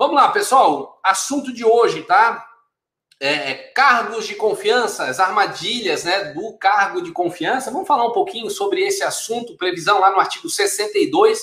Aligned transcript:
Vamos 0.00 0.16
lá, 0.16 0.30
pessoal. 0.30 0.98
Assunto 1.04 1.52
de 1.52 1.62
hoje, 1.62 2.04
tá? 2.04 2.48
É, 3.20 3.52
cargos 3.74 4.26
de 4.26 4.34
confiança, 4.34 5.04
as 5.04 5.20
armadilhas 5.20 6.04
né, 6.04 6.32
do 6.32 6.56
cargo 6.56 7.02
de 7.02 7.12
confiança. 7.12 7.70
Vamos 7.70 7.86
falar 7.86 8.06
um 8.06 8.12
pouquinho 8.12 8.48
sobre 8.48 8.80
esse 8.80 9.02
assunto, 9.02 9.58
previsão 9.58 10.00
lá 10.00 10.10
no 10.10 10.18
artigo 10.18 10.48
62, 10.48 11.42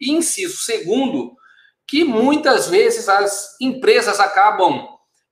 inciso 0.00 0.58
segundo, 0.58 1.36
que 1.84 2.04
muitas 2.04 2.68
vezes 2.68 3.08
as 3.08 3.56
empresas 3.60 4.20
acabam 4.20 4.86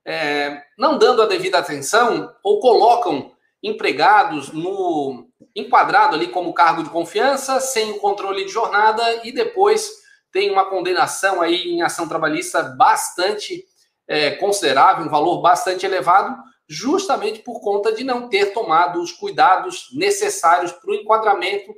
é, 0.04 0.60
não 0.76 0.98
dando 0.98 1.22
a 1.22 1.26
devida 1.26 1.58
atenção 1.58 2.34
ou 2.42 2.58
colocam 2.58 3.30
empregados 3.62 4.52
no 4.52 5.28
enquadrado 5.54 6.16
ali 6.16 6.26
como 6.26 6.52
cargo 6.52 6.82
de 6.82 6.90
confiança, 6.90 7.60
sem 7.60 7.92
o 7.92 8.00
controle 8.00 8.44
de 8.44 8.50
jornada 8.50 9.20
e 9.24 9.30
depois 9.30 9.97
tem 10.32 10.50
uma 10.50 10.66
condenação 10.66 11.40
aí 11.40 11.68
em 11.68 11.82
ação 11.82 12.08
trabalhista 12.08 12.62
bastante 12.62 13.64
é, 14.06 14.32
considerável, 14.32 15.04
um 15.04 15.10
valor 15.10 15.40
bastante 15.40 15.84
elevado, 15.84 16.36
justamente 16.68 17.40
por 17.40 17.60
conta 17.60 17.92
de 17.92 18.04
não 18.04 18.28
ter 18.28 18.52
tomado 18.52 19.00
os 19.00 19.12
cuidados 19.12 19.88
necessários 19.94 20.72
para 20.72 20.90
o 20.90 20.94
enquadramento 20.94 21.72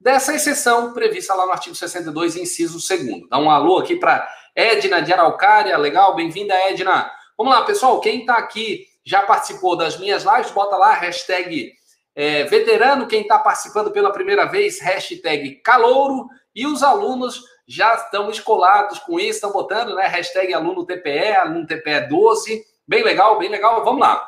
dessa 0.00 0.34
exceção 0.34 0.92
prevista 0.92 1.34
lá 1.34 1.46
no 1.46 1.52
artigo 1.52 1.74
62, 1.74 2.36
inciso 2.36 2.78
2. 2.78 3.28
Dá 3.30 3.38
um 3.38 3.50
alô 3.50 3.78
aqui 3.78 3.96
para 3.96 4.28
Edna 4.54 5.00
de 5.00 5.12
Araucária, 5.12 5.76
legal? 5.78 6.14
Bem-vinda, 6.14 6.54
Edna. 6.54 7.10
Vamos 7.38 7.54
lá, 7.54 7.62
pessoal, 7.64 8.00
quem 8.00 8.20
está 8.20 8.34
aqui 8.34 8.86
já 9.04 9.22
participou 9.22 9.76
das 9.76 9.98
minhas 9.98 10.24
lives, 10.24 10.50
bota 10.50 10.76
lá, 10.76 10.92
hashtag 10.92 11.72
é, 12.14 12.44
veterano, 12.44 13.06
quem 13.06 13.22
está 13.22 13.38
participando 13.38 13.90
pela 13.90 14.12
primeira 14.12 14.44
vez, 14.44 14.80
hashtag 14.80 15.56
calouro, 15.56 16.28
e 16.54 16.66
os 16.66 16.82
alunos 16.82 17.42
já 17.66 17.94
estão 17.94 18.30
escolados 18.30 18.98
com 18.98 19.18
isso, 19.18 19.36
estão 19.36 19.52
botando, 19.52 19.94
né? 19.94 20.06
Hashtag 20.06 20.52
aluno 20.52 20.84
TPE, 20.84 21.34
aluno 21.34 21.66
TPE 21.66 22.08
12. 22.08 22.64
Bem 22.86 23.02
legal, 23.02 23.38
bem 23.38 23.48
legal. 23.48 23.84
Vamos 23.84 24.00
lá. 24.00 24.26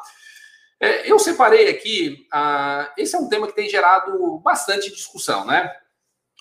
É, 0.81 1.11
eu 1.11 1.19
separei 1.19 1.69
aqui, 1.69 2.27
ah, 2.33 2.93
esse 2.99 3.17
é 3.17 3.19
um 3.19 3.29
tema 3.29 3.47
que 3.47 3.55
tem 3.55 3.69
gerado 3.69 4.39
bastante 4.41 4.91
discussão, 4.91 5.47
né? 5.47 5.73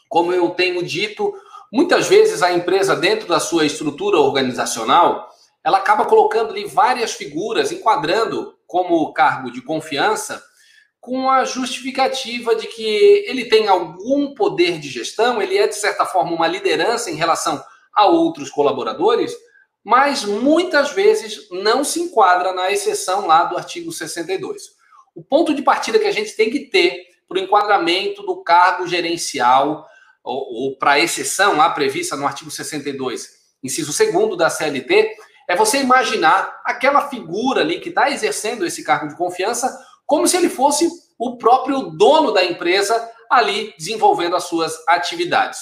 Como 0.10 0.34
eu 0.34 0.50
tenho 0.50 0.84
dito, 0.84 1.34
muitas 1.72 2.08
vezes 2.08 2.44
a 2.44 2.52
empresa, 2.52 2.96
dentro 2.96 3.28
da 3.28 3.40
sua 3.40 3.66
estrutura 3.66 4.18
organizacional, 4.18 5.30
ela 5.64 5.78
acaba 5.78 6.06
colocando 6.06 6.52
ali 6.52 6.66
várias 6.66 7.14
figuras, 7.14 7.72
enquadrando 7.72 8.58
como 8.68 9.14
cargo 9.14 9.52
de 9.52 9.62
confiança 9.62 10.44
com 11.06 11.30
a 11.30 11.46
justificativa 11.46 12.56
de 12.56 12.66
que 12.66 13.24
ele 13.28 13.46
tem 13.46 13.68
algum 13.68 14.34
poder 14.34 14.80
de 14.80 14.90
gestão, 14.90 15.40
ele 15.40 15.56
é, 15.56 15.68
de 15.68 15.76
certa 15.76 16.04
forma, 16.04 16.32
uma 16.32 16.48
liderança 16.48 17.12
em 17.12 17.16
relação 17.16 17.64
a 17.94 18.08
outros 18.08 18.50
colaboradores, 18.50 19.32
mas 19.84 20.26
muitas 20.26 20.92
vezes 20.92 21.48
não 21.52 21.84
se 21.84 22.02
enquadra 22.02 22.52
na 22.54 22.72
exceção 22.72 23.28
lá 23.28 23.44
do 23.44 23.56
artigo 23.56 23.92
62. 23.92 24.72
O 25.14 25.24
ponto 25.24 25.54
de 25.54 25.62
partida 25.62 26.00
que 26.00 26.08
a 26.08 26.12
gente 26.12 26.36
tem 26.36 26.50
que 26.50 26.62
ter 26.62 27.06
para 27.28 27.40
o 27.40 27.42
enquadramento 27.42 28.24
do 28.24 28.44
cargo 28.44 28.88
gerencial, 28.88 29.88
ou, 30.24 30.54
ou 30.54 30.78
para 30.78 30.94
a 30.94 31.00
exceção 31.00 31.56
lá 31.56 31.70
prevista 31.70 32.16
no 32.16 32.26
artigo 32.26 32.50
62, 32.50 33.30
inciso 33.64 33.94
2 33.96 34.36
da 34.36 34.50
CLT, 34.50 35.16
é 35.48 35.56
você 35.56 35.80
imaginar 35.80 36.60
aquela 36.66 37.08
figura 37.10 37.62
ali 37.62 37.80
que 37.80 37.90
está 37.90 38.10
exercendo 38.10 38.66
esse 38.66 38.84
cargo 38.84 39.08
de 39.08 39.16
confiança 39.16 39.72
como 40.06 40.28
se 40.28 40.38
ele 40.38 40.50
fosse 40.50 40.90
o 41.18 41.38
próprio 41.38 41.92
dono 41.92 42.32
da 42.32 42.44
empresa 42.44 43.10
ali 43.30 43.74
desenvolvendo 43.78 44.36
as 44.36 44.44
suas 44.44 44.76
atividades. 44.88 45.60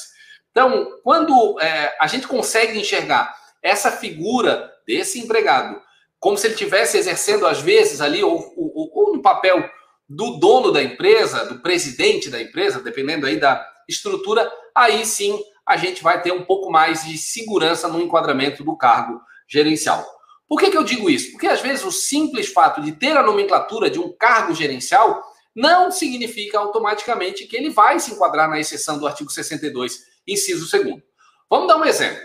Então, 0.52 0.88
quando 1.04 1.60
é, 1.60 1.96
a 2.00 2.08
gente 2.08 2.28
consegue 2.28 2.80
enxergar 2.80 3.34
essa 3.62 3.92
figura 3.92 4.72
desse 4.86 5.20
empregado 5.20 5.82
como 6.20 6.38
se 6.38 6.48
ele 6.48 6.54
estivesse 6.54 6.98
exercendo, 6.98 7.46
às 7.46 7.60
vezes, 7.60 8.00
ali, 8.00 8.24
ou, 8.24 8.38
ou, 8.56 8.90
ou 8.94 9.14
no 9.14 9.22
papel 9.22 9.70
do 10.08 10.38
dono 10.38 10.72
da 10.72 10.82
empresa, 10.82 11.46
do 11.46 11.60
presidente 11.60 12.30
da 12.30 12.42
empresa, 12.42 12.82
dependendo 12.82 13.26
aí 13.26 13.38
da 13.38 13.66
estrutura, 13.90 14.50
aí 14.74 15.06
sim 15.06 15.38
a 15.66 15.76
gente 15.76 16.02
vai 16.02 16.22
ter 16.22 16.32
um 16.32 16.44
pouco 16.44 16.72
mais 16.72 17.04
de 17.04 17.18
segurança 17.18 17.90
no 17.90 18.02
enquadramento 18.02 18.64
do 18.64 18.78
cargo 18.78 19.20
gerencial. 19.50 20.06
Por 20.48 20.60
que, 20.60 20.70
que 20.70 20.78
eu 20.78 20.84
digo 20.84 21.10
isso? 21.10 21.32
Porque 21.32 21.48
às 21.48 21.62
vezes 21.62 21.84
o 21.84 21.92
simples 21.92 22.52
fato 22.52 22.82
de 22.82 22.92
ter 22.92 23.16
a 23.18 23.24
nomenclatura 23.24 23.90
de 23.90 24.00
um 24.00 24.12
cargo 24.12 24.54
gerencial 24.54 25.24
não 25.56 25.92
significa 25.92 26.60
automaticamente 26.60 27.46
que 27.46 27.56
ele 27.56 27.70
vai 27.70 28.00
se 28.00 28.12
enquadrar 28.12 28.50
na 28.50 28.60
exceção 28.60 28.98
do 28.98 29.08
artigo 29.08 29.30
62, 29.30 30.00
inciso 30.28 30.70
2. 30.70 31.02
Vamos 31.50 31.68
dar 31.68 31.78
um 31.78 31.86
exemplo. 31.86 32.22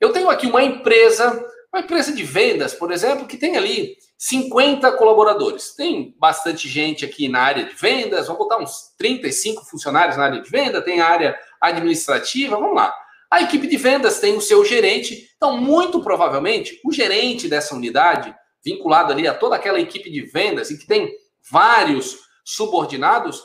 Eu 0.00 0.12
tenho 0.12 0.28
aqui 0.28 0.46
uma 0.46 0.62
empresa, 0.62 1.30
uma 1.72 1.82
empresa 1.82 2.12
de 2.12 2.22
vendas, 2.22 2.74
por 2.74 2.90
exemplo, 2.90 3.26
que 3.26 3.36
tem 3.36 3.56
ali 3.56 3.96
50 4.18 4.92
colaboradores. 4.92 5.74
Tem 5.74 6.14
bastante 6.18 6.68
gente 6.68 7.04
aqui 7.04 7.28
na 7.28 7.40
área 7.40 7.64
de 7.64 7.74
vendas, 7.74 8.26
vamos 8.26 8.40
botar 8.40 8.58
uns 8.58 8.94
35 8.98 9.64
funcionários 9.64 10.16
na 10.16 10.24
área 10.24 10.42
de 10.42 10.50
venda, 10.50 10.82
tem 10.82 11.00
a 11.00 11.06
área 11.06 11.38
administrativa, 11.60 12.56
vamos 12.56 12.74
lá. 12.74 12.94
A 13.34 13.42
equipe 13.42 13.66
de 13.66 13.76
vendas 13.76 14.20
tem 14.20 14.36
o 14.36 14.40
seu 14.40 14.64
gerente, 14.64 15.28
então, 15.36 15.60
muito 15.60 16.00
provavelmente, 16.00 16.80
o 16.84 16.92
gerente 16.92 17.48
dessa 17.48 17.74
unidade, 17.74 18.32
vinculado 18.64 19.12
ali 19.12 19.26
a 19.26 19.34
toda 19.34 19.56
aquela 19.56 19.80
equipe 19.80 20.08
de 20.08 20.20
vendas 20.20 20.70
e 20.70 20.78
que 20.78 20.86
tem 20.86 21.12
vários 21.50 22.16
subordinados, 22.44 23.42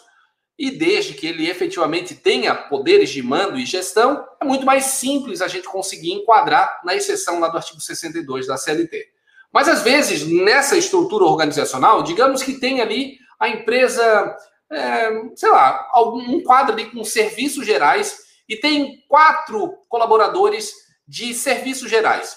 e 0.60 0.70
desde 0.70 1.16
que 1.16 1.26
ele 1.26 1.50
efetivamente 1.50 2.14
tenha 2.14 2.54
poderes 2.54 3.10
de 3.10 3.24
mando 3.24 3.58
e 3.58 3.66
gestão, 3.66 4.24
é 4.40 4.46
muito 4.46 4.64
mais 4.64 4.84
simples 4.86 5.42
a 5.42 5.48
gente 5.48 5.68
conseguir 5.68 6.12
enquadrar 6.12 6.82
na 6.86 6.94
exceção 6.94 7.40
lá 7.40 7.48
do 7.48 7.58
artigo 7.58 7.82
62 7.82 8.46
da 8.46 8.58
CLT. 8.58 9.08
Mas 9.52 9.68
às 9.68 9.82
vezes, 9.82 10.24
nessa 10.24 10.78
estrutura 10.78 11.26
organizacional, 11.26 12.04
digamos 12.04 12.44
que 12.44 12.60
tem 12.60 12.80
ali 12.80 13.18
a 13.40 13.50
empresa, 13.50 14.38
é, 14.72 15.10
sei 15.36 15.50
lá, 15.50 15.90
um 16.14 16.44
quadro 16.44 16.74
ali 16.74 16.92
com 16.92 17.04
serviços 17.04 17.66
gerais 17.66 18.29
e 18.50 18.58
tem 18.58 19.06
quatro 19.08 19.78
colaboradores 19.88 20.74
de 21.08 21.34
serviços 21.34 21.90
gerais, 21.90 22.36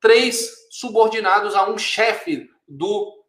três 0.00 0.46
subordinados 0.70 1.54
a 1.54 1.68
um 1.68 1.78
chefe 1.78 2.46
do 2.68 3.24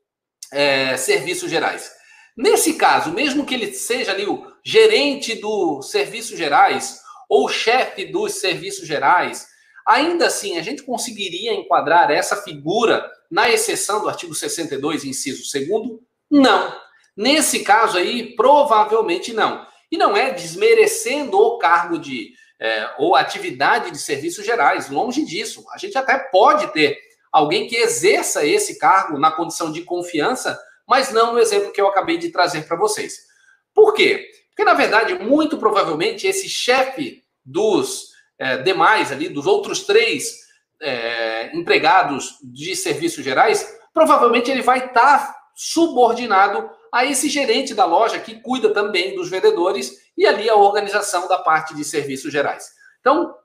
é, 0.52 0.98
serviços 0.98 1.50
gerais. 1.50 1.92
Nesse 2.38 2.74
caso, 2.74 3.12
mesmo 3.12 3.46
que 3.46 3.54
ele 3.54 3.74
seja 3.74 4.12
ali 4.12 4.26
o 4.26 4.46
gerente 4.64 5.36
dos 5.36 5.90
serviços 5.90 6.38
gerais 6.38 7.00
ou 7.30 7.48
chefe 7.48 8.06
dos 8.06 8.34
serviços 8.34 8.86
gerais, 8.86 9.48
ainda 9.88 10.28
assim 10.28 10.58
a 10.58 10.62
gente 10.62 10.84
conseguiria 10.84 11.54
enquadrar 11.54 12.12
essa 12.12 12.36
figura 12.36 13.10
na 13.32 13.50
exceção 13.50 14.02
do 14.02 14.10
artigo 14.10 14.36
62, 14.36 15.06
inciso 15.06 15.44
2? 15.52 16.00
Não. 16.30 16.76
Nesse 17.16 17.64
caso 17.64 17.98
aí, 17.98 18.36
provavelmente 18.36 19.32
não. 19.32 19.66
E 19.92 19.98
não 19.98 20.16
é 20.16 20.32
desmerecendo 20.32 21.38
o 21.38 21.58
cargo 21.58 21.98
de 21.98 22.34
é, 22.60 22.90
ou 22.98 23.16
atividade 23.16 23.92
de 23.92 23.98
serviços 23.98 24.46
gerais, 24.46 24.90
longe 24.90 25.24
disso. 25.26 25.66
A 25.72 25.78
gente 25.78 25.98
até 25.98 26.18
pode 26.18 26.68
ter 26.74 26.98
alguém 27.32 27.68
que 27.68 27.76
exerça 27.76 28.46
esse 28.46 28.80
cargo 28.80 29.20
na 29.20 29.32
condição 29.32 29.72
de 29.72 29.82
confiança, 29.82 30.58
mas 30.88 31.12
não 31.12 31.34
no 31.34 31.40
exemplo 31.40 31.72
que 31.72 31.82
eu 31.82 31.88
acabei 31.88 32.18
de 32.18 32.30
trazer 32.30 32.66
para 32.66 32.78
vocês. 32.78 33.26
Por 33.74 33.94
quê? 33.94 34.26
Porque, 34.50 34.64
na 34.64 34.74
verdade, 34.74 35.16
muito 35.16 35.58
provavelmente 35.58 36.26
esse 36.26 36.48
chefe 36.48 37.22
dos 37.44 38.12
é, 38.40 38.58
demais 38.58 39.12
ali, 39.12 39.28
dos 39.28 39.46
outros 39.46 39.84
três 39.84 40.46
é, 40.82 41.56
empregados 41.56 42.38
de 42.42 42.76
serviços 42.76 43.24
gerais, 43.24 43.78
provavelmente 43.94 44.50
ele 44.50 44.62
vai 44.62 44.88
estar 44.88 44.94
tá 45.28 45.36
subordinado 45.54 46.70
a 46.96 47.04
esse 47.04 47.28
gerente 47.28 47.74
da 47.74 47.84
loja 47.84 48.22
que 48.22 48.40
cuida 48.40 48.70
também 48.70 49.16
dos 49.16 49.30
vendedores 49.30 50.00
e 50.18 50.26
ali 50.26 50.50
a 50.50 50.56
organização 50.56 51.28
da 51.28 51.38
parte 51.38 51.76
de 51.76 51.84
serviços 51.84 52.32
gerais. 52.32 52.72
Então, 53.02 53.36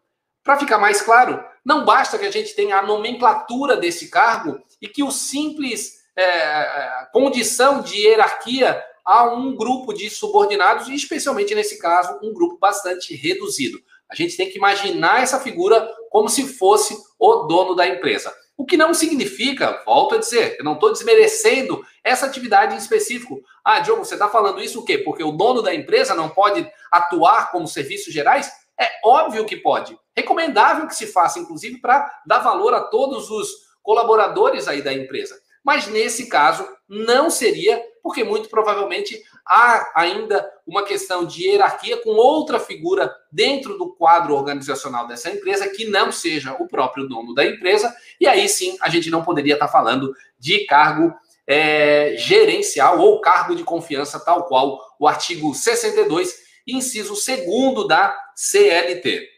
para 0.44 0.56
ficar 0.56 0.78
mais 0.78 1.02
claro, 1.02 1.44
não 1.64 1.84
basta 1.84 2.16
que 2.16 2.24
a 2.24 2.30
gente 2.30 2.54
tenha 2.54 2.78
a 2.78 2.86
nomenclatura 2.86 3.76
desse 3.76 4.08
cargo 4.08 4.62
e 4.80 4.86
que 4.86 5.02
o 5.02 5.10
simples 5.10 5.94
é, 6.16 7.08
condição 7.12 7.82
de 7.82 7.96
hierarquia 7.96 8.80
a 9.04 9.24
um 9.24 9.56
grupo 9.56 9.92
de 9.92 10.08
subordinados, 10.08 10.86
e 10.86 10.94
especialmente 10.94 11.52
nesse 11.52 11.76
caso, 11.80 12.20
um 12.22 12.32
grupo 12.32 12.56
bastante 12.56 13.16
reduzido. 13.16 13.80
A 14.08 14.14
gente 14.14 14.36
tem 14.36 14.48
que 14.48 14.58
imaginar 14.58 15.24
essa 15.24 15.40
figura 15.40 15.92
como 16.08 16.28
se 16.28 16.46
fosse 16.46 16.96
o 17.18 17.48
dono 17.48 17.74
da 17.74 17.88
empresa. 17.88 18.32
O 18.56 18.64
que 18.64 18.76
não 18.76 18.94
significa, 18.94 19.82
volto 19.84 20.14
a 20.14 20.18
dizer, 20.18 20.54
eu 20.56 20.64
não 20.64 20.74
estou 20.74 20.92
desmerecendo 20.92 21.84
essa 22.10 22.26
atividade 22.26 22.74
em 22.74 22.78
específico. 22.78 23.40
Ah, 23.64 23.80
Diogo, 23.80 24.04
você 24.04 24.14
está 24.14 24.28
falando 24.28 24.60
isso 24.60 24.80
o 24.80 24.84
quê? 24.84 24.98
Porque 24.98 25.22
o 25.22 25.32
dono 25.32 25.62
da 25.62 25.74
empresa 25.74 26.14
não 26.14 26.28
pode 26.28 26.68
atuar 26.90 27.50
como 27.50 27.68
serviços 27.68 28.12
gerais? 28.12 28.50
É 28.78 28.88
óbvio 29.04 29.44
que 29.44 29.56
pode. 29.56 29.98
Recomendável 30.16 30.86
que 30.86 30.94
se 30.94 31.06
faça, 31.06 31.38
inclusive, 31.38 31.80
para 31.80 32.10
dar 32.26 32.40
valor 32.40 32.74
a 32.74 32.80
todos 32.80 33.30
os 33.30 33.48
colaboradores 33.82 34.66
aí 34.66 34.82
da 34.82 34.92
empresa. 34.92 35.40
Mas 35.62 35.86
nesse 35.86 36.28
caso, 36.28 36.66
não 36.88 37.30
seria, 37.30 37.82
porque 38.02 38.24
muito 38.24 38.48
provavelmente 38.48 39.22
há 39.46 39.92
ainda 39.94 40.50
uma 40.66 40.82
questão 40.82 41.24
de 41.24 41.46
hierarquia 41.46 41.98
com 41.98 42.10
outra 42.10 42.58
figura 42.58 43.14
dentro 43.30 43.76
do 43.76 43.94
quadro 43.94 44.34
organizacional 44.34 45.06
dessa 45.06 45.30
empresa 45.30 45.68
que 45.68 45.84
não 45.84 46.10
seja 46.10 46.56
o 46.58 46.66
próprio 46.66 47.06
dono 47.06 47.34
da 47.34 47.44
empresa, 47.44 47.94
e 48.18 48.26
aí 48.26 48.48
sim 48.48 48.76
a 48.80 48.88
gente 48.88 49.10
não 49.10 49.22
poderia 49.22 49.54
estar 49.54 49.68
falando 49.68 50.14
de 50.38 50.64
cargo 50.66 51.14
é, 51.50 52.14
gerencial 52.16 53.00
ou 53.00 53.20
cargo 53.20 53.56
de 53.56 53.64
confiança, 53.64 54.24
tal 54.24 54.44
qual 54.44 54.78
o 55.00 55.08
artigo 55.08 55.52
62, 55.52 56.32
inciso 56.64 57.14
2 57.14 57.88
da 57.88 58.16
CLT. 58.36 59.28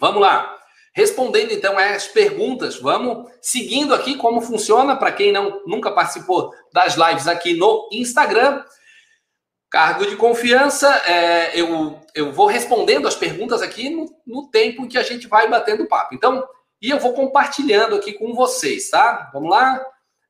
Vamos 0.00 0.20
lá. 0.20 0.56
Respondendo 0.92 1.52
então 1.52 1.78
às 1.78 2.08
perguntas, 2.08 2.80
vamos 2.80 3.30
seguindo 3.40 3.94
aqui 3.94 4.16
como 4.16 4.40
funciona 4.40 4.96
para 4.96 5.12
quem 5.12 5.30
não 5.30 5.62
nunca 5.64 5.92
participou 5.92 6.52
das 6.72 6.96
lives 6.96 7.28
aqui 7.28 7.54
no 7.54 7.88
Instagram. 7.92 8.64
Cargo 9.70 10.06
de 10.06 10.16
confiança, 10.16 10.92
é, 11.06 11.52
eu, 11.60 12.00
eu 12.16 12.32
vou 12.32 12.46
respondendo 12.46 13.06
as 13.06 13.14
perguntas 13.14 13.62
aqui 13.62 13.90
no, 13.90 14.06
no 14.26 14.50
tempo 14.50 14.82
em 14.82 14.88
que 14.88 14.98
a 14.98 15.04
gente 15.04 15.28
vai 15.28 15.48
batendo 15.48 15.86
papo. 15.86 16.16
Então, 16.16 16.44
e 16.82 16.90
eu 16.90 16.98
vou 16.98 17.12
compartilhando 17.12 17.94
aqui 17.94 18.14
com 18.14 18.34
vocês, 18.34 18.90
tá? 18.90 19.30
Vamos 19.32 19.50
lá. 19.50 19.80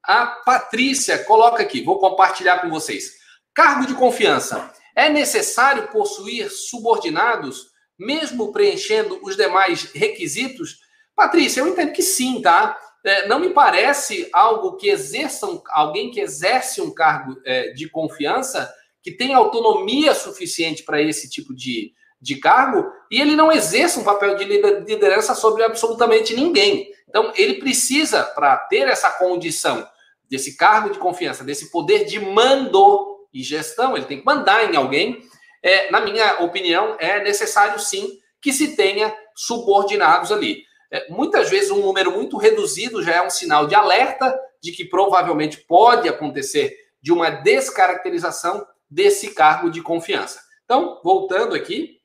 A 0.03 0.27
Patrícia 0.27 1.23
coloca 1.25 1.63
aqui, 1.63 1.83
vou 1.83 1.99
compartilhar 1.99 2.59
com 2.59 2.71
vocês. 2.71 3.13
Cargo 3.55 3.87
de 3.87 3.95
confiança. 3.95 4.73
É 4.95 5.09
necessário 5.09 5.89
possuir 5.89 6.51
subordinados 6.51 7.69
mesmo 7.99 8.53
preenchendo 8.53 9.19
os 9.23 9.37
demais 9.37 9.91
requisitos? 9.93 10.79
Patrícia, 11.17 11.61
eu 11.61 11.69
entendo 11.69 11.93
que 11.93 12.03
sim, 12.03 12.41
tá? 12.41 12.79
É, 13.05 13.27
não 13.27 13.41
me 13.41 13.51
parece 13.51 14.29
algo 14.33 14.77
que 14.77 14.89
exerçam, 14.89 15.63
alguém 15.71 16.11
que 16.11 16.21
exerce 16.21 16.81
um 16.81 16.93
cargo 16.93 17.37
é, 17.45 17.71
de 17.71 17.89
confiança, 17.89 18.73
que 19.03 19.11
tem 19.11 19.35
autonomia 19.35 20.15
suficiente 20.15 20.83
para 20.85 21.01
esse 21.03 21.29
tipo 21.29 21.55
de, 21.55 21.93
de 22.21 22.37
cargo, 22.37 22.91
e 23.11 23.21
ele 23.21 23.37
não 23.37 23.53
exerce 23.53 23.99
um 23.99 24.05
papel 24.05 24.35
de 24.35 24.45
liderança 24.45 25.35
sobre 25.35 25.63
absolutamente 25.63 26.35
ninguém. 26.35 26.91
Então, 27.09 27.33
ele 27.37 27.55
precisa, 27.55 28.23
para 28.23 28.57
ter 28.57 28.89
essa 28.89 29.11
condição 29.11 29.87
desse 30.29 30.57
cargo 30.57 30.91
de 30.91 30.99
confiança, 30.99 31.45
desse 31.45 31.71
poder 31.71 32.05
de 32.05 32.21
mando 32.21 33.19
e 33.33 33.43
gestão, 33.43 33.97
ele 33.97 34.07
tem 34.07 34.19
que 34.19 34.27
mandar 34.27 34.71
em 34.71 34.77
alguém, 34.77 35.23
é, 35.63 35.91
na 35.91 36.01
minha 36.01 36.41
opinião, 36.43 36.97
é 36.99 37.23
necessário 37.23 37.79
sim 37.79 38.19
que 38.41 38.53
se 38.53 38.77
tenha 38.77 39.15
subordinados 39.35 40.31
ali. 40.33 40.63
É, 40.91 41.11
muitas 41.11 41.51
vezes 41.51 41.71
um 41.71 41.81
número 41.81 42.13
muito 42.13 42.37
reduzido 42.37 43.03
já 43.03 43.17
é 43.17 43.23
um 43.23 43.31
sinal 43.31 43.67
de 43.67 43.75
alerta 43.75 44.39
de 44.63 44.73
que 44.73 44.85
provavelmente 44.85 45.59
pode 45.67 46.09
acontecer 46.09 46.75
de 47.01 47.13
uma 47.13 47.31
descaracterização 47.31 48.67
desse 48.91 49.31
cargo 49.31 49.71
de 49.71 49.83
confiança. 49.83 50.41
Então, 50.65 51.01
voltando 51.05 51.55
aqui, 51.55 51.98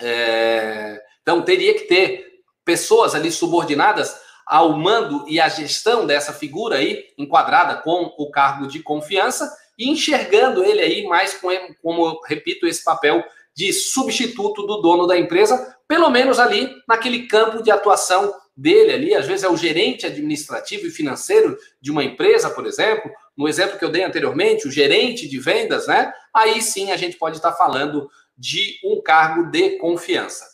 é, 0.00 1.00
então 1.22 1.42
teria 1.42 1.74
que 1.74 1.84
ter 1.84 2.26
pessoas 2.64 3.14
ali 3.14 3.30
subordinadas 3.30 4.16
ao 4.46 4.76
mando 4.76 5.24
e 5.28 5.40
à 5.40 5.48
gestão 5.48 6.06
dessa 6.06 6.32
figura 6.32 6.76
aí, 6.76 7.04
enquadrada 7.16 7.76
com 7.76 8.12
o 8.18 8.30
cargo 8.30 8.66
de 8.66 8.82
confiança, 8.82 9.50
e 9.78 9.88
enxergando 9.88 10.62
ele 10.62 10.80
aí 10.80 11.06
mais 11.06 11.34
com, 11.34 11.48
como, 11.82 12.20
repito, 12.26 12.66
esse 12.66 12.84
papel 12.84 13.24
de 13.54 13.72
substituto 13.72 14.66
do 14.66 14.80
dono 14.80 15.06
da 15.06 15.18
empresa, 15.18 15.76
pelo 15.88 16.10
menos 16.10 16.38
ali 16.38 16.70
naquele 16.88 17.26
campo 17.26 17.62
de 17.62 17.70
atuação 17.70 18.34
dele 18.56 18.92
ali, 18.92 19.14
às 19.14 19.26
vezes 19.26 19.42
é 19.42 19.48
o 19.48 19.56
gerente 19.56 20.04
administrativo 20.04 20.86
e 20.86 20.90
financeiro 20.90 21.56
de 21.80 21.90
uma 21.90 22.04
empresa, 22.04 22.50
por 22.50 22.66
exemplo, 22.66 23.10
no 23.36 23.48
exemplo 23.48 23.78
que 23.78 23.84
eu 23.84 23.90
dei 23.90 24.04
anteriormente, 24.04 24.68
o 24.68 24.70
gerente 24.70 25.26
de 25.26 25.38
vendas, 25.38 25.86
né? 25.86 26.12
Aí 26.34 26.60
sim 26.60 26.90
a 26.92 26.96
gente 26.96 27.16
pode 27.16 27.36
estar 27.36 27.52
falando 27.52 28.10
de 28.40 28.80
um 28.82 29.02
cargo 29.02 29.50
de 29.50 29.76
confiança. 29.76 30.46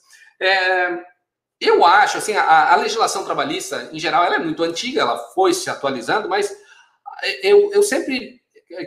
É, 0.42 0.98
eu 1.60 1.86
acho, 1.86 2.18
assim, 2.18 2.34
a, 2.34 2.72
a, 2.72 2.76
legislação 2.76 3.24
trabalhista, 3.24 3.88
em 3.92 3.98
geral, 4.00 4.24
ela 4.24 4.34
é 4.34 4.40
muito 4.40 4.64
antiga, 4.64 5.02
ela 5.02 5.16
foi 5.32 5.54
se 5.54 5.70
atualizando, 5.70 6.28
mas 6.28 6.52
eu, 7.42 7.72
eu 7.72 7.82
sempre 7.82 8.42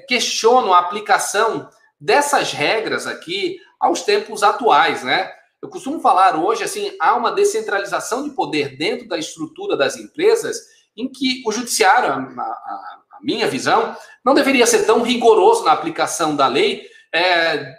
questiono 0.07 0.73
a 0.73 0.79
aplicação 0.79 1.69
dessas 1.99 2.51
regras 2.51 3.07
aqui 3.07 3.57
aos 3.79 4.01
tempos 4.01 4.43
atuais, 4.43 5.01
né? 5.01 5.31
Eu 5.61 5.69
costumo 5.69 6.01
falar 6.01 6.35
hoje 6.35 6.63
assim, 6.63 6.91
há 6.99 7.15
uma 7.15 7.31
descentralização 7.31 8.23
de 8.23 8.31
poder 8.31 8.77
dentro 8.77 9.07
da 9.07 9.17
estrutura 9.17 9.77
das 9.77 9.95
empresas 9.95 10.57
em 10.95 11.09
que 11.09 11.41
o 11.45 11.51
judiciário, 11.51 12.09
a, 12.09 12.41
a, 12.41 12.99
a 13.13 13.19
minha 13.21 13.47
visão, 13.47 13.95
não 14.23 14.33
deveria 14.33 14.67
ser 14.67 14.85
tão 14.85 15.01
rigoroso 15.01 15.63
na 15.63 15.71
aplicação 15.71 16.35
da 16.35 16.47
lei, 16.47 16.87
é, 17.13 17.73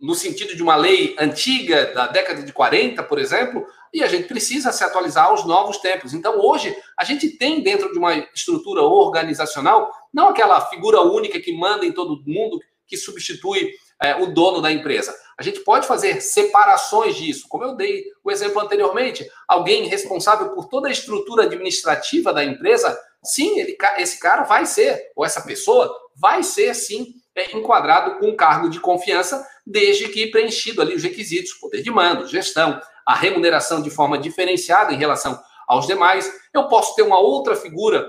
no 0.00 0.14
sentido 0.14 0.56
de 0.56 0.62
uma 0.62 0.76
lei 0.76 1.14
antiga, 1.18 1.92
da 1.92 2.06
década 2.06 2.42
de 2.42 2.52
40, 2.52 3.02
por 3.02 3.18
exemplo, 3.18 3.66
e 3.92 4.02
a 4.02 4.06
gente 4.06 4.26
precisa 4.26 4.72
se 4.72 4.82
atualizar 4.82 5.26
aos 5.26 5.44
novos 5.44 5.78
tempos. 5.78 6.14
Então, 6.14 6.40
hoje, 6.40 6.74
a 6.98 7.04
gente 7.04 7.28
tem 7.30 7.62
dentro 7.62 7.92
de 7.92 7.98
uma 7.98 8.16
estrutura 8.34 8.82
organizacional 8.82 9.90
não 10.12 10.28
aquela 10.28 10.60
figura 10.62 11.00
única 11.02 11.38
que 11.40 11.52
manda 11.52 11.84
em 11.84 11.92
todo 11.92 12.22
mundo, 12.26 12.58
que 12.86 12.96
substitui 12.96 13.70
é, 14.00 14.14
o 14.16 14.32
dono 14.32 14.60
da 14.60 14.72
empresa. 14.72 15.14
A 15.38 15.42
gente 15.42 15.60
pode 15.60 15.86
fazer 15.86 16.22
separações 16.22 17.16
disso, 17.16 17.46
como 17.48 17.64
eu 17.64 17.74
dei 17.74 18.04
o 18.24 18.30
exemplo 18.30 18.60
anteriormente. 18.60 19.28
Alguém 19.46 19.86
responsável 19.86 20.50
por 20.50 20.68
toda 20.68 20.88
a 20.88 20.92
estrutura 20.92 21.44
administrativa 21.44 22.32
da 22.32 22.44
empresa, 22.44 22.98
sim, 23.22 23.58
ele, 23.58 23.76
esse 23.98 24.18
cara 24.18 24.44
vai 24.44 24.64
ser, 24.64 25.10
ou 25.14 25.24
essa 25.24 25.42
pessoa 25.42 25.94
vai 26.14 26.42
ser, 26.42 26.74
sim, 26.74 27.14
é, 27.34 27.54
enquadrado 27.54 28.18
com 28.18 28.28
um 28.28 28.36
cargo 28.36 28.70
de 28.70 28.80
confiança, 28.80 29.46
desde 29.66 30.08
que 30.08 30.28
preenchido 30.28 30.80
ali 30.80 30.94
os 30.94 31.02
requisitos, 31.02 31.54
poder 31.54 31.82
de 31.82 31.90
mando, 31.90 32.26
gestão, 32.28 32.80
a 33.04 33.14
remuneração 33.14 33.82
de 33.82 33.90
forma 33.90 34.16
diferenciada 34.16 34.92
em 34.92 34.98
relação 34.98 35.40
aos 35.66 35.86
demais. 35.86 36.30
Eu 36.54 36.68
posso 36.68 36.94
ter 36.94 37.02
uma 37.02 37.18
outra 37.18 37.56
figura 37.56 38.08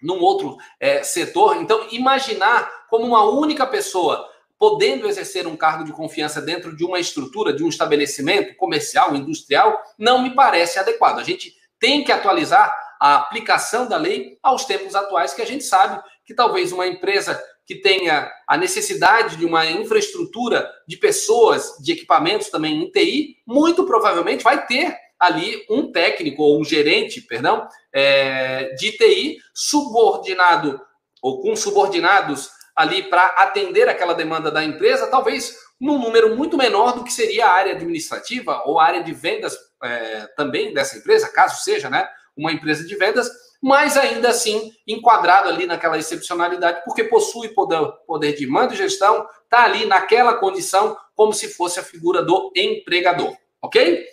num 0.00 0.20
outro 0.20 0.56
é, 0.80 1.02
setor. 1.02 1.56
Então, 1.56 1.86
imaginar 1.90 2.86
como 2.88 3.04
uma 3.04 3.24
única 3.24 3.66
pessoa 3.66 4.26
podendo 4.58 5.06
exercer 5.06 5.46
um 5.46 5.56
cargo 5.56 5.84
de 5.84 5.92
confiança 5.92 6.40
dentro 6.40 6.74
de 6.74 6.84
uma 6.84 6.98
estrutura, 6.98 7.52
de 7.52 7.62
um 7.62 7.68
estabelecimento 7.68 8.56
comercial, 8.56 9.14
industrial, 9.14 9.78
não 9.98 10.22
me 10.22 10.34
parece 10.34 10.78
adequado. 10.78 11.18
A 11.18 11.22
gente 11.22 11.54
tem 11.78 12.02
que 12.02 12.12
atualizar 12.12 12.74
a 12.98 13.16
aplicação 13.16 13.86
da 13.86 13.98
lei 13.98 14.38
aos 14.42 14.64
tempos 14.64 14.94
atuais, 14.94 15.34
que 15.34 15.42
a 15.42 15.46
gente 15.46 15.64
sabe 15.64 16.02
que 16.24 16.34
talvez 16.34 16.72
uma 16.72 16.86
empresa 16.86 17.38
que 17.66 17.74
tenha 17.74 18.30
a 18.46 18.56
necessidade 18.56 19.36
de 19.36 19.44
uma 19.44 19.66
infraestrutura 19.66 20.70
de 20.86 20.96
pessoas, 20.96 21.76
de 21.82 21.92
equipamentos 21.92 22.48
também 22.48 22.82
em 22.82 22.90
TI, 22.90 23.38
muito 23.44 23.84
provavelmente 23.84 24.44
vai 24.44 24.66
ter 24.66 24.96
ali 25.18 25.64
um 25.68 25.90
técnico 25.90 26.42
ou 26.42 26.60
um 26.60 26.64
gerente, 26.64 27.20
perdão, 27.20 27.66
é, 27.92 28.74
de 28.74 28.92
TI 28.92 29.38
subordinado 29.52 30.80
ou 31.20 31.40
com 31.40 31.56
subordinados 31.56 32.50
ali 32.76 33.02
para 33.04 33.24
atender 33.38 33.88
aquela 33.88 34.14
demanda 34.14 34.50
da 34.50 34.62
empresa, 34.62 35.06
talvez 35.06 35.56
num 35.80 35.98
número 35.98 36.36
muito 36.36 36.56
menor 36.56 36.92
do 36.92 37.02
que 37.04 37.12
seria 37.12 37.46
a 37.46 37.52
área 37.52 37.72
administrativa 37.72 38.62
ou 38.66 38.78
a 38.78 38.84
área 38.84 39.02
de 39.02 39.12
vendas 39.12 39.56
é, 39.82 40.26
também 40.36 40.72
dessa 40.72 40.96
empresa, 40.98 41.32
caso 41.32 41.62
seja, 41.62 41.90
né, 41.90 42.06
uma 42.36 42.52
empresa 42.52 42.86
de 42.86 42.94
vendas, 42.96 43.30
mas 43.62 43.96
ainda 43.96 44.28
assim 44.28 44.72
enquadrado 44.86 45.48
ali 45.48 45.66
naquela 45.66 45.98
excepcionalidade, 45.98 46.82
porque 46.84 47.04
possui 47.04 47.48
poder, 47.48 47.80
poder 48.06 48.34
de 48.34 48.46
mando 48.46 48.74
e 48.74 48.76
gestão, 48.76 49.26
está 49.44 49.64
ali 49.64 49.86
naquela 49.86 50.34
condição 50.34 50.96
como 51.14 51.32
se 51.32 51.48
fosse 51.48 51.80
a 51.80 51.82
figura 51.82 52.22
do 52.22 52.52
empregador, 52.54 53.36
ok? 53.62 54.04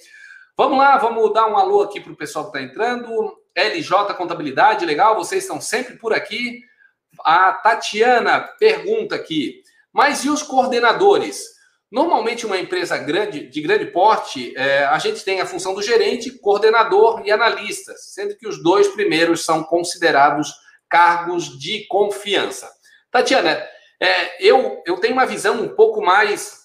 Vamos 0.56 0.78
lá, 0.78 0.98
vamos 0.98 1.34
dar 1.34 1.48
um 1.48 1.58
alô 1.58 1.82
aqui 1.82 2.00
para 2.00 2.14
o 2.14 2.16
pessoal 2.16 2.52
que 2.52 2.58
está 2.58 2.62
entrando. 2.62 3.36
LJ 3.56 4.14
Contabilidade, 4.16 4.86
legal, 4.86 5.16
vocês 5.16 5.44
estão 5.44 5.60
sempre 5.60 5.98
por 5.98 6.14
aqui. 6.14 6.62
A 7.24 7.54
Tatiana 7.54 8.40
pergunta 8.60 9.16
aqui, 9.16 9.62
mas 9.92 10.24
e 10.26 10.30
os 10.30 10.42
coordenadores? 10.42 11.53
Normalmente, 11.94 12.44
uma 12.44 12.58
empresa 12.58 12.98
grande, 12.98 13.48
de 13.48 13.62
grande 13.62 13.86
porte, 13.86 14.52
é, 14.58 14.84
a 14.86 14.98
gente 14.98 15.24
tem 15.24 15.40
a 15.40 15.46
função 15.46 15.76
do 15.76 15.82
gerente, 15.84 16.32
coordenador 16.32 17.22
e 17.24 17.32
analista, 17.32 17.94
sendo 17.96 18.36
que 18.36 18.48
os 18.48 18.64
dois 18.64 18.88
primeiros 18.88 19.46
são 19.46 19.64
considerados 19.64 20.52
cargos 20.90 21.56
de 21.60 21.86
confiança. 21.86 22.68
Tatiana, 23.12 23.64
é, 24.00 24.44
eu, 24.44 24.82
eu 24.88 24.98
tenho 24.98 25.14
uma 25.14 25.28
visão 25.28 25.62
um 25.62 25.70
pouco 25.70 26.02
mais 26.02 26.64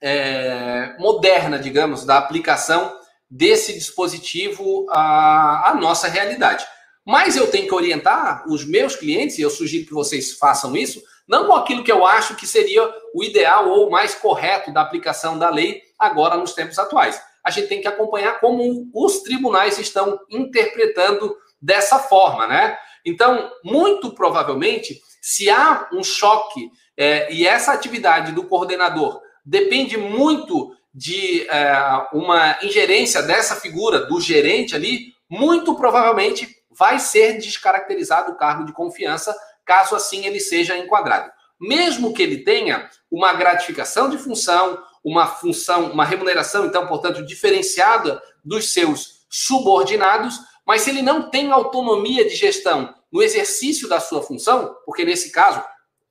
é, 0.00 0.96
moderna, 0.98 1.58
digamos, 1.58 2.06
da 2.06 2.16
aplicação 2.16 2.98
desse 3.30 3.74
dispositivo 3.74 4.86
à, 4.88 5.72
à 5.72 5.74
nossa 5.74 6.08
realidade. 6.08 6.64
Mas 7.06 7.36
eu 7.36 7.50
tenho 7.50 7.68
que 7.68 7.74
orientar 7.74 8.48
os 8.48 8.64
meus 8.64 8.96
clientes, 8.96 9.36
e 9.36 9.42
eu 9.42 9.50
sugiro 9.50 9.84
que 9.84 9.92
vocês 9.92 10.32
façam 10.32 10.74
isso, 10.74 11.02
não 11.28 11.46
com 11.46 11.52
aquilo 11.52 11.84
que 11.84 11.92
eu 11.92 12.06
acho 12.06 12.34
que 12.34 12.46
seria 12.46 12.82
o 13.14 13.22
ideal 13.22 13.68
ou 13.68 13.88
o 13.88 13.90
mais 13.90 14.14
correto 14.14 14.72
da 14.72 14.80
aplicação 14.80 15.38
da 15.38 15.50
lei 15.50 15.82
agora 15.98 16.36
nos 16.36 16.54
tempos 16.54 16.78
atuais. 16.78 17.20
A 17.44 17.50
gente 17.50 17.68
tem 17.68 17.80
que 17.80 17.88
acompanhar 17.88 18.40
como 18.40 18.90
os 18.94 19.20
tribunais 19.20 19.78
estão 19.78 20.18
interpretando 20.30 21.36
dessa 21.60 21.98
forma, 21.98 22.46
né? 22.46 22.78
Então, 23.04 23.50
muito 23.64 24.12
provavelmente, 24.12 25.00
se 25.20 25.50
há 25.50 25.88
um 25.92 26.02
choque 26.02 26.70
é, 26.96 27.32
e 27.32 27.46
essa 27.46 27.72
atividade 27.72 28.32
do 28.32 28.44
coordenador 28.44 29.20
depende 29.44 29.96
muito 29.96 30.74
de 30.92 31.46
é, 31.48 32.06
uma 32.12 32.58
ingerência 32.62 33.22
dessa 33.22 33.54
figura, 33.54 34.06
do 34.06 34.20
gerente 34.20 34.74
ali, 34.74 35.12
muito 35.28 35.74
provavelmente 35.74 36.48
vai 36.70 36.98
ser 36.98 37.38
descaracterizado 37.38 38.32
o 38.32 38.36
cargo 38.36 38.64
de 38.64 38.72
confiança, 38.72 39.34
caso 39.68 39.94
assim 39.94 40.24
ele 40.24 40.40
seja 40.40 40.78
enquadrado. 40.78 41.30
Mesmo 41.60 42.14
que 42.14 42.22
ele 42.22 42.38
tenha 42.38 42.88
uma 43.10 43.34
gratificação 43.34 44.08
de 44.08 44.16
função, 44.16 44.82
uma 45.04 45.26
função, 45.26 45.90
uma 45.90 46.06
remuneração, 46.06 46.64
então, 46.64 46.86
portanto, 46.86 47.24
diferenciada 47.24 48.20
dos 48.42 48.72
seus 48.72 49.26
subordinados, 49.28 50.40
mas 50.66 50.82
se 50.82 50.90
ele 50.90 51.02
não 51.02 51.28
tem 51.30 51.52
autonomia 51.52 52.26
de 52.26 52.34
gestão 52.34 52.94
no 53.12 53.22
exercício 53.22 53.88
da 53.88 54.00
sua 54.00 54.22
função, 54.22 54.74
porque 54.86 55.04
nesse 55.04 55.30
caso, 55.30 55.62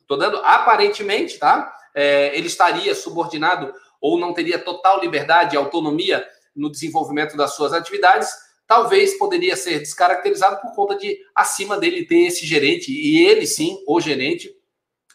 estou 0.02 0.18
dando 0.18 0.38
aparentemente, 0.38 1.40
tá? 1.40 1.74
É, 1.96 2.38
ele 2.38 2.48
estaria 2.48 2.94
subordinado 2.94 3.74
ou 4.00 4.20
não 4.20 4.34
teria 4.34 4.60
total 4.60 5.00
liberdade 5.00 5.56
e 5.56 5.58
autonomia 5.58 6.24
no 6.56 6.72
desenvolvimento 6.72 7.36
das 7.36 7.56
suas 7.56 7.74
atividades, 7.74 8.30
talvez 8.68 9.18
poderia 9.18 9.56
ser 9.56 9.80
descaracterizado 9.80 10.62
por 10.62 10.76
conta 10.76 10.96
de 10.96 11.18
acima 11.34 11.78
dele 11.78 12.06
ter 12.06 12.26
esse 12.28 12.46
gerente, 12.46 12.92
e 12.92 13.26
ele 13.26 13.48
sim, 13.48 13.82
o 13.88 14.00
gerente, 14.00 14.54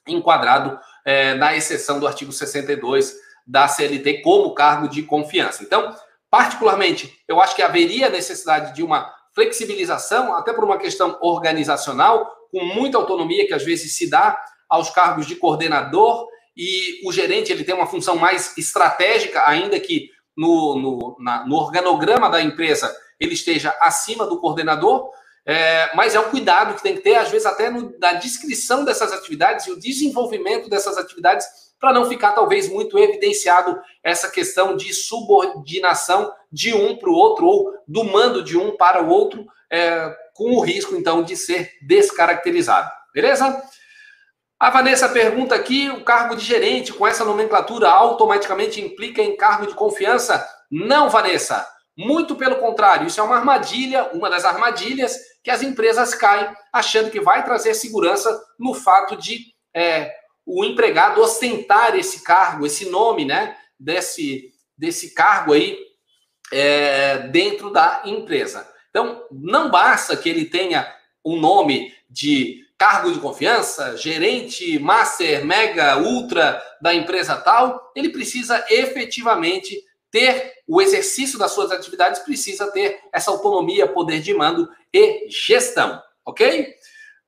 enquadrado 0.08 0.78
é, 1.04 1.34
na 1.34 1.54
exceção 1.54 2.00
do 2.00 2.06
artigo 2.06 2.32
62 2.32 3.14
da 3.46 3.68
CLT 3.68 4.22
como 4.22 4.54
cargo 4.54 4.88
de 4.88 5.02
confiança. 5.02 5.62
Então, 5.62 5.94
particularmente, 6.30 7.14
eu 7.28 7.40
acho 7.40 7.54
que 7.54 7.62
haveria 7.62 8.08
necessidade 8.08 8.74
de 8.74 8.82
uma 8.82 9.12
flexibilização, 9.34 10.34
até 10.34 10.52
por 10.52 10.64
uma 10.64 10.78
questão 10.78 11.18
organizacional, 11.20 12.30
com 12.50 12.64
muita 12.64 12.98
autonomia 12.98 13.46
que 13.46 13.54
às 13.54 13.64
vezes 13.64 13.96
se 13.96 14.08
dá 14.08 14.38
aos 14.68 14.90
cargos 14.90 15.26
de 15.26 15.36
coordenador 15.36 16.26
e 16.56 17.00
o 17.06 17.12
gerente 17.12 17.50
ele 17.50 17.64
tem 17.64 17.74
uma 17.74 17.86
função 17.86 18.16
mais 18.16 18.56
estratégica, 18.58 19.42
ainda 19.46 19.78
que 19.80 20.10
no, 20.36 20.78
no, 20.78 21.16
na, 21.18 21.46
no 21.46 21.56
organograma 21.56 22.28
da 22.28 22.42
empresa 22.42 22.94
ele 23.22 23.34
esteja 23.34 23.76
acima 23.80 24.26
do 24.26 24.40
coordenador, 24.40 25.10
é, 25.44 25.94
mas 25.94 26.14
é 26.14 26.20
um 26.20 26.30
cuidado 26.30 26.74
que 26.74 26.82
tem 26.82 26.94
que 26.94 27.02
ter, 27.02 27.16
às 27.16 27.30
vezes, 27.30 27.46
até 27.46 27.68
no, 27.68 27.94
na 27.98 28.14
descrição 28.14 28.84
dessas 28.84 29.12
atividades 29.12 29.66
e 29.66 29.72
o 29.72 29.78
desenvolvimento 29.78 30.68
dessas 30.68 30.96
atividades, 30.96 31.46
para 31.80 31.92
não 31.92 32.08
ficar, 32.08 32.32
talvez, 32.32 32.68
muito 32.68 32.96
evidenciado 32.96 33.80
essa 34.04 34.30
questão 34.30 34.76
de 34.76 34.94
subordinação 34.94 36.32
de 36.50 36.72
um 36.72 36.96
para 36.96 37.10
o 37.10 37.14
outro, 37.14 37.46
ou 37.46 37.74
do 37.88 38.04
mando 38.04 38.42
de 38.42 38.56
um 38.56 38.76
para 38.76 39.02
o 39.02 39.08
outro, 39.08 39.44
é, 39.70 40.14
com 40.34 40.52
o 40.52 40.60
risco, 40.60 40.94
então, 40.94 41.22
de 41.24 41.36
ser 41.36 41.72
descaracterizado. 41.82 42.88
Beleza? 43.12 43.62
A 44.60 44.70
Vanessa 44.70 45.08
pergunta 45.08 45.56
aqui: 45.56 45.90
o 45.90 46.04
cargo 46.04 46.36
de 46.36 46.44
gerente 46.44 46.92
com 46.92 47.04
essa 47.04 47.24
nomenclatura 47.24 47.90
automaticamente 47.90 48.80
implica 48.80 49.20
em 49.20 49.36
cargo 49.36 49.66
de 49.66 49.74
confiança? 49.74 50.48
Não, 50.70 51.10
Vanessa. 51.10 51.66
Muito 51.96 52.36
pelo 52.36 52.56
contrário, 52.56 53.06
isso 53.06 53.20
é 53.20 53.22
uma 53.22 53.36
armadilha, 53.36 54.10
uma 54.14 54.30
das 54.30 54.44
armadilhas 54.44 55.16
que 55.42 55.50
as 55.50 55.62
empresas 55.62 56.14
caem, 56.14 56.48
achando 56.72 57.10
que 57.10 57.20
vai 57.20 57.44
trazer 57.44 57.74
segurança 57.74 58.40
no 58.58 58.72
fato 58.72 59.16
de 59.16 59.52
é, 59.74 60.14
o 60.46 60.64
empregado 60.64 61.20
ostentar 61.20 61.94
esse 61.96 62.22
cargo, 62.22 62.64
esse 62.64 62.88
nome, 62.88 63.24
né, 63.24 63.56
desse, 63.78 64.52
desse 64.76 65.14
cargo 65.14 65.52
aí 65.52 65.78
é, 66.52 67.18
dentro 67.28 67.70
da 67.70 68.02
empresa. 68.04 68.66
Então, 68.90 69.26
não 69.30 69.70
basta 69.70 70.16
que 70.16 70.28
ele 70.28 70.44
tenha 70.44 70.90
um 71.24 71.38
nome 71.38 71.94
de 72.08 72.62
cargo 72.76 73.12
de 73.12 73.20
confiança, 73.20 73.96
gerente, 73.96 74.78
master, 74.78 75.44
mega, 75.44 75.98
ultra 75.98 76.60
da 76.80 76.92
empresa 76.92 77.36
tal, 77.36 77.92
ele 77.94 78.08
precisa 78.08 78.64
efetivamente 78.68 79.80
ter 80.12 80.52
o 80.68 80.80
exercício 80.80 81.38
das 81.38 81.50
suas 81.50 81.72
atividades, 81.72 82.20
precisa 82.20 82.70
ter 82.70 83.00
essa 83.12 83.30
autonomia, 83.30 83.88
poder 83.88 84.20
de 84.20 84.32
mando 84.32 84.68
e 84.92 85.26
gestão, 85.28 86.00
ok? 86.24 86.72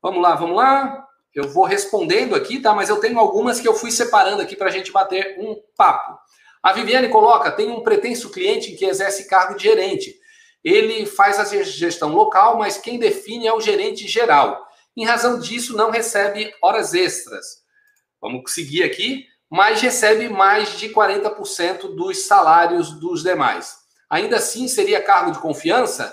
Vamos 0.01 0.23
lá, 0.23 0.37
vamos 0.37 0.55
lá. 0.55 1.05
Eu 1.35 1.49
vou 1.49 1.65
respondendo 1.65 2.37
aqui, 2.37 2.61
tá? 2.61 2.75
Mas 2.75 2.91
eu 2.91 3.01
tenho 3.01 3.19
algumas 3.19 3.59
que 3.59 3.67
eu 3.67 3.75
fui 3.75 3.91
separando 3.91 4.41
aqui 4.41 4.55
para 4.55 4.69
a 4.69 4.71
gente 4.71 4.93
bater 4.93 5.37
um 5.41 5.57
papo. 5.77 6.17
A 6.63 6.73
Viviane 6.73 7.09
coloca: 7.09 7.51
tem 7.51 7.71
um 7.71 7.83
pretenso 7.83 8.31
cliente 8.31 8.73
que 8.73 8.85
exerce 8.85 9.27
cargo 9.27 9.57
de 9.57 9.65
gerente. 9.65 10.15
Ele 10.63 11.07
faz 11.07 11.39
a 11.41 11.63
gestão 11.63 12.15
local, 12.15 12.59
mas 12.59 12.79
quem 12.79 12.99
define 12.99 13.47
é 13.47 13.53
o 13.53 13.61
gerente 13.61 14.07
geral. 14.07 14.67
Em 14.97 15.05
razão 15.05 15.41
disso, 15.41 15.77
não 15.77 15.91
recebe 15.91 16.55
horas 16.63 16.95
extras. 16.95 17.65
Vamos 18.21 18.53
seguir 18.53 18.83
aqui, 18.85 19.27
mas 19.55 19.81
recebe 19.81 20.29
mais 20.29 20.77
de 20.77 20.89
40% 20.89 21.95
dos 21.95 22.27
salários 22.27 22.91
dos 22.91 23.23
demais. 23.23 23.77
Ainda 24.11 24.39
assim, 24.39 24.67
seria 24.67 25.01
cargo 25.01 25.31
de 25.31 25.39
confiança, 25.39 26.13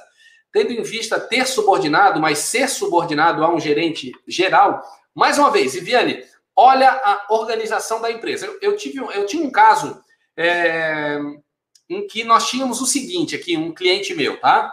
tendo 0.54 0.72
em 0.72 0.84
vista 0.84 1.20
ter 1.20 1.48
subordinado, 1.48 2.20
mas 2.20 2.38
ser 2.38 2.70
subordinado 2.70 3.44
a 3.44 3.52
um 3.52 3.60
gerente 3.60 4.12
geral. 4.28 4.84
Mais 5.16 5.40
uma 5.40 5.50
vez, 5.50 5.74
Viviane, 5.74 6.24
olha 6.56 6.92
a 6.92 7.26
organização 7.32 8.00
da 8.00 8.12
empresa. 8.12 8.46
Eu, 8.46 8.60
eu 8.62 8.78
tive, 8.78 9.00
eu 9.00 9.26
tinha 9.26 9.44
um 9.44 9.50
caso 9.50 10.00
é, 10.38 11.18
em 11.90 12.06
que 12.06 12.24
nós 12.24 12.48
tínhamos 12.48 12.80
o 12.80 12.86
seguinte 12.86 13.36
aqui, 13.36 13.58
um 13.58 13.74
cliente 13.74 14.14
meu, 14.14 14.40
tá? 14.40 14.72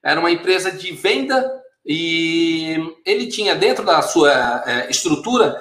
Era 0.00 0.20
uma 0.20 0.30
empresa 0.30 0.70
de 0.70 0.92
venda 0.92 1.60
e 1.84 2.76
ele 3.04 3.26
tinha 3.26 3.56
dentro 3.56 3.84
da 3.84 4.00
sua 4.00 4.62
é, 4.64 4.88
estrutura, 4.88 5.60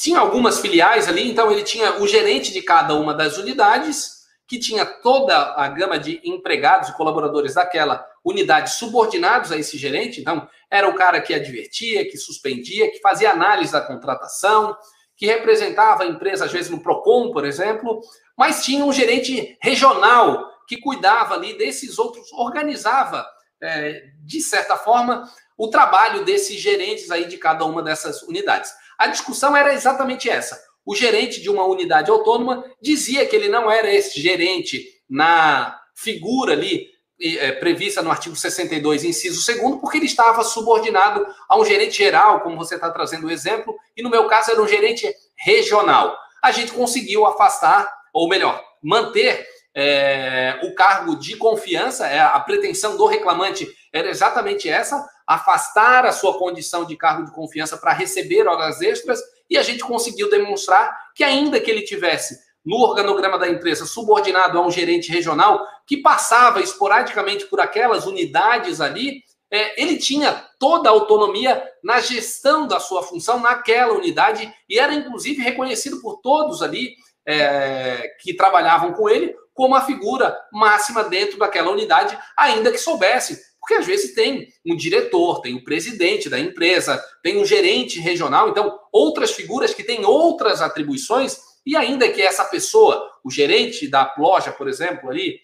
tinha 0.00 0.18
algumas 0.18 0.60
filiais 0.60 1.06
ali, 1.08 1.30
então 1.30 1.52
ele 1.52 1.62
tinha 1.62 2.00
o 2.00 2.08
gerente 2.08 2.54
de 2.54 2.62
cada 2.62 2.94
uma 2.94 3.12
das 3.12 3.36
unidades, 3.36 4.20
que 4.48 4.58
tinha 4.58 4.86
toda 4.86 5.54
a 5.54 5.68
gama 5.68 5.98
de 5.98 6.22
empregados 6.24 6.88
e 6.88 6.96
colaboradores 6.96 7.54
daquela 7.54 8.04
unidade 8.24 8.72
subordinados 8.72 9.52
a 9.52 9.58
esse 9.58 9.76
gerente. 9.76 10.18
Então, 10.18 10.48
era 10.70 10.88
o 10.88 10.94
cara 10.94 11.20
que 11.20 11.34
advertia, 11.34 12.08
que 12.08 12.16
suspendia, 12.16 12.90
que 12.90 12.98
fazia 13.00 13.30
análise 13.30 13.72
da 13.72 13.80
contratação, 13.82 14.74
que 15.14 15.26
representava 15.26 16.02
a 16.04 16.06
empresa, 16.06 16.46
às 16.46 16.52
vezes, 16.52 16.70
no 16.70 16.82
PROCON, 16.82 17.30
por 17.30 17.44
exemplo, 17.44 18.00
mas 18.36 18.64
tinha 18.64 18.82
um 18.82 18.92
gerente 18.92 19.58
regional 19.60 20.50
que 20.66 20.78
cuidava 20.78 21.34
ali 21.34 21.58
desses 21.58 21.98
outros, 21.98 22.32
organizava, 22.32 23.26
é, 23.62 24.02
de 24.24 24.40
certa 24.40 24.78
forma, 24.78 25.30
o 25.58 25.68
trabalho 25.68 26.24
desses 26.24 26.58
gerentes 26.58 27.10
aí 27.10 27.26
de 27.26 27.36
cada 27.36 27.66
uma 27.66 27.82
dessas 27.82 28.22
unidades. 28.22 28.72
A 29.00 29.06
discussão 29.06 29.56
era 29.56 29.72
exatamente 29.72 30.28
essa. 30.28 30.62
O 30.84 30.94
gerente 30.94 31.40
de 31.40 31.48
uma 31.48 31.64
unidade 31.64 32.10
autônoma 32.10 32.62
dizia 32.82 33.24
que 33.24 33.34
ele 33.34 33.48
não 33.48 33.70
era 33.70 33.90
esse 33.90 34.20
gerente 34.20 34.84
na 35.08 35.74
figura 35.94 36.52
ali 36.52 36.86
é, 37.18 37.52
prevista 37.52 38.02
no 38.02 38.10
artigo 38.10 38.36
62, 38.36 39.02
inciso 39.02 39.54
2, 39.58 39.80
porque 39.80 39.96
ele 39.96 40.04
estava 40.04 40.44
subordinado 40.44 41.26
a 41.48 41.58
um 41.58 41.64
gerente 41.64 41.96
geral, 41.96 42.40
como 42.40 42.58
você 42.58 42.74
está 42.74 42.90
trazendo 42.90 43.26
o 43.26 43.30
exemplo, 43.30 43.74
e 43.96 44.02
no 44.02 44.10
meu 44.10 44.26
caso 44.26 44.50
era 44.50 44.60
um 44.60 44.68
gerente 44.68 45.10
regional. 45.34 46.14
A 46.42 46.52
gente 46.52 46.70
conseguiu 46.70 47.24
afastar, 47.24 47.90
ou 48.12 48.28
melhor, 48.28 48.62
manter 48.82 49.46
é, 49.74 50.60
o 50.62 50.74
cargo 50.74 51.16
de 51.16 51.36
confiança, 51.36 52.06
é, 52.06 52.20
a 52.20 52.38
pretensão 52.40 52.98
do 52.98 53.06
reclamante 53.06 53.66
era 53.94 54.10
exatamente 54.10 54.68
essa, 54.68 55.02
afastar 55.30 56.04
a 56.04 56.10
sua 56.10 56.36
condição 56.36 56.84
de 56.84 56.96
cargo 56.96 57.24
de 57.24 57.30
confiança 57.30 57.76
para 57.76 57.92
receber 57.92 58.48
horas 58.48 58.80
extras, 58.80 59.20
e 59.48 59.56
a 59.56 59.62
gente 59.62 59.84
conseguiu 59.84 60.28
demonstrar 60.28 60.92
que, 61.14 61.22
ainda 61.22 61.60
que 61.60 61.70
ele 61.70 61.82
tivesse 61.82 62.36
no 62.64 62.76
organograma 62.78 63.38
da 63.38 63.48
empresa 63.48 63.86
subordinado 63.86 64.58
a 64.58 64.66
um 64.66 64.72
gerente 64.72 65.08
regional 65.12 65.64
que 65.86 65.98
passava 65.98 66.60
esporadicamente 66.60 67.46
por 67.46 67.60
aquelas 67.60 68.06
unidades 68.06 68.80
ali, 68.80 69.22
é, 69.52 69.80
ele 69.80 69.98
tinha 69.98 70.32
toda 70.58 70.88
a 70.88 70.92
autonomia 70.92 71.62
na 71.82 72.00
gestão 72.00 72.66
da 72.66 72.80
sua 72.80 73.04
função 73.04 73.38
naquela 73.38 73.92
unidade 73.92 74.52
e 74.68 74.80
era 74.80 74.92
inclusive 74.92 75.42
reconhecido 75.42 76.00
por 76.00 76.20
todos 76.20 76.60
ali 76.60 76.94
é, 77.24 78.16
que 78.20 78.34
trabalhavam 78.34 78.92
com 78.92 79.08
ele 79.08 79.34
como 79.54 79.76
a 79.76 79.82
figura 79.82 80.36
máxima 80.52 81.04
dentro 81.04 81.38
daquela 81.38 81.70
unidade, 81.70 82.18
ainda 82.36 82.72
que 82.72 82.78
soubesse 82.78 83.49
porque 83.60 83.74
às 83.74 83.86
vezes 83.86 84.14
tem 84.14 84.48
um 84.66 84.74
diretor, 84.74 85.40
tem 85.42 85.54
o 85.54 85.62
presidente 85.62 86.30
da 86.30 86.38
empresa, 86.38 87.02
tem 87.22 87.38
um 87.38 87.44
gerente 87.44 88.00
regional, 88.00 88.48
então 88.48 88.80
outras 88.90 89.32
figuras 89.32 89.74
que 89.74 89.84
têm 89.84 90.04
outras 90.04 90.62
atribuições, 90.62 91.38
e 91.64 91.76
ainda 91.76 92.08
que 92.08 92.22
essa 92.22 92.44
pessoa, 92.44 93.10
o 93.22 93.30
gerente 93.30 93.86
da 93.86 94.14
loja, 94.18 94.50
por 94.50 94.66
exemplo, 94.66 95.10
ali, 95.10 95.40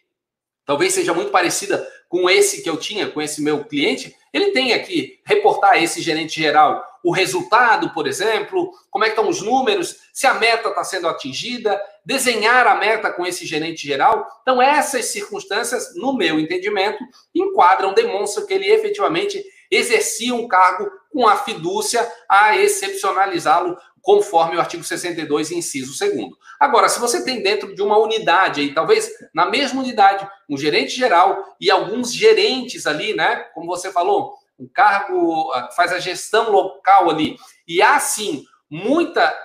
talvez 0.65 0.95
seja 0.95 1.13
muito 1.13 1.31
parecida 1.31 1.87
com 2.09 2.31
esse 2.31 2.63
que 2.63 2.71
eu 2.71 2.77
tinha, 2.77 3.09
com 3.11 3.21
esse 3.21 3.43
meu 3.43 3.65
cliente, 3.65 4.17
ele 4.33 4.51
tem 4.53 4.83
que 4.83 5.21
reportar 5.25 5.83
esse 5.83 6.01
gerente 6.01 6.41
geral 6.41 6.83
o 7.07 7.13
resultado, 7.13 7.91
por 7.91 8.09
exemplo, 8.09 8.69
como 8.91 9.05
é 9.05 9.09
que 9.09 9.13
estão 9.13 9.31
os 9.31 9.41
números, 9.41 9.97
se 10.13 10.27
a 10.27 10.35
meta 10.35 10.71
está 10.71 10.83
sendo 10.83 11.07
atingida, 11.07 11.81
desenhar 12.05 12.67
a 12.67 12.75
meta 12.75 13.13
com 13.13 13.25
esse 13.25 13.47
gerente 13.47 13.87
geral. 13.87 14.27
Então, 14.43 14.61
essas 14.61 15.05
circunstâncias, 15.05 15.95
no 15.95 16.17
meu 16.17 16.41
entendimento, 16.41 16.99
enquadram, 17.33 17.95
demonstram 17.95 18.45
que 18.45 18.53
ele 18.53 18.67
efetivamente 18.67 19.41
exercia 19.71 20.35
um 20.35 20.49
cargo 20.49 20.91
com 21.13 21.29
a 21.29 21.37
fidúcia 21.37 22.05
a 22.29 22.57
excepcionalizá-lo 22.57 23.77
conforme 24.03 24.57
o 24.57 24.61
artigo 24.61 24.83
62, 24.83 25.53
inciso 25.53 25.97
2 25.97 26.31
Agora, 26.59 26.89
se 26.89 26.99
você 26.99 27.25
tem 27.25 27.41
dentro 27.41 27.73
de 27.73 27.83
uma 27.83 27.99
unidade 27.99 28.63
aí, 28.63 28.75
talvez 28.75 29.09
na 29.33 29.47
mesma 29.47 29.81
unidade, 29.81 30.29
um 30.49 30.57
gerente 30.57 30.97
geral 30.97 31.57
e 31.61 31.71
alguns 31.71 32.13
gerentes 32.13 32.85
ali, 32.85 33.15
né, 33.15 33.47
como 33.55 33.69
você 33.69 33.93
falou, 33.93 34.35
um 34.59 34.69
cargo 34.69 35.53
faz 35.75 35.93
a 35.93 35.99
gestão 35.99 36.51
local 36.51 37.11
ali, 37.11 37.37
e 37.67 37.83
há 37.83 37.99
sim 37.99 38.45
muita, 38.71 39.45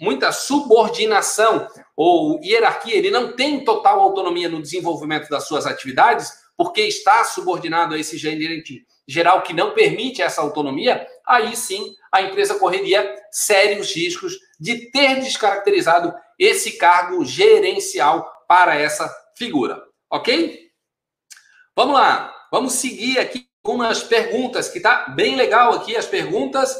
muita 0.00 0.32
subordinação 0.32 1.66
ou 1.96 2.40
hierarquia, 2.42 2.96
ele 2.96 3.10
não 3.10 3.34
tem 3.34 3.64
total 3.64 4.00
autonomia 4.00 4.48
no 4.48 4.62
desenvolvimento 4.62 5.28
das 5.28 5.46
suas 5.46 5.66
atividades, 5.66 6.32
porque 6.56 6.82
está 6.82 7.24
subordinado 7.24 7.94
a 7.94 7.98
esse 7.98 8.16
gerente 8.16 8.86
geral 9.06 9.42
que 9.42 9.52
não 9.52 9.72
permite 9.72 10.22
essa 10.22 10.40
autonomia, 10.40 11.06
aí 11.26 11.56
sim 11.56 11.94
a 12.12 12.22
empresa 12.22 12.58
correria 12.58 13.14
sérios 13.30 13.94
riscos 13.94 14.38
de 14.58 14.90
ter 14.90 15.20
descaracterizado 15.20 16.14
esse 16.38 16.78
cargo 16.78 17.24
gerencial 17.24 18.30
para 18.48 18.76
essa 18.76 19.12
figura, 19.36 19.82
ok? 20.10 20.70
Vamos 21.76 21.94
lá, 21.94 22.32
vamos 22.52 22.74
seguir 22.74 23.18
aqui 23.18 23.48
umas 23.72 24.02
perguntas, 24.02 24.68
que 24.68 24.80
tá 24.80 25.06
bem 25.08 25.36
legal 25.36 25.72
aqui 25.72 25.96
as 25.96 26.06
perguntas. 26.06 26.76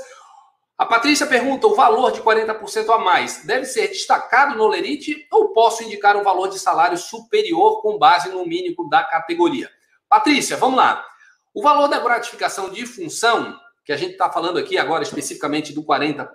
A 0.77 0.85
Patrícia 0.85 1.27
pergunta: 1.27 1.67
o 1.67 1.75
valor 1.75 2.13
de 2.13 2.21
40% 2.21 2.91
a 2.91 2.99
mais 2.99 3.45
deve 3.45 3.65
ser 3.65 3.89
destacado 3.89 4.57
no 4.57 4.67
Lerite 4.67 5.27
ou 5.33 5.53
posso 5.53 5.83
indicar 5.83 6.17
um 6.17 6.23
valor 6.23 6.49
de 6.49 6.59
salário 6.59 6.99
superior 6.99 7.81
com 7.81 7.99
base 7.99 8.29
no 8.29 8.45
mínimo 8.45 8.89
da 8.89 9.03
categoria? 9.03 9.71
Patrícia, 10.09 10.57
vamos 10.57 10.77
lá. 10.77 11.05
O 11.55 11.63
valor 11.63 11.89
da 11.89 12.01
gratificação 12.01 12.69
de 12.69 12.85
função, 12.85 13.59
que 13.85 13.93
a 13.93 13.97
gente 13.97 14.13
está 14.13 14.31
falando 14.31 14.59
aqui 14.59 14.77
agora 14.77 15.03
especificamente 15.03 15.73
do 15.73 15.85
40%, 15.85 16.29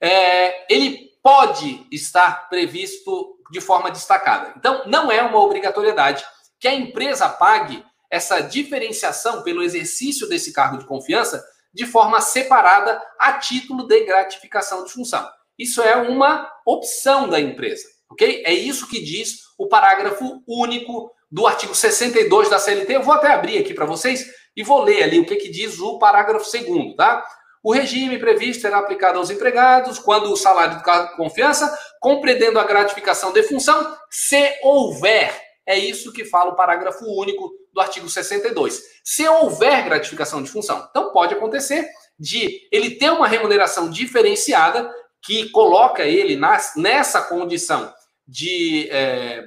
é, 0.00 0.74
ele 0.74 1.10
pode 1.22 1.86
estar 1.92 2.48
previsto 2.48 3.38
de 3.50 3.60
forma 3.60 3.90
destacada. 3.90 4.54
Então, 4.56 4.82
não 4.86 5.12
é 5.12 5.22
uma 5.22 5.38
obrigatoriedade 5.38 6.24
que 6.58 6.66
a 6.66 6.74
empresa 6.74 7.28
pague 7.28 7.84
essa 8.12 8.40
diferenciação 8.40 9.42
pelo 9.42 9.62
exercício 9.62 10.28
desse 10.28 10.52
cargo 10.52 10.76
de 10.76 10.84
confiança 10.84 11.42
de 11.72 11.86
forma 11.86 12.20
separada 12.20 13.02
a 13.18 13.32
título 13.38 13.86
de 13.88 14.04
gratificação 14.04 14.84
de 14.84 14.92
função. 14.92 15.26
Isso 15.58 15.80
é 15.80 15.96
uma 15.96 16.46
opção 16.66 17.26
da 17.26 17.40
empresa, 17.40 17.84
ok? 18.10 18.42
É 18.44 18.52
isso 18.52 18.86
que 18.86 19.02
diz 19.02 19.38
o 19.58 19.66
parágrafo 19.66 20.42
único 20.46 21.10
do 21.30 21.46
artigo 21.46 21.74
62 21.74 22.50
da 22.50 22.58
CLT. 22.58 22.96
Eu 22.96 23.02
vou 23.02 23.14
até 23.14 23.28
abrir 23.28 23.56
aqui 23.56 23.72
para 23.72 23.86
vocês 23.86 24.26
e 24.54 24.62
vou 24.62 24.82
ler 24.82 25.04
ali 25.04 25.18
o 25.18 25.24
que, 25.24 25.36
que 25.36 25.48
diz 25.48 25.80
o 25.80 25.98
parágrafo 25.98 26.44
segundo, 26.44 26.94
tá? 26.94 27.24
O 27.64 27.72
regime 27.72 28.18
previsto 28.18 28.60
será 28.60 28.78
aplicado 28.78 29.18
aos 29.18 29.30
empregados 29.30 29.98
quando 29.98 30.30
o 30.30 30.36
salário 30.36 30.76
do 30.76 30.82
cargo 30.82 31.12
de 31.12 31.16
confiança, 31.16 31.74
compreendendo 31.98 32.58
a 32.58 32.64
gratificação 32.64 33.32
de 33.32 33.42
função, 33.44 33.96
se 34.10 34.52
houver. 34.62 35.51
É 35.66 35.78
isso 35.78 36.12
que 36.12 36.24
fala 36.24 36.50
o 36.50 36.56
parágrafo 36.56 37.04
único 37.04 37.50
do 37.72 37.80
artigo 37.80 38.08
62. 38.08 38.82
Se 39.04 39.26
houver 39.28 39.84
gratificação 39.84 40.42
de 40.42 40.50
função. 40.50 40.86
Então, 40.90 41.12
pode 41.12 41.34
acontecer 41.34 41.88
de 42.18 42.68
ele 42.70 42.92
ter 42.92 43.10
uma 43.10 43.28
remuneração 43.28 43.90
diferenciada 43.90 44.92
que 45.22 45.50
coloca 45.50 46.04
ele 46.04 46.36
nas, 46.36 46.72
nessa 46.76 47.22
condição 47.22 47.92
de 48.26 48.88
é, 48.90 49.44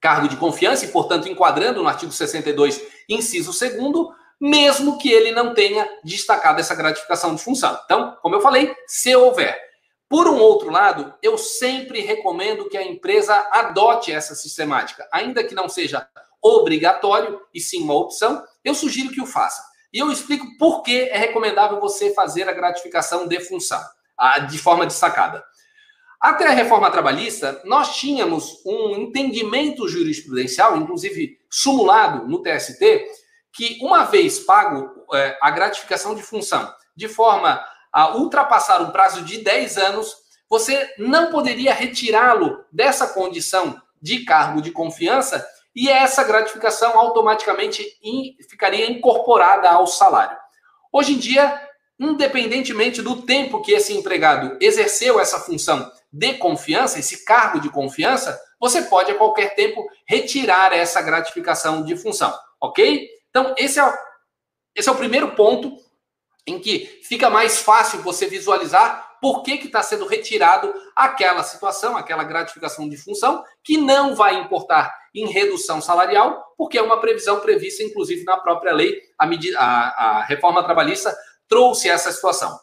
cargo 0.00 0.28
de 0.28 0.36
confiança 0.36 0.84
e, 0.84 0.88
portanto, 0.88 1.28
enquadrando 1.28 1.82
no 1.82 1.88
artigo 1.88 2.12
62, 2.12 2.80
inciso 3.08 3.52
2 3.52 4.22
mesmo 4.40 4.98
que 4.98 5.08
ele 5.08 5.30
não 5.30 5.54
tenha 5.54 5.88
destacado 6.02 6.58
essa 6.58 6.74
gratificação 6.74 7.32
de 7.32 7.42
função. 7.42 7.78
Então, 7.84 8.16
como 8.20 8.34
eu 8.34 8.40
falei, 8.40 8.74
se 8.88 9.14
houver. 9.14 9.56
Por 10.12 10.28
um 10.28 10.38
outro 10.38 10.70
lado, 10.70 11.14
eu 11.22 11.38
sempre 11.38 12.02
recomendo 12.02 12.68
que 12.68 12.76
a 12.76 12.86
empresa 12.86 13.48
adote 13.50 14.12
essa 14.12 14.34
sistemática, 14.34 15.08
ainda 15.10 15.42
que 15.42 15.54
não 15.54 15.70
seja 15.70 16.06
obrigatório 16.42 17.40
e 17.54 17.58
sim 17.58 17.82
uma 17.82 17.94
opção, 17.94 18.44
eu 18.62 18.74
sugiro 18.74 19.08
que 19.08 19.22
o 19.22 19.26
faça. 19.26 19.64
E 19.90 19.98
eu 19.98 20.12
explico 20.12 20.46
por 20.58 20.82
que 20.82 21.08
é 21.08 21.16
recomendável 21.16 21.80
você 21.80 22.12
fazer 22.12 22.46
a 22.46 22.52
gratificação 22.52 23.26
de 23.26 23.40
função, 23.40 23.80
de 24.50 24.58
forma 24.58 24.84
destacada. 24.84 25.42
Até 26.20 26.46
a 26.46 26.50
reforma 26.50 26.90
trabalhista, 26.90 27.62
nós 27.64 27.96
tínhamos 27.96 28.60
um 28.66 28.94
entendimento 28.96 29.88
jurisprudencial, 29.88 30.76
inclusive 30.76 31.38
sumulado 31.50 32.28
no 32.28 32.42
TST, 32.42 33.06
que 33.50 33.78
uma 33.80 34.04
vez 34.04 34.40
pago 34.40 34.90
é, 35.14 35.38
a 35.40 35.50
gratificação 35.50 36.14
de 36.14 36.22
função 36.22 36.70
de 36.94 37.08
forma 37.08 37.64
a 37.92 38.16
ultrapassar 38.16 38.80
um 38.80 38.90
prazo 38.90 39.22
de 39.22 39.38
10 39.38 39.78
anos, 39.78 40.16
você 40.48 40.94
não 40.98 41.30
poderia 41.30 41.74
retirá-lo 41.74 42.64
dessa 42.72 43.08
condição 43.08 43.80
de 44.00 44.24
cargo 44.24 44.60
de 44.60 44.70
confiança 44.70 45.46
e 45.74 45.88
essa 45.88 46.24
gratificação 46.24 46.98
automaticamente 46.98 47.86
ficaria 48.48 48.90
incorporada 48.90 49.70
ao 49.70 49.86
salário. 49.86 50.36
Hoje 50.92 51.14
em 51.14 51.18
dia, 51.18 51.60
independentemente 51.98 53.00
do 53.00 53.22
tempo 53.22 53.62
que 53.62 53.72
esse 53.72 53.96
empregado 53.96 54.56
exerceu 54.60 55.20
essa 55.20 55.40
função 55.40 55.90
de 56.12 56.34
confiança, 56.34 56.98
esse 56.98 57.24
cargo 57.24 57.60
de 57.60 57.70
confiança, 57.70 58.38
você 58.60 58.82
pode 58.82 59.10
a 59.10 59.14
qualquer 59.14 59.54
tempo 59.54 59.88
retirar 60.06 60.72
essa 60.72 61.00
gratificação 61.00 61.82
de 61.82 61.96
função, 61.96 62.32
ok? 62.60 63.08
Então, 63.30 63.54
esse 63.56 63.78
é, 63.78 63.84
o, 63.84 63.92
esse 64.74 64.88
é 64.88 64.92
o 64.92 64.96
primeiro 64.96 65.34
ponto 65.34 65.76
em 66.46 66.58
que 66.58 67.00
fica 67.04 67.30
mais 67.30 67.58
fácil 67.58 68.00
você 68.00 68.26
visualizar 68.26 69.12
por 69.20 69.42
que 69.42 69.52
está 69.52 69.82
sendo 69.82 70.04
retirado 70.04 70.74
aquela 70.96 71.44
situação, 71.44 71.96
aquela 71.96 72.24
gratificação 72.24 72.88
de 72.88 72.96
função, 72.96 73.44
que 73.62 73.76
não 73.76 74.16
vai 74.16 74.34
importar 74.34 74.92
em 75.14 75.26
redução 75.26 75.80
salarial, 75.80 76.44
porque 76.58 76.76
é 76.76 76.82
uma 76.82 77.00
previsão 77.00 77.38
prevista, 77.38 77.84
inclusive, 77.84 78.24
na 78.24 78.38
própria 78.38 78.72
lei, 78.72 79.00
a, 79.16 79.24
medida, 79.24 79.56
a, 79.60 80.18
a 80.18 80.24
reforma 80.24 80.64
trabalhista 80.64 81.16
trouxe 81.46 81.88
essa 81.88 82.10
situação. 82.10 82.58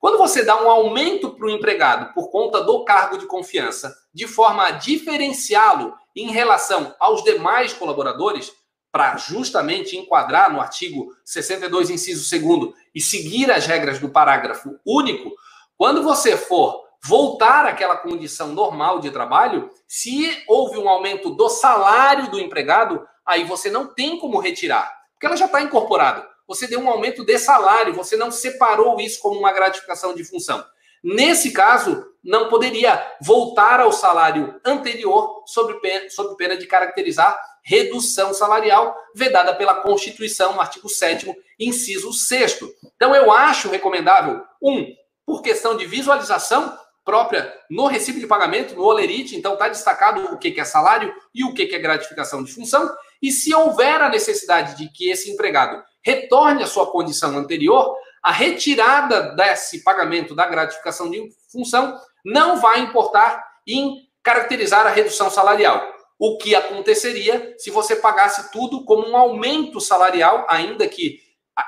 Quando 0.00 0.18
você 0.18 0.42
dá 0.42 0.60
um 0.60 0.68
aumento 0.68 1.30
para 1.36 1.46
o 1.46 1.50
empregado 1.50 2.12
por 2.14 2.30
conta 2.30 2.64
do 2.64 2.84
cargo 2.84 3.18
de 3.18 3.26
confiança, 3.26 3.94
de 4.12 4.26
forma 4.26 4.66
a 4.66 4.70
diferenciá-lo 4.70 5.94
em 6.16 6.30
relação 6.30 6.92
aos 6.98 7.22
demais 7.22 7.72
colaboradores, 7.72 8.50
para 8.92 9.16
justamente 9.16 9.96
enquadrar 9.96 10.52
no 10.52 10.60
artigo 10.60 11.14
62, 11.24 11.90
inciso 11.90 12.28
2 12.28 12.74
e 12.94 13.00
seguir 13.00 13.50
as 13.50 13.66
regras 13.66 13.98
do 13.98 14.08
parágrafo 14.08 14.78
único, 14.84 15.32
quando 15.76 16.02
você 16.02 16.36
for 16.36 16.82
voltar 17.02 17.64
àquela 17.66 17.96
condição 17.96 18.48
normal 18.48 19.00
de 19.00 19.10
trabalho, 19.10 19.70
se 19.86 20.42
houve 20.46 20.76
um 20.76 20.88
aumento 20.88 21.30
do 21.30 21.48
salário 21.48 22.30
do 22.30 22.38
empregado, 22.38 23.06
aí 23.24 23.44
você 23.44 23.70
não 23.70 23.86
tem 23.86 24.18
como 24.18 24.38
retirar, 24.38 24.92
porque 25.12 25.26
ela 25.26 25.36
já 25.36 25.46
está 25.46 25.62
incorporada. 25.62 26.28
Você 26.46 26.66
deu 26.66 26.80
um 26.80 26.90
aumento 26.90 27.24
de 27.24 27.38
salário, 27.38 27.94
você 27.94 28.16
não 28.16 28.30
separou 28.30 29.00
isso 29.00 29.20
como 29.20 29.38
uma 29.38 29.52
gratificação 29.52 30.14
de 30.14 30.24
função. 30.24 30.64
Nesse 31.02 31.52
caso, 31.52 32.04
não 32.22 32.48
poderia 32.48 33.02
voltar 33.20 33.80
ao 33.80 33.92
salário 33.92 34.60
anterior 34.64 35.42
sob 35.46 35.80
pena, 35.80 36.10
sob 36.10 36.36
pena 36.36 36.56
de 36.56 36.66
caracterizar 36.66 37.38
redução 37.62 38.32
salarial 38.32 38.96
vedada 39.14 39.54
pela 39.54 39.76
Constituição, 39.76 40.60
artigo 40.60 40.88
7 40.88 41.34
inciso 41.58 42.12
6 42.12 42.58
Então, 42.96 43.14
eu 43.14 43.30
acho 43.30 43.68
recomendável, 43.68 44.42
um, 44.62 44.86
por 45.26 45.42
questão 45.42 45.76
de 45.76 45.86
visualização 45.86 46.76
própria 47.04 47.52
no 47.70 47.86
recibo 47.86 48.20
de 48.20 48.26
pagamento, 48.26 48.74
no 48.74 48.84
Olerite, 48.84 49.36
então 49.36 49.54
está 49.54 49.68
destacado 49.68 50.32
o 50.32 50.38
que 50.38 50.60
é 50.60 50.64
salário 50.64 51.12
e 51.34 51.44
o 51.44 51.54
que 51.54 51.74
é 51.74 51.78
gratificação 51.78 52.42
de 52.42 52.52
função, 52.52 52.90
e 53.22 53.30
se 53.30 53.54
houver 53.54 54.00
a 54.00 54.08
necessidade 54.08 54.76
de 54.76 54.90
que 54.90 55.10
esse 55.10 55.30
empregado 55.30 55.82
retorne 56.02 56.62
à 56.62 56.66
sua 56.66 56.90
condição 56.90 57.36
anterior, 57.36 57.96
a 58.22 58.32
retirada 58.32 59.34
desse 59.34 59.82
pagamento 59.82 60.34
da 60.34 60.46
gratificação 60.46 61.10
de 61.10 61.28
função 61.50 61.98
não 62.24 62.60
vai 62.60 62.80
importar 62.80 63.44
em 63.66 63.96
caracterizar 64.22 64.86
a 64.86 64.90
redução 64.90 65.30
salarial 65.30 66.00
o 66.20 66.36
que 66.36 66.54
aconteceria 66.54 67.54
se 67.56 67.70
você 67.70 67.96
pagasse 67.96 68.52
tudo 68.52 68.84
como 68.84 69.08
um 69.08 69.16
aumento 69.16 69.80
salarial, 69.80 70.46
ainda 70.50 70.86
que 70.86 71.18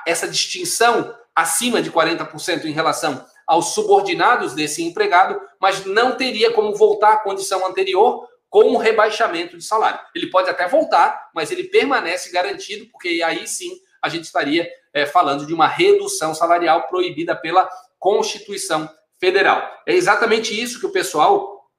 essa 0.05 0.27
distinção 0.27 1.11
acima 1.35 1.81
de 1.81 1.91
40% 1.91 2.65
em 2.65 2.71
relação 2.71 3.25
aos 3.47 3.73
subordinados 3.73 4.53
desse 4.53 4.83
empregado, 4.83 5.41
mas 5.59 5.83
não 5.85 6.15
teria 6.15 6.53
como 6.53 6.75
voltar 6.75 7.13
à 7.13 7.17
condição 7.17 7.65
anterior 7.65 8.27
com 8.47 8.65
um 8.65 8.77
rebaixamento 8.77 9.57
de 9.57 9.63
salário. 9.63 9.99
Ele 10.13 10.29
pode 10.29 10.47
até 10.47 10.67
voltar, 10.67 11.31
mas 11.33 11.49
ele 11.49 11.63
permanece 11.63 12.31
garantido, 12.31 12.85
porque 12.91 13.23
aí 13.25 13.47
sim 13.47 13.71
a 14.03 14.09
gente 14.09 14.25
estaria 14.25 14.69
é, 14.93 15.05
falando 15.05 15.45
de 15.45 15.53
uma 15.53 15.67
redução 15.67 16.35
salarial 16.35 16.87
proibida 16.87 17.33
pela 17.33 17.69
Constituição 17.97 18.89
Federal. 19.17 19.65
É 19.87 19.93
exatamente 19.93 20.59
isso 20.61 20.79
que 20.79 20.85
o 20.85 20.91
pessoal 20.91 21.69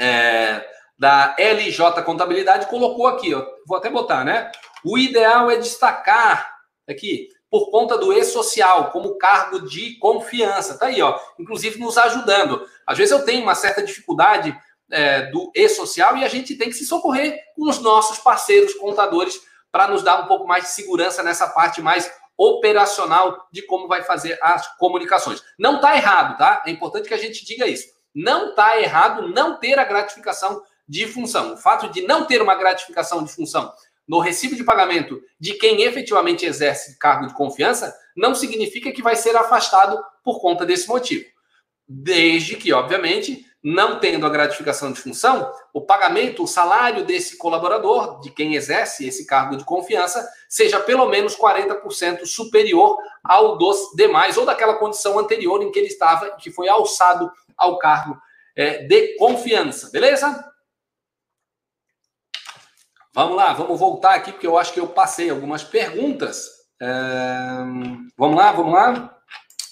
é, 0.00 0.66
da 0.98 1.36
LJ 1.38 2.02
Contabilidade 2.02 2.66
colocou 2.66 3.06
aqui. 3.06 3.34
Ó. 3.34 3.44
Vou 3.66 3.76
até 3.76 3.90
botar, 3.90 4.24
né? 4.24 4.50
O 4.82 4.96
ideal 4.96 5.50
é 5.50 5.56
destacar 5.56 6.56
aqui 6.88 7.28
por 7.50 7.70
conta 7.70 7.98
do 7.98 8.12
e-social 8.12 8.90
como 8.90 9.18
cargo 9.18 9.60
de 9.68 9.98
confiança. 9.98 10.78
Tá 10.78 10.86
aí, 10.86 11.00
ó, 11.02 11.18
inclusive 11.38 11.78
nos 11.78 11.98
ajudando. 11.98 12.66
Às 12.86 12.96
vezes 12.98 13.12
eu 13.12 13.24
tenho 13.24 13.42
uma 13.42 13.54
certa 13.54 13.82
dificuldade 13.82 14.58
é, 14.90 15.26
do 15.26 15.52
e-social 15.54 16.16
e 16.16 16.24
a 16.24 16.28
gente 16.28 16.56
tem 16.56 16.68
que 16.68 16.74
se 16.74 16.86
socorrer 16.86 17.38
com 17.54 17.68
os 17.68 17.78
nossos 17.78 18.18
parceiros 18.18 18.74
contadores 18.74 19.40
para 19.74 19.88
nos 19.88 20.04
dar 20.04 20.22
um 20.22 20.28
pouco 20.28 20.46
mais 20.46 20.62
de 20.62 20.70
segurança 20.70 21.20
nessa 21.20 21.48
parte 21.48 21.82
mais 21.82 22.08
operacional 22.38 23.48
de 23.50 23.60
como 23.62 23.88
vai 23.88 24.04
fazer 24.04 24.38
as 24.40 24.68
comunicações. 24.76 25.42
Não 25.58 25.76
está 25.76 25.96
errado, 25.96 26.38
tá? 26.38 26.62
É 26.64 26.70
importante 26.70 27.08
que 27.08 27.14
a 27.14 27.18
gente 27.18 27.44
diga 27.44 27.66
isso. 27.66 27.88
Não 28.14 28.50
está 28.50 28.80
errado 28.80 29.26
não 29.26 29.58
ter 29.58 29.76
a 29.76 29.82
gratificação 29.82 30.62
de 30.88 31.08
função. 31.08 31.54
O 31.54 31.56
fato 31.56 31.88
de 31.88 32.02
não 32.02 32.24
ter 32.24 32.40
uma 32.40 32.54
gratificação 32.54 33.24
de 33.24 33.32
função 33.32 33.72
no 34.06 34.20
recibo 34.20 34.54
de 34.54 34.62
pagamento 34.62 35.20
de 35.40 35.54
quem 35.54 35.82
efetivamente 35.82 36.46
exerce 36.46 36.96
cargo 36.96 37.26
de 37.26 37.34
confiança 37.34 37.92
não 38.16 38.32
significa 38.32 38.92
que 38.92 39.02
vai 39.02 39.16
ser 39.16 39.34
afastado 39.34 40.00
por 40.22 40.40
conta 40.40 40.64
desse 40.64 40.86
motivo. 40.86 41.24
Desde 41.88 42.54
que, 42.54 42.72
obviamente, 42.72 43.44
não 43.64 43.98
tendo 43.98 44.26
a 44.26 44.30
gratificação 44.30 44.92
de 44.92 45.00
função, 45.00 45.50
o 45.72 45.80
pagamento, 45.80 46.42
o 46.42 46.46
salário 46.46 47.02
desse 47.02 47.38
colaborador, 47.38 48.20
de 48.20 48.30
quem 48.30 48.54
exerce 48.54 49.08
esse 49.08 49.24
cargo 49.24 49.56
de 49.56 49.64
confiança, 49.64 50.28
seja 50.46 50.78
pelo 50.78 51.08
menos 51.08 51.34
40% 51.34 52.26
superior 52.26 52.98
ao 53.24 53.56
dos 53.56 53.94
demais, 53.96 54.36
ou 54.36 54.44
daquela 54.44 54.74
condição 54.74 55.18
anterior 55.18 55.62
em 55.62 55.72
que 55.72 55.78
ele 55.78 55.88
estava, 55.88 56.32
que 56.36 56.50
foi 56.50 56.68
alçado 56.68 57.32
ao 57.56 57.78
cargo 57.78 58.20
é, 58.54 58.84
de 58.84 59.16
confiança. 59.16 59.90
Beleza? 59.90 60.52
Vamos 63.14 63.36
lá, 63.36 63.54
vamos 63.54 63.80
voltar 63.80 64.14
aqui, 64.14 64.32
porque 64.32 64.46
eu 64.46 64.58
acho 64.58 64.74
que 64.74 64.80
eu 64.80 64.88
passei 64.88 65.30
algumas 65.30 65.64
perguntas. 65.64 66.50
É... 66.82 66.88
Vamos 68.18 68.36
lá, 68.36 68.52
vamos 68.52 68.74
lá. 68.74 69.16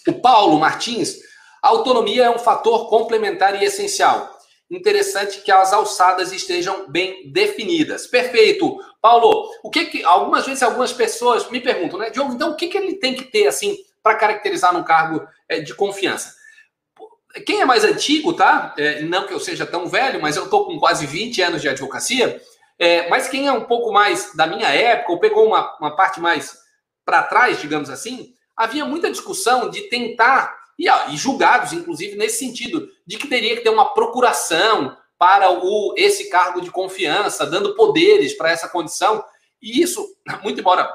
O 0.06 0.14
Paulo 0.14 0.58
Martins, 0.58 1.18
a 1.62 1.68
autonomia 1.68 2.24
é 2.24 2.30
um 2.30 2.38
fator 2.38 2.88
complementar 2.88 3.60
e 3.62 3.64
essencial. 3.64 4.36
Interessante 4.70 5.42
que 5.42 5.52
as 5.52 5.72
alçadas 5.72 6.32
estejam 6.32 6.90
bem 6.90 7.30
definidas. 7.30 8.06
Perfeito. 8.06 8.80
Paulo, 9.00 9.50
o 9.62 9.70
que 9.70 9.86
que 9.86 10.04
algumas 10.04 10.46
vezes 10.46 10.62
algumas 10.62 10.92
pessoas 10.92 11.48
me 11.50 11.60
perguntam, 11.60 11.98
né, 11.98 12.10
Diogo, 12.10 12.32
então 12.32 12.50
o 12.50 12.56
que, 12.56 12.68
que 12.68 12.78
ele 12.78 12.94
tem 12.94 13.14
que 13.14 13.24
ter 13.24 13.46
assim 13.46 13.76
para 14.02 14.16
caracterizar 14.16 14.72
num 14.72 14.82
cargo 14.82 15.26
é, 15.48 15.60
de 15.60 15.74
confiança? 15.74 16.34
Quem 17.46 17.60
é 17.60 17.64
mais 17.64 17.84
antigo, 17.84 18.32
tá? 18.32 18.74
É, 18.76 19.02
não 19.02 19.26
que 19.26 19.32
eu 19.32 19.40
seja 19.40 19.64
tão 19.64 19.86
velho, 19.86 20.20
mas 20.20 20.36
eu 20.36 20.50
tô 20.50 20.64
com 20.64 20.78
quase 20.78 21.06
20 21.06 21.40
anos 21.42 21.62
de 21.62 21.68
advocacia. 21.68 22.40
É, 22.78 23.08
mas 23.08 23.28
quem 23.28 23.46
é 23.46 23.52
um 23.52 23.64
pouco 23.64 23.92
mais 23.92 24.34
da 24.34 24.46
minha 24.46 24.68
época, 24.68 25.12
ou 25.12 25.20
pegou 25.20 25.46
uma, 25.46 25.76
uma 25.78 25.94
parte 25.94 26.20
mais 26.20 26.58
para 27.04 27.22
trás, 27.22 27.60
digamos 27.60 27.90
assim, 27.90 28.34
havia 28.56 28.84
muita 28.84 29.10
discussão 29.10 29.70
de 29.70 29.82
tentar, 29.82 30.61
e, 30.82 31.14
e, 31.14 31.16
julgados, 31.16 31.72
inclusive, 31.72 32.16
nesse 32.16 32.38
sentido, 32.38 32.88
de 33.06 33.16
que 33.16 33.28
teria 33.28 33.56
que 33.56 33.62
ter 33.62 33.70
uma 33.70 33.94
procuração 33.94 34.96
para 35.16 35.48
o, 35.48 35.94
esse 35.96 36.28
cargo 36.28 36.60
de 36.60 36.72
confiança, 36.72 37.46
dando 37.46 37.76
poderes 37.76 38.34
para 38.34 38.50
essa 38.50 38.68
condição. 38.68 39.24
E 39.62 39.80
isso, 39.80 40.04
muito 40.42 40.58
embora 40.58 40.92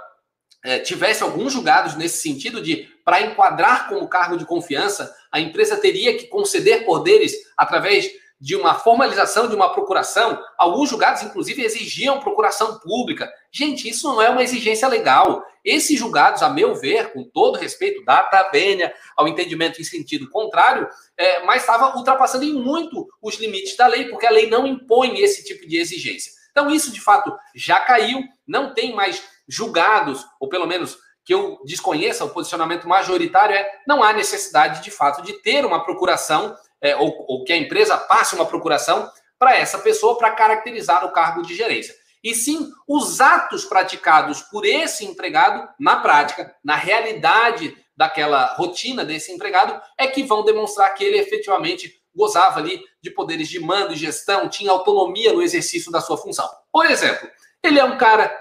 é, 0.65 0.79
tivesse 0.79 1.23
alguns 1.23 1.53
julgados 1.53 1.95
nesse 1.95 2.17
sentido 2.17 2.61
de, 2.61 2.89
para 3.05 3.21
enquadrar 3.21 3.87
como 3.87 4.09
cargo 4.09 4.35
de 4.35 4.45
confiança, 4.45 5.15
a 5.31 5.39
empresa 5.39 5.77
teria 5.77 6.17
que 6.17 6.27
conceder 6.27 6.85
poderes 6.85 7.33
através 7.55 8.09
de 8.39 8.55
uma 8.55 8.75
formalização 8.75 9.47
de 9.47 9.55
uma 9.55 9.73
procuração, 9.73 10.39
alguns 10.57 10.89
julgados, 10.89 11.23
inclusive, 11.23 11.63
exigiam 11.63 12.19
procuração 12.19 12.79
pública. 12.79 13.31
Gente, 13.51 13.89
isso 13.89 14.07
não 14.07 14.21
é 14.21 14.29
uma 14.29 14.43
exigência 14.43 14.87
legal. 14.87 15.43
Esses 15.65 15.97
julgados, 15.97 16.43
a 16.43 16.49
meu 16.49 16.75
ver, 16.75 17.11
com 17.11 17.23
todo 17.23 17.57
respeito, 17.57 18.05
data 18.05 18.47
vênia 18.51 18.93
ao 19.15 19.27
entendimento 19.27 19.81
em 19.81 19.83
sentido 19.83 20.29
contrário, 20.29 20.87
é, 21.17 21.43
mas 21.43 21.61
estava 21.61 21.97
ultrapassando 21.97 22.45
em 22.45 22.53
muito 22.53 23.07
os 23.21 23.35
limites 23.35 23.75
da 23.75 23.87
lei, 23.87 24.05
porque 24.05 24.27
a 24.27 24.31
lei 24.31 24.49
não 24.49 24.67
impõe 24.67 25.19
esse 25.19 25.43
tipo 25.43 25.67
de 25.67 25.77
exigência. 25.77 26.31
Então, 26.51 26.69
isso 26.69 26.91
de 26.91 27.01
fato 27.01 27.35
já 27.55 27.79
caiu, 27.79 28.23
não 28.47 28.73
tem 28.73 28.93
mais 28.95 29.23
julgados, 29.47 30.25
ou 30.39 30.47
pelo 30.47 30.67
menos 30.67 30.97
que 31.27 31.33
eu 31.33 31.59
desconheça 31.65 32.23
o 32.23 32.29
posicionamento 32.29 32.87
majoritário 32.87 33.53
é 33.53 33.69
não 33.85 34.01
há 34.01 34.13
necessidade 34.13 34.81
de 34.81 34.89
fato 34.89 35.21
de 35.21 35.33
ter 35.33 35.65
uma 35.65 35.83
procuração 35.83 36.55
é, 36.81 36.95
ou, 36.95 37.25
ou 37.27 37.43
que 37.43 37.53
a 37.53 37.57
empresa 37.57 37.97
passe 37.97 38.35
uma 38.35 38.45
procuração 38.45 39.09
para 39.39 39.55
essa 39.55 39.79
pessoa 39.79 40.17
para 40.17 40.31
caracterizar 40.31 41.05
o 41.05 41.11
cargo 41.11 41.41
de 41.41 41.55
gerência. 41.55 41.95
E 42.23 42.33
sim 42.33 42.71
os 42.87 43.21
atos 43.21 43.65
praticados 43.65 44.41
por 44.41 44.65
esse 44.65 45.05
empregado 45.05 45.67
na 45.79 45.97
prática, 45.97 46.55
na 46.63 46.75
realidade 46.75 47.75
daquela 47.95 48.53
rotina 48.55 49.05
desse 49.05 49.31
empregado, 49.31 49.79
é 49.97 50.07
que 50.07 50.23
vão 50.23 50.43
demonstrar 50.43 50.93
que 50.93 51.03
ele 51.03 51.17
efetivamente 51.17 51.93
gozava 52.15 52.59
ali 52.59 52.81
de 53.01 53.11
poderes 53.11 53.47
de 53.47 53.59
mando 53.59 53.93
e 53.93 53.97
gestão, 53.97 54.49
tinha 54.49 54.71
autonomia 54.71 55.33
no 55.33 55.41
exercício 55.41 55.91
da 55.91 56.01
sua 56.01 56.17
função. 56.17 56.49
Por 56.71 56.85
exemplo, 56.85 57.29
ele 57.63 57.79
é 57.79 57.83
um 57.83 57.97
cara 57.97 58.35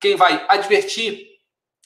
quem 0.00 0.16
vai 0.16 0.44
advertir, 0.48 1.26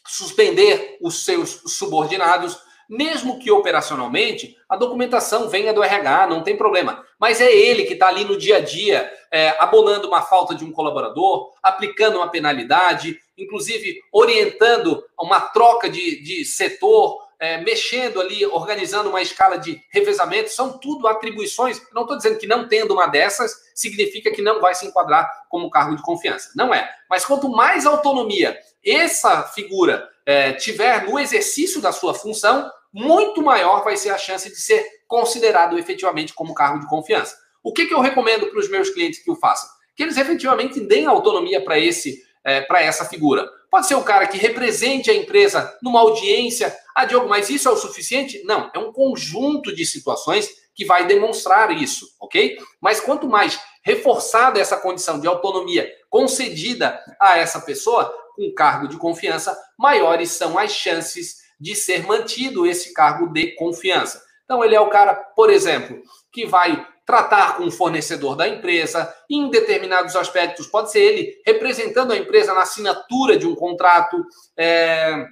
suspender 0.07 0.99
os 1.01 1.25
seus 1.25 1.63
subordinados, 1.67 2.59
mesmo 2.89 3.39
que 3.39 3.51
operacionalmente 3.51 4.57
a 4.69 4.77
documentação 4.77 5.49
venha 5.49 5.75
do 5.75 5.83
RH, 5.83 6.27
não 6.29 6.43
tem 6.43 6.57
problema. 6.57 7.05
Mas 7.19 7.41
é 7.41 7.53
ele 7.53 7.85
que 7.85 7.93
está 7.93 8.09
ali 8.09 8.25
no 8.25 8.39
dia 8.39 8.57
a 8.57 8.61
dia, 8.61 9.11
é, 9.31 9.55
abonando 9.59 10.09
uma 10.09 10.23
falta 10.23 10.55
de 10.55 10.65
um 10.65 10.73
colaborador, 10.73 11.53
aplicando 11.63 12.17
uma 12.17 12.31
penalidade, 12.31 13.19
inclusive 13.37 14.01
orientando 14.13 15.05
uma 15.21 15.41
troca 15.41 15.89
de, 15.89 16.23
de 16.23 16.45
setor, 16.45 17.29
é, 17.41 17.59
mexendo 17.59 18.21
ali, 18.21 18.45
organizando 18.47 19.11
uma 19.11 19.23
escala 19.23 19.59
de 19.59 19.81
revezamento, 19.91 20.51
são 20.51 20.79
tudo 20.79 21.07
atribuições. 21.07 21.81
Não 21.93 22.03
estou 22.03 22.17
dizendo 22.17 22.39
que 22.39 22.47
não 22.47 22.67
tendo 22.67 22.95
uma 22.95 23.07
dessas 23.07 23.55
significa 23.75 24.31
que 24.33 24.43
não 24.43 24.61
vai 24.61 24.75
se 24.75 24.87
enquadrar 24.87 25.47
como 25.49 25.71
cargo 25.71 25.95
de 25.95 26.03
confiança. 26.03 26.51
Não 26.57 26.75
é. 26.75 26.91
Mas 27.09 27.25
quanto 27.25 27.49
mais 27.49 27.87
autonomia 27.87 28.59
essa 28.85 29.43
figura 29.43 30.09
é, 30.27 30.53
tiver 30.53 31.05
no 31.07 31.19
exercício 31.19 31.81
da 31.81 31.93
sua 31.93 32.13
função, 32.13 32.71
muito 32.99 33.41
maior 33.41 33.85
vai 33.85 33.97
ser 33.97 34.11
a 34.11 34.19
chance 34.19 34.49
de 34.49 34.61
ser 34.61 34.85
considerado 35.07 35.79
efetivamente 35.79 36.35
como 36.35 36.53
cargo 36.53 36.81
de 36.81 36.89
confiança. 36.89 37.37
O 37.63 37.73
que, 37.73 37.87
que 37.87 37.95
eu 37.95 38.01
recomendo 38.01 38.49
para 38.49 38.59
os 38.59 38.69
meus 38.69 38.91
clientes 38.91 39.23
que 39.23 39.31
o 39.31 39.37
façam? 39.37 39.69
Que 39.97 40.03
eles 40.03 40.17
efetivamente 40.17 40.81
deem 40.81 41.07
autonomia 41.07 41.63
para 41.63 41.79
esse 41.79 42.27
é, 42.45 42.61
para 42.61 42.83
essa 42.83 43.05
figura. 43.05 43.49
Pode 43.71 43.87
ser 43.87 43.95
o 43.95 44.03
cara 44.03 44.27
que 44.27 44.39
represente 44.39 45.11
a 45.11 45.15
empresa 45.15 45.77
numa 45.83 46.01
audiência. 46.01 46.75
Ah, 46.95 47.05
Diogo, 47.05 47.29
mas 47.29 47.51
isso 47.51 47.69
é 47.69 47.71
o 47.71 47.77
suficiente? 47.77 48.43
Não, 48.45 48.71
é 48.75 48.79
um 48.79 48.93
conjunto 48.93 49.75
de 49.75 49.85
situações 49.85 50.49
que 50.75 50.85
vai 50.85 51.07
demonstrar 51.07 51.71
isso, 51.71 52.07
ok? 52.21 52.57
Mas 52.81 53.01
quanto 53.01 53.29
mais 53.29 53.61
reforçada 53.83 54.59
essa 54.59 54.77
condição 54.77 55.21
de 55.21 55.27
autonomia 55.27 55.89
concedida 56.09 56.99
a 57.21 57.37
essa 57.37 57.61
pessoa, 57.61 58.13
com 58.35 58.53
cargo 58.55 58.89
de 58.89 58.97
confiança, 58.97 59.57
maiores 59.77 60.31
são 60.31 60.57
as 60.57 60.73
chances 60.73 61.48
de 61.59 61.75
ser 61.75 62.07
mantido 62.07 62.67
esse 62.67 62.93
cargo 62.93 63.33
de 63.33 63.55
confiança. 63.57 64.23
Então, 64.45 64.65
ele 64.65 64.75
é 64.75 64.81
o 64.81 64.89
cara, 64.89 65.15
por 65.15 65.51
exemplo, 65.51 66.01
que 66.33 66.47
vai 66.47 66.87
tratar 67.05 67.57
com 67.57 67.65
o 67.65 67.71
fornecedor 67.71 68.37
da 68.37 68.47
empresa, 68.47 69.15
em 69.31 69.49
determinados 69.49 70.15
aspectos, 70.15 70.67
pode 70.67 70.93
ser 70.93 71.01
ele 71.01 71.41
representando 71.45 72.13
a 72.13 72.17
empresa 72.19 72.53
na 72.53 72.61
assinatura 72.61 73.39
de 73.39 73.47
um 73.47 73.55
contrato, 73.55 74.23
é, 74.55 75.27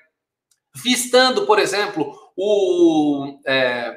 vistando, 0.75 1.45
por 1.45 1.59
exemplo, 1.59 2.19
o 2.35 3.39
é, 3.47 3.95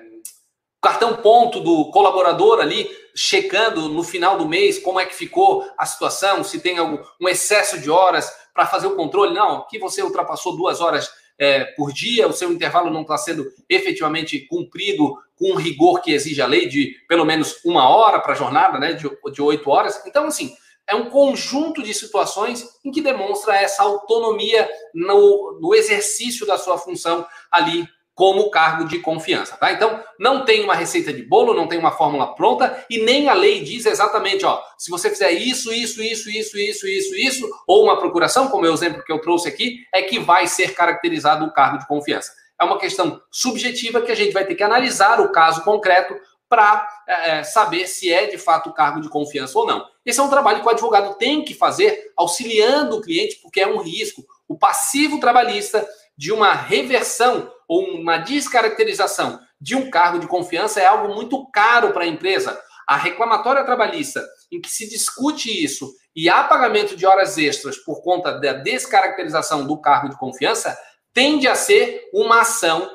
cartão 0.81 1.17
ponto 1.17 1.59
do 1.61 1.89
colaborador 1.91 2.59
ali, 2.59 2.89
checando 3.15 3.87
no 3.89 4.03
final 4.03 4.37
do 4.37 4.47
mês 4.47 4.79
como 4.79 4.99
é 4.99 5.05
que 5.05 5.15
ficou 5.15 5.65
a 5.77 5.85
situação, 5.85 6.43
se 6.43 6.59
tem 6.59 6.77
algum 6.77 7.01
um 7.19 7.29
excesso 7.29 7.79
de 7.79 7.89
horas 7.89 8.29
para 8.53 8.65
fazer 8.65 8.87
o 8.87 8.95
controle. 8.95 9.33
Não, 9.33 9.65
que 9.67 9.79
você 9.79 10.01
ultrapassou 10.01 10.55
duas 10.55 10.81
horas 10.81 11.09
é, 11.39 11.63
por 11.63 11.93
dia, 11.93 12.28
o 12.28 12.34
seu 12.34 12.52
intervalo 12.52 12.91
não 12.91 13.02
está 13.02 13.17
sendo 13.17 13.49
efetivamente 13.69 14.39
cumprido 14.41 15.15
com 15.36 15.54
o 15.54 15.56
rigor 15.56 16.02
que 16.02 16.12
exige 16.12 16.41
a 16.41 16.45
lei 16.45 16.67
de 16.67 16.97
pelo 17.08 17.23
menos 17.23 17.63
uma 17.63 17.88
hora 17.88 18.19
para 18.19 18.34
a 18.34 18.36
jornada, 18.36 18.78
né, 18.78 18.93
de 18.93 19.41
oito 19.41 19.69
horas. 19.69 20.04
Então, 20.06 20.25
assim, 20.25 20.54
é 20.86 20.93
um 20.93 21.10
conjunto 21.10 21.82
de 21.82 21.93
situações 21.93 22.67
em 22.84 22.91
que 22.91 23.02
demonstra 23.02 23.56
essa 23.56 23.84
autonomia 23.84 24.69
no, 24.93 25.60
no 25.62 25.73
exercício 25.73 26.45
da 26.45 26.58
sua 26.58 26.78
função 26.78 27.25
ali 27.49 27.88
como 28.19 28.51
cargo 28.51 28.84
de 28.84 28.99
confiança, 28.99 29.55
tá? 29.55 29.71
Então, 29.71 30.03
não 30.19 30.43
tem 30.43 30.62
uma 30.62 30.75
receita 30.75 31.13
de 31.13 31.23
bolo, 31.23 31.53
não 31.53 31.69
tem 31.69 31.79
uma 31.79 31.93
fórmula 31.93 32.36
pronta 32.36 32.86
e 32.89 33.01
nem 33.01 33.29
a 33.29 33.34
lei 33.34 33.63
diz 33.63 33.86
exatamente, 33.86 34.45
ó, 34.45 34.62
se 34.77 34.91
você 34.91 35.10
fizer 35.10 35.32
isso, 35.32 35.71
isso, 35.71 36.03
isso, 36.03 36.29
isso, 36.29 36.58
isso, 36.60 36.86
isso, 36.86 37.15
isso, 37.15 37.49
ou 37.65 37.86
uma 37.86 37.97
procuração, 37.97 38.49
como 38.49 38.65
é 38.65 38.69
o 38.69 38.73
exemplo 38.73 39.01
que 39.05 39.12
eu 39.13 39.21
trouxe 39.21 39.47
aqui, 39.47 39.86
é 39.93 40.01
que 40.01 40.19
vai 40.19 40.47
ser 40.47 40.73
caracterizado 40.73 41.45
o 41.45 41.53
cargo 41.53 41.77
de 41.77 41.88
confiança. 41.88 42.34
É 42.60 42.65
uma 42.65 42.77
questão 42.77 43.21
subjetiva 43.32 44.01
que 44.01 44.12
a 44.12 44.15
gente 44.15 44.34
vai 44.34 44.45
ter 44.45 44.55
que 44.55 44.63
analisar 44.63 45.21
o 45.21 45.32
caso 45.32 45.63
concreto 45.63 46.13
para 46.49 46.86
é, 47.08 47.38
é, 47.38 47.43
saber 47.43 47.88
se 47.88 48.12
é 48.12 48.25
de 48.25 48.38
fato 48.38 48.73
cargo 48.73 48.99
de 48.99 49.08
confiança 49.08 49.58
ou 49.58 49.65
não. 49.65 49.86
Esse 50.05 50.19
é 50.19 50.23
um 50.23 50.29
trabalho 50.29 50.60
que 50.60 50.67
o 50.67 50.71
advogado 50.71 51.15
tem 51.15 51.45
que 51.45 51.53
fazer 51.53 52.12
auxiliando 52.17 52.97
o 52.97 53.01
cliente, 53.01 53.38
porque 53.41 53.62
é 53.62 53.67
um 53.67 53.77
risco. 53.77 54.25
O 54.45 54.58
passivo 54.58 55.21
trabalhista 55.21 55.88
de 56.17 56.34
uma 56.34 56.51
reversão 56.51 57.49
ou 57.69 57.84
uma 57.91 58.17
descaracterização 58.17 59.39
de 59.62 59.75
um 59.75 59.91
cargo 59.91 60.17
de 60.17 60.27
confiança 60.27 60.82
é 60.82 60.88
algo 60.88 61.13
muito 61.13 61.49
caro 61.51 61.93
para 61.93 62.03
a 62.03 62.08
empresa. 62.08 62.60
A 62.88 62.97
reclamatória 62.97 63.63
trabalhista, 63.63 64.25
em 64.51 64.60
que 64.60 64.69
se 64.69 64.89
discute 64.89 65.63
isso 65.63 65.93
e 66.15 66.27
há 66.27 66.43
pagamento 66.43 66.95
de 66.95 67.05
horas 67.05 67.38
extras 67.38 67.77
por 67.77 68.01
conta 68.01 68.32
da 68.39 68.53
descaracterização 68.53 69.67
do 69.67 69.79
cargo 69.79 70.10
de 70.10 70.17
confiança, 70.17 70.75
tende 71.13 71.47
a 71.47 71.53
ser 71.53 72.10
uma 72.12 72.41
ação 72.41 72.89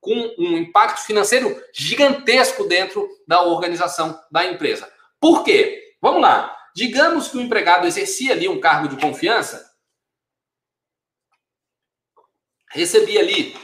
com 0.00 0.34
um 0.36 0.58
impacto 0.58 1.04
financeiro 1.06 1.56
gigantesco 1.72 2.64
dentro 2.64 3.08
da 3.26 3.42
organização 3.42 4.18
da 4.32 4.44
empresa. 4.44 4.90
Por 5.20 5.44
quê? 5.44 5.94
Vamos 6.02 6.22
lá. 6.22 6.56
Digamos 6.74 7.28
que 7.28 7.36
o 7.36 7.40
empregado 7.40 7.86
exercia 7.86 8.32
ali 8.32 8.48
um 8.48 8.60
cargo 8.60 8.88
de 8.88 9.00
confiança 9.00 9.68
recebi 12.70 13.18
ali 13.18 13.56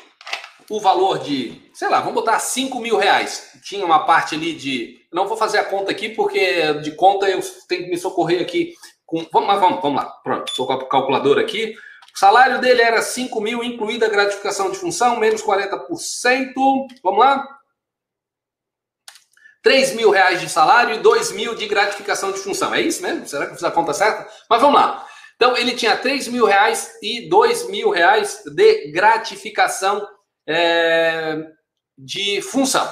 o 0.70 0.80
valor 0.80 1.18
de, 1.18 1.70
sei 1.72 1.88
lá, 1.88 2.00
vamos 2.00 2.14
botar 2.14 2.38
5 2.38 2.78
mil 2.80 2.96
reais. 2.96 3.52
Tinha 3.62 3.84
uma 3.84 4.04
parte 4.04 4.34
ali 4.34 4.54
de. 4.54 5.06
Não 5.12 5.28
vou 5.28 5.36
fazer 5.36 5.58
a 5.58 5.64
conta 5.64 5.90
aqui, 5.90 6.08
porque 6.08 6.74
de 6.74 6.92
conta 6.92 7.28
eu 7.28 7.40
tenho 7.68 7.84
que 7.84 7.90
me 7.90 7.98
socorrer 7.98 8.40
aqui. 8.40 8.74
Com, 9.06 9.26
vamos, 9.32 9.60
vamos, 9.60 9.82
vamos 9.82 10.02
lá. 10.02 10.10
Pronto, 10.22 10.48
estou 10.48 10.66
com 10.66 10.72
a 10.72 10.88
calculadora 10.88 11.40
aqui. 11.40 11.74
O 12.14 12.18
salário 12.18 12.60
dele 12.60 12.80
era 12.80 13.02
5 13.02 13.40
mil, 13.40 13.62
incluída 13.62 14.06
a 14.06 14.10
gratificação 14.10 14.70
de 14.70 14.78
função, 14.78 15.18
menos 15.18 15.42
40%. 15.42 16.54
Vamos 17.02 17.18
lá? 17.18 17.44
3 19.62 19.94
mil 19.94 20.10
reais 20.10 20.40
de 20.40 20.48
salário 20.48 20.94
e 20.94 20.98
2 20.98 21.32
mil 21.32 21.54
de 21.54 21.66
gratificação 21.66 22.30
de 22.30 22.38
função. 22.38 22.74
É 22.74 22.80
isso 22.80 23.02
mesmo? 23.02 23.26
Será 23.26 23.46
que 23.46 23.52
eu 23.52 23.56
fiz 23.56 23.64
a 23.64 23.70
conta 23.70 23.94
certa? 23.94 24.28
Mas 24.48 24.60
vamos 24.60 24.80
lá. 24.80 25.06
Então, 25.36 25.56
ele 25.56 25.72
tinha 25.72 25.96
3 25.96 26.28
mil 26.28 26.44
reais 26.44 26.92
e 27.02 27.28
2 27.28 27.68
mil 27.68 27.90
reais 27.90 28.42
de 28.44 28.92
gratificação 28.92 30.06
é, 30.46 31.50
de 31.96 32.42
função. 32.42 32.88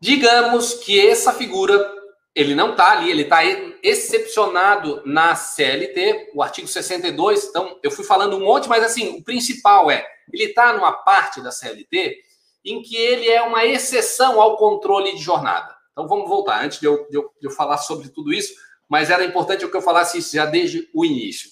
Digamos 0.00 0.74
que 0.74 1.08
essa 1.08 1.32
figura, 1.32 1.90
ele 2.34 2.54
não 2.54 2.72
está 2.72 2.92
ali, 2.92 3.10
ele 3.10 3.22
está 3.22 3.42
excepcionado 3.82 5.02
na 5.06 5.34
CLT, 5.34 6.32
o 6.34 6.42
artigo 6.42 6.68
62. 6.68 7.44
Então, 7.44 7.78
eu 7.82 7.90
fui 7.90 8.04
falando 8.04 8.36
um 8.36 8.44
monte, 8.44 8.68
mas 8.68 8.82
assim, 8.82 9.16
o 9.16 9.24
principal 9.24 9.90
é, 9.90 10.06
ele 10.32 10.44
está 10.44 10.72
numa 10.72 10.92
parte 10.92 11.40
da 11.40 11.50
CLT 11.50 12.22
em 12.64 12.82
que 12.82 12.96
ele 12.96 13.28
é 13.28 13.42
uma 13.42 13.64
exceção 13.64 14.40
ao 14.40 14.56
controle 14.56 15.14
de 15.14 15.22
jornada. 15.22 15.74
Então, 15.92 16.08
vamos 16.08 16.28
voltar, 16.28 16.64
antes 16.64 16.80
de 16.80 16.86
eu, 16.86 17.06
de 17.08 17.16
eu, 17.16 17.30
de 17.40 17.46
eu 17.46 17.50
falar 17.50 17.78
sobre 17.78 18.08
tudo 18.08 18.32
isso, 18.32 18.54
mas 18.88 19.10
era 19.10 19.24
importante 19.24 19.66
que 19.66 19.76
eu 19.76 19.82
falasse 19.82 20.18
isso 20.18 20.34
já 20.34 20.46
desde 20.46 20.88
o 20.94 21.04
início. 21.04 21.50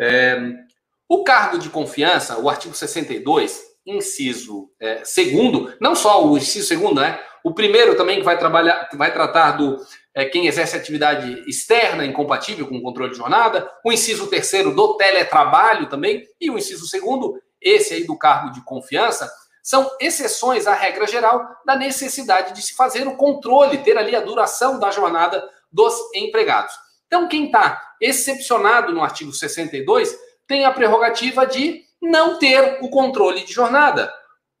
É, 0.00 0.38
o 1.08 1.22
cargo 1.22 1.58
de 1.58 1.70
confiança, 1.70 2.38
o 2.38 2.48
artigo 2.48 2.74
62, 2.74 3.67
inciso 3.96 4.70
é, 4.80 5.02
segundo, 5.04 5.74
não 5.80 5.94
só 5.94 6.24
o 6.24 6.36
inciso 6.36 6.66
segundo, 6.66 7.00
né? 7.00 7.20
O 7.44 7.54
primeiro 7.54 7.96
também 7.96 8.18
que 8.18 8.24
vai 8.24 8.38
trabalhar, 8.38 8.88
vai 8.94 9.12
tratar 9.12 9.52
do 9.52 9.78
é, 10.14 10.24
quem 10.24 10.46
exerce 10.46 10.76
atividade 10.76 11.44
externa 11.48 12.04
incompatível 12.04 12.66
com 12.66 12.76
o 12.76 12.82
controle 12.82 13.12
de 13.12 13.16
jornada, 13.16 13.70
o 13.84 13.92
inciso 13.92 14.26
terceiro 14.26 14.74
do 14.74 14.96
teletrabalho 14.96 15.88
também, 15.88 16.26
e 16.40 16.50
o 16.50 16.58
inciso 16.58 16.86
segundo, 16.86 17.40
esse 17.60 17.94
aí 17.94 18.04
do 18.04 18.18
cargo 18.18 18.50
de 18.52 18.62
confiança, 18.64 19.30
são 19.62 19.88
exceções 20.00 20.66
à 20.66 20.74
regra 20.74 21.06
geral 21.06 21.46
da 21.64 21.76
necessidade 21.76 22.54
de 22.54 22.62
se 22.62 22.74
fazer 22.74 23.06
o 23.06 23.16
controle, 23.16 23.78
ter 23.78 23.96
ali 23.96 24.16
a 24.16 24.20
duração 24.20 24.78
da 24.78 24.90
jornada 24.90 25.46
dos 25.70 25.94
empregados. 26.14 26.74
Então, 27.06 27.28
quem 27.28 27.46
está 27.46 27.80
excepcionado 28.00 28.92
no 28.92 29.02
artigo 29.02 29.32
62 29.32 30.16
tem 30.46 30.64
a 30.64 30.72
prerrogativa 30.72 31.46
de 31.46 31.82
não 32.00 32.38
ter 32.38 32.78
o 32.82 32.88
controle 32.88 33.44
de 33.44 33.52
jornada, 33.52 34.12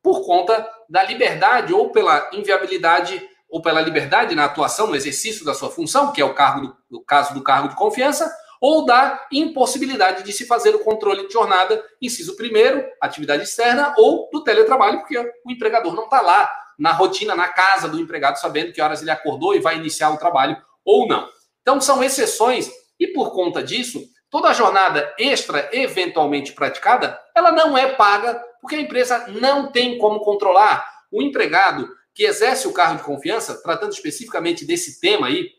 por 0.02 0.24
conta 0.24 0.68
da 0.88 1.02
liberdade 1.02 1.72
ou 1.72 1.90
pela 1.90 2.30
inviabilidade 2.32 3.22
ou 3.48 3.62
pela 3.62 3.80
liberdade 3.80 4.34
na 4.34 4.44
atuação, 4.44 4.86
no 4.86 4.96
exercício 4.96 5.44
da 5.44 5.54
sua 5.54 5.70
função, 5.70 6.12
que 6.12 6.20
é 6.20 6.24
o 6.24 6.34
cargo 6.34 6.76
do, 6.90 7.02
caso 7.02 7.32
do 7.32 7.42
cargo 7.42 7.68
de 7.68 7.76
confiança, 7.76 8.30
ou 8.60 8.84
da 8.84 9.26
impossibilidade 9.32 10.22
de 10.22 10.32
se 10.32 10.46
fazer 10.46 10.74
o 10.74 10.80
controle 10.80 11.26
de 11.26 11.32
jornada, 11.32 11.82
inciso 12.02 12.36
primeiro, 12.36 12.84
atividade 13.00 13.44
externa, 13.44 13.94
ou 13.96 14.28
do 14.30 14.42
teletrabalho, 14.42 14.98
porque 14.98 15.18
o 15.18 15.50
empregador 15.50 15.94
não 15.94 16.04
está 16.04 16.20
lá 16.20 16.50
na 16.78 16.92
rotina, 16.92 17.34
na 17.34 17.48
casa 17.48 17.88
do 17.88 17.98
empregado, 17.98 18.36
sabendo 18.36 18.72
que 18.72 18.82
horas 18.82 19.00
ele 19.00 19.10
acordou 19.10 19.54
e 19.54 19.60
vai 19.60 19.76
iniciar 19.76 20.10
o 20.10 20.18
trabalho 20.18 20.56
ou 20.84 21.08
não. 21.08 21.28
Então, 21.62 21.80
são 21.80 22.02
exceções, 22.02 22.70
e 23.00 23.08
por 23.08 23.32
conta 23.32 23.62
disso, 23.62 24.02
toda 24.30 24.52
jornada 24.52 25.14
extra 25.18 25.68
eventualmente 25.72 26.52
praticada, 26.52 27.18
ela 27.34 27.52
não 27.52 27.76
é 27.76 27.94
paga, 27.94 28.34
porque 28.60 28.76
a 28.76 28.80
empresa 28.80 29.26
não 29.28 29.70
tem 29.70 29.98
como 29.98 30.20
controlar. 30.20 30.84
O 31.10 31.22
empregado 31.22 31.88
que 32.14 32.24
exerce 32.24 32.66
o 32.66 32.72
cargo 32.72 32.96
de 32.96 33.04
confiança, 33.04 33.62
tratando 33.62 33.92
especificamente 33.92 34.64
desse 34.64 35.00
tema 35.00 35.28
aí, 35.28 35.50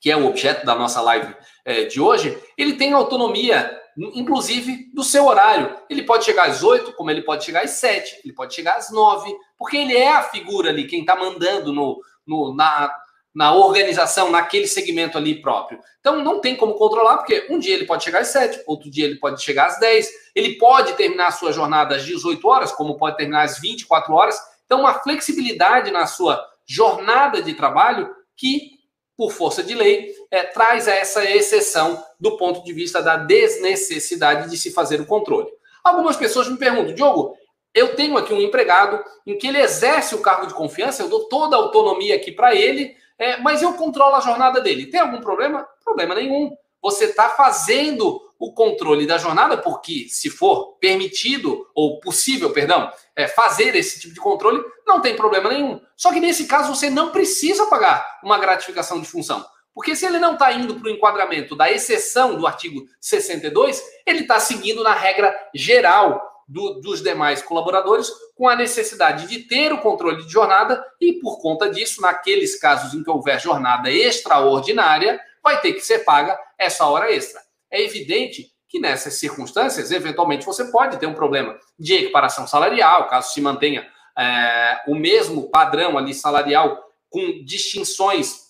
que 0.00 0.10
é 0.10 0.16
o 0.16 0.26
objeto 0.26 0.66
da 0.66 0.74
nossa 0.74 1.00
live 1.00 1.32
é, 1.64 1.84
de 1.84 2.00
hoje, 2.00 2.36
ele 2.58 2.74
tem 2.74 2.92
autonomia, 2.92 3.80
inclusive, 3.96 4.90
do 4.92 5.04
seu 5.04 5.26
horário. 5.26 5.78
Ele 5.88 6.02
pode 6.02 6.24
chegar 6.24 6.48
às 6.48 6.64
8, 6.64 6.92
como 6.94 7.08
ele 7.08 7.22
pode 7.22 7.44
chegar 7.44 7.62
às 7.62 7.70
7, 7.70 8.22
ele 8.24 8.34
pode 8.34 8.52
chegar 8.52 8.76
às 8.76 8.90
9, 8.90 9.32
porque 9.56 9.76
ele 9.76 9.96
é 9.96 10.08
a 10.08 10.24
figura 10.24 10.70
ali, 10.70 10.88
quem 10.88 11.02
está 11.02 11.14
mandando 11.14 11.72
no, 11.72 12.00
no, 12.26 12.52
na, 12.52 12.92
na 13.34 13.54
organização, 13.54 14.30
naquele 14.30 14.66
segmento 14.66 15.16
ali 15.16 15.40
próprio. 15.40 15.80
Então 16.00 16.22
não 16.22 16.40
tem 16.40 16.54
como 16.54 16.74
controlar, 16.74 17.18
porque 17.18 17.46
um 17.48 17.58
dia 17.58 17.74
ele 17.74 17.86
pode 17.86 18.04
chegar 18.04 18.20
às 18.20 18.28
7, 18.28 18.62
outro 18.66 18.90
dia 18.90 19.06
ele 19.06 19.16
pode 19.16 19.42
chegar 19.42 19.66
às 19.66 19.78
10, 19.78 20.10
ele 20.34 20.58
pode 20.58 20.92
terminar 20.94 21.28
a 21.28 21.32
sua 21.32 21.52
jornada 21.52 21.96
às 21.96 22.04
18 22.04 22.46
horas, 22.46 22.72
como 22.72 22.98
pode 22.98 23.16
terminar 23.16 23.42
às 23.42 23.58
24 23.58 24.12
horas. 24.12 24.38
Então, 24.66 24.80
uma 24.80 24.94
flexibilidade 24.94 25.90
na 25.90 26.06
sua 26.06 26.42
jornada 26.66 27.42
de 27.42 27.54
trabalho 27.54 28.10
que, 28.36 28.70
por 29.16 29.30
força 29.30 29.62
de 29.62 29.74
lei, 29.74 30.14
é, 30.30 30.44
traz 30.44 30.88
essa 30.88 31.24
exceção 31.24 32.02
do 32.18 32.36
ponto 32.36 32.62
de 32.64 32.72
vista 32.72 33.02
da 33.02 33.16
desnecessidade 33.16 34.50
de 34.50 34.56
se 34.56 34.70
fazer 34.72 35.00
o 35.00 35.06
controle. 35.06 35.50
Algumas 35.84 36.16
pessoas 36.16 36.48
me 36.48 36.56
perguntam, 36.56 36.94
Diogo, 36.94 37.36
eu 37.74 37.94
tenho 37.96 38.16
aqui 38.16 38.32
um 38.32 38.40
empregado 38.40 39.02
em 39.26 39.36
que 39.36 39.46
ele 39.46 39.60
exerce 39.60 40.14
o 40.14 40.20
cargo 40.20 40.46
de 40.46 40.54
confiança, 40.54 41.02
eu 41.02 41.08
dou 41.08 41.28
toda 41.28 41.56
a 41.56 41.58
autonomia 41.58 42.14
aqui 42.14 42.30
para 42.30 42.54
ele, 42.54 42.94
é, 43.22 43.36
mas 43.36 43.62
eu 43.62 43.74
controlo 43.74 44.16
a 44.16 44.20
jornada 44.20 44.60
dele. 44.60 44.86
Tem 44.86 44.98
algum 44.98 45.20
problema? 45.20 45.64
Problema 45.84 46.14
nenhum. 46.16 46.56
Você 46.82 47.04
está 47.04 47.28
fazendo 47.30 48.20
o 48.36 48.52
controle 48.52 49.06
da 49.06 49.16
jornada, 49.16 49.56
porque 49.56 50.08
se 50.08 50.28
for 50.28 50.76
permitido, 50.80 51.64
ou 51.72 52.00
possível, 52.00 52.50
perdão, 52.50 52.90
é, 53.14 53.28
fazer 53.28 53.76
esse 53.76 54.00
tipo 54.00 54.12
de 54.12 54.18
controle, 54.18 54.60
não 54.84 55.00
tem 55.00 55.14
problema 55.14 55.48
nenhum. 55.48 55.80
Só 55.96 56.12
que 56.12 56.18
nesse 56.18 56.46
caso 56.46 56.74
você 56.74 56.90
não 56.90 57.12
precisa 57.12 57.66
pagar 57.66 58.18
uma 58.24 58.38
gratificação 58.38 59.00
de 59.00 59.06
função. 59.06 59.46
Porque 59.72 59.94
se 59.94 60.04
ele 60.04 60.18
não 60.18 60.32
está 60.32 60.52
indo 60.52 60.74
para 60.74 60.88
o 60.88 60.92
enquadramento 60.92 61.54
da 61.54 61.70
exceção 61.70 62.34
do 62.36 62.44
artigo 62.44 62.84
62, 63.00 63.80
ele 64.04 64.22
está 64.22 64.40
seguindo 64.40 64.82
na 64.82 64.92
regra 64.92 65.32
geral 65.54 66.31
do, 66.52 66.80
dos 66.80 67.02
demais 67.02 67.40
colaboradores, 67.42 68.10
com 68.34 68.46
a 68.46 68.54
necessidade 68.54 69.26
de 69.26 69.40
ter 69.40 69.72
o 69.72 69.80
controle 69.80 70.22
de 70.24 70.30
jornada 70.30 70.84
e, 71.00 71.14
por 71.14 71.40
conta 71.40 71.70
disso, 71.70 72.02
naqueles 72.02 72.58
casos 72.60 72.92
em 72.92 73.02
que 73.02 73.10
houver 73.10 73.40
jornada 73.40 73.90
extraordinária, 73.90 75.18
vai 75.42 75.60
ter 75.60 75.72
que 75.72 75.80
ser 75.80 76.00
paga 76.00 76.38
essa 76.58 76.86
hora 76.86 77.10
extra. 77.10 77.40
É 77.70 77.82
evidente 77.82 78.52
que 78.68 78.78
nessas 78.78 79.14
circunstâncias, 79.14 79.90
eventualmente, 79.90 80.44
você 80.44 80.70
pode 80.70 80.98
ter 80.98 81.06
um 81.06 81.14
problema 81.14 81.58
de 81.78 81.94
equiparação 81.94 82.46
salarial, 82.46 83.08
caso 83.08 83.32
se 83.32 83.40
mantenha 83.40 83.86
é, 84.16 84.82
o 84.86 84.94
mesmo 84.94 85.48
padrão 85.48 85.96
ali 85.96 86.12
salarial 86.12 86.82
com 87.08 87.42
distinções 87.44 88.42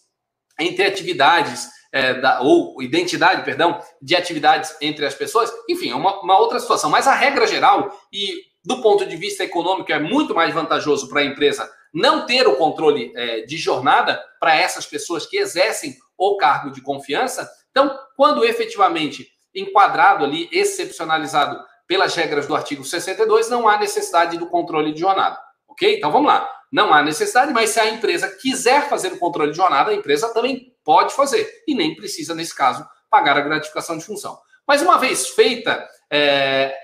entre 0.59 0.85
atividades 0.85 1.69
é, 1.93 2.15
da, 2.15 2.41
ou 2.41 2.83
identidade, 2.83 3.45
perdão, 3.45 3.79
de 4.01 4.17
atividades 4.17 4.75
entre 4.81 5.05
as 5.05 5.15
pessoas, 5.15 5.53
enfim, 5.69 5.91
é 5.91 5.95
uma, 5.95 6.21
uma 6.23 6.39
outra 6.39 6.59
situação. 6.59 6.91
Mas 6.91 7.07
a 7.07 7.15
regra 7.15 7.47
geral, 7.47 7.95
e 8.11 8.33
do 8.65 8.81
ponto 8.81 9.05
de 9.05 9.17
vista 9.17 9.45
econômico, 9.45 9.93
é 9.93 9.99
muito 9.99 10.35
mais 10.35 10.55
vantajoso 10.55 11.09
para 11.09 11.21
a 11.21 11.25
empresa 11.25 11.71
não 11.93 12.25
ter 12.25 12.47
o 12.49 12.57
controle 12.57 13.13
é, 13.15 13.43
de 13.43 13.57
jornada 13.59 14.19
para 14.41 14.57
essas 14.57 14.87
pessoas 14.87 15.27
que 15.27 15.37
exercem 15.37 15.95
o 16.17 16.37
cargo 16.37 16.71
de 16.71 16.81
confiança. 16.81 17.49
Então, 17.71 17.99
quando 18.17 18.45
efetivamente 18.45 19.29
enquadrado 19.55 20.25
ali, 20.25 20.49
excepcionalizado 20.51 21.63
pelas 21.87 22.15
regras 22.15 22.47
do 22.47 22.55
artigo 22.55 22.85
62, 22.85 23.51
não 23.51 23.69
há 23.69 23.77
necessidade 23.79 24.39
do 24.39 24.47
controle 24.47 24.95
de 24.95 25.01
jornada. 25.01 25.39
Ok? 25.69 25.99
Então 25.99 26.11
vamos 26.11 26.29
lá. 26.29 26.49
Não 26.73 26.95
há 26.95 27.03
necessidade, 27.03 27.53
mas 27.53 27.69
se 27.69 27.81
a 27.81 27.91
empresa 27.91 28.29
quiser 28.41 28.89
fazer 28.89 29.13
o 29.13 29.19
controle 29.19 29.51
de 29.51 29.59
jornada, 29.59 29.91
a 29.91 29.95
empresa 29.95 30.33
também 30.33 30.72
pode 30.85 31.14
fazer. 31.14 31.49
E 31.66 31.75
nem 31.75 31.95
precisa, 31.95 32.35
nesse 32.35 32.55
caso, 32.55 32.87
pagar 33.11 33.37
a 33.37 33.40
gratificação 33.40 33.97
de 33.99 34.05
função. 34.05 34.38
Mas 34.66 34.81
uma 34.81 34.99
vez 34.99 35.29
feita, 35.29 35.87
é, 36.11 36.75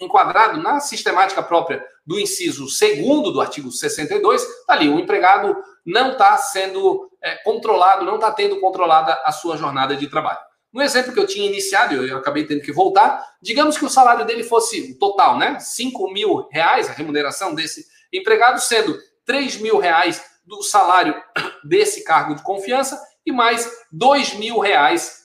enquadrado 0.00 0.60
na 0.60 0.80
sistemática 0.80 1.42
própria 1.42 1.84
do 2.04 2.18
inciso 2.18 2.68
segundo 2.68 3.30
do 3.30 3.40
artigo 3.40 3.70
62, 3.70 4.44
tá 4.66 4.74
ali, 4.74 4.88
o 4.88 4.98
empregado 4.98 5.56
não 5.86 6.12
está 6.12 6.36
sendo 6.36 7.08
é, 7.22 7.36
controlado, 7.36 8.04
não 8.04 8.16
está 8.16 8.30
tendo 8.30 8.58
controlada 8.60 9.20
a 9.24 9.32
sua 9.32 9.56
jornada 9.56 9.94
de 9.94 10.08
trabalho. 10.08 10.40
No 10.72 10.82
exemplo 10.82 11.12
que 11.12 11.20
eu 11.20 11.26
tinha 11.26 11.46
iniciado, 11.46 11.94
eu 11.94 12.16
acabei 12.16 12.46
tendo 12.46 12.62
que 12.62 12.72
voltar, 12.72 13.22
digamos 13.42 13.76
que 13.76 13.84
o 13.84 13.90
salário 13.90 14.24
dele 14.24 14.42
fosse 14.42 14.98
total, 14.98 15.38
né? 15.38 15.58
5 15.60 16.10
mil 16.10 16.48
reais, 16.50 16.88
a 16.88 16.92
remuneração 16.92 17.54
desse 17.54 17.86
empregado, 18.12 18.58
sendo 18.58 18.98
3 19.26 19.58
mil 19.58 19.78
reais 19.78 20.24
do 20.44 20.62
salário 20.62 21.14
desse 21.62 22.02
cargo 22.04 22.34
de 22.34 22.42
confiança 22.42 22.98
e 23.24 23.32
mais 23.32 23.70
2 23.90 24.34
mil 24.34 24.58
reais 24.58 25.22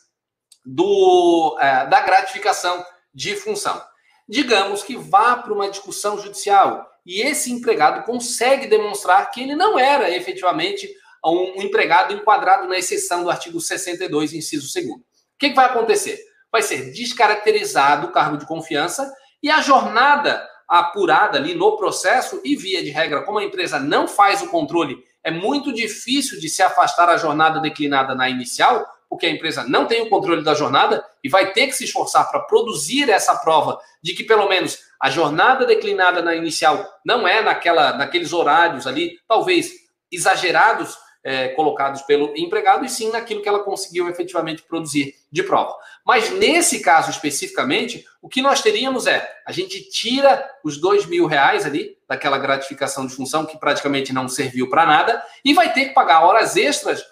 do, 0.66 1.58
é, 1.60 1.86
da 1.88 2.02
gratificação 2.02 2.86
de 3.14 3.36
função. 3.36 3.82
Digamos 4.28 4.84
que 4.84 4.98
vá 4.98 5.38
para 5.38 5.54
uma 5.54 5.70
discussão 5.70 6.20
judicial 6.20 6.86
e 7.06 7.22
esse 7.22 7.52
empregado 7.52 8.06
consegue 8.06 8.68
demonstrar 8.68 9.32
que 9.32 9.42
ele 9.42 9.56
não 9.56 9.80
era 9.80 10.12
efetivamente 10.12 10.90
um 11.26 11.62
empregado 11.62 12.14
enquadrado 12.14 12.68
na 12.68 12.78
exceção 12.78 13.24
do 13.24 13.30
artigo 13.30 13.60
62, 13.60 14.34
inciso 14.34 14.72
2. 14.74 14.88
O 14.88 15.04
que, 15.40 15.50
que 15.50 15.56
vai 15.56 15.66
acontecer? 15.66 16.20
Vai 16.52 16.62
ser 16.62 16.92
descaracterizado 16.92 18.08
o 18.08 18.12
cargo 18.12 18.38
de 18.38 18.46
confiança 18.46 19.12
e 19.42 19.50
a 19.50 19.62
jornada 19.62 20.48
apurada 20.68 21.38
ali 21.38 21.54
no 21.54 21.78
processo, 21.78 22.42
e 22.44 22.56
via 22.56 22.84
de 22.84 22.90
regra, 22.90 23.24
como 23.24 23.40
a 23.40 23.44
empresa 23.44 23.80
não 23.80 24.08
faz 24.08 24.42
o 24.42 24.50
controle, 24.50 25.02
é 25.24 25.32
muito 25.32 25.74
difícil 25.74 26.40
de 26.40 26.50
se 26.50 26.62
afastar 26.62 27.10
a 27.10 27.18
jornada 27.18 27.60
declinada 27.60 28.16
na 28.16 28.30
inicial, 28.30 28.86
porque 29.10 29.26
a 29.26 29.30
empresa 29.30 29.64
não 29.68 29.86
tem 29.86 30.02
o 30.02 30.10
controle 30.10 30.44
da 30.44 30.54
jornada 30.54 31.04
e 31.24 31.30
vai 31.30 31.52
ter 31.52 31.68
que 31.68 31.74
se 31.74 31.86
esforçar 31.86 32.30
para 32.30 32.42
produzir 32.42 33.10
essa 33.10 33.36
prova 33.36 33.80
de 34.02 34.14
que 34.14 34.24
pelo 34.24 34.48
menos 34.48 34.80
a 35.02 35.10
jornada 35.10 35.66
declinada 35.66 36.22
na 36.22 36.36
inicial 36.36 36.86
não 37.06 37.28
é 37.28 37.42
naquela, 37.42 37.94
naqueles 37.94 38.34
horários 38.34 38.88
ali, 38.88 39.20
talvez 39.28 39.72
exagerados, 40.12 40.98
é, 41.24 41.50
colocados 41.50 42.02
pelo 42.04 42.36
empregado, 42.38 42.86
e 42.86 42.90
sim 42.90 43.12
naquilo 43.12 43.42
que 43.42 43.50
ela 43.50 43.64
conseguiu 43.64 44.10
efetivamente 44.10 44.64
produzir 44.64 45.16
de 45.32 45.44
prova. 45.44 45.76
Mas 46.06 46.30
nesse 46.32 46.80
caso 46.80 47.10
especificamente, 47.10 48.06
o 48.22 48.30
que 48.30 48.42
nós 48.42 48.62
teríamos 48.62 49.08
é 49.08 49.30
a 49.46 49.52
gente 49.52 49.90
tira 49.90 50.50
os 50.64 50.80
dois 50.80 51.06
mil 51.06 51.26
reais 51.26 51.66
ali 51.66 51.98
daquela 52.08 52.38
gratificação 52.38 53.06
de 53.06 53.14
função 53.14 53.46
que 53.46 53.60
praticamente 53.60 54.14
não 54.14 54.30
serviu 54.30 54.70
para 54.70 54.86
nada 54.86 55.22
e 55.44 55.54
vai 55.54 55.74
ter 55.74 55.86
que 55.86 55.94
pagar 55.94 56.24
horas 56.26 56.56
extras 56.56 57.04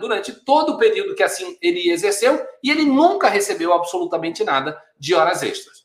durante 0.00 0.32
todo 0.32 0.72
o 0.72 0.78
período 0.78 1.14
que 1.14 1.22
assim 1.22 1.56
ele 1.60 1.90
exerceu 1.90 2.44
e 2.62 2.70
ele 2.70 2.84
nunca 2.84 3.28
recebeu 3.28 3.72
absolutamente 3.72 4.42
nada 4.42 4.80
de 4.98 5.14
horas 5.14 5.42
extras. 5.42 5.84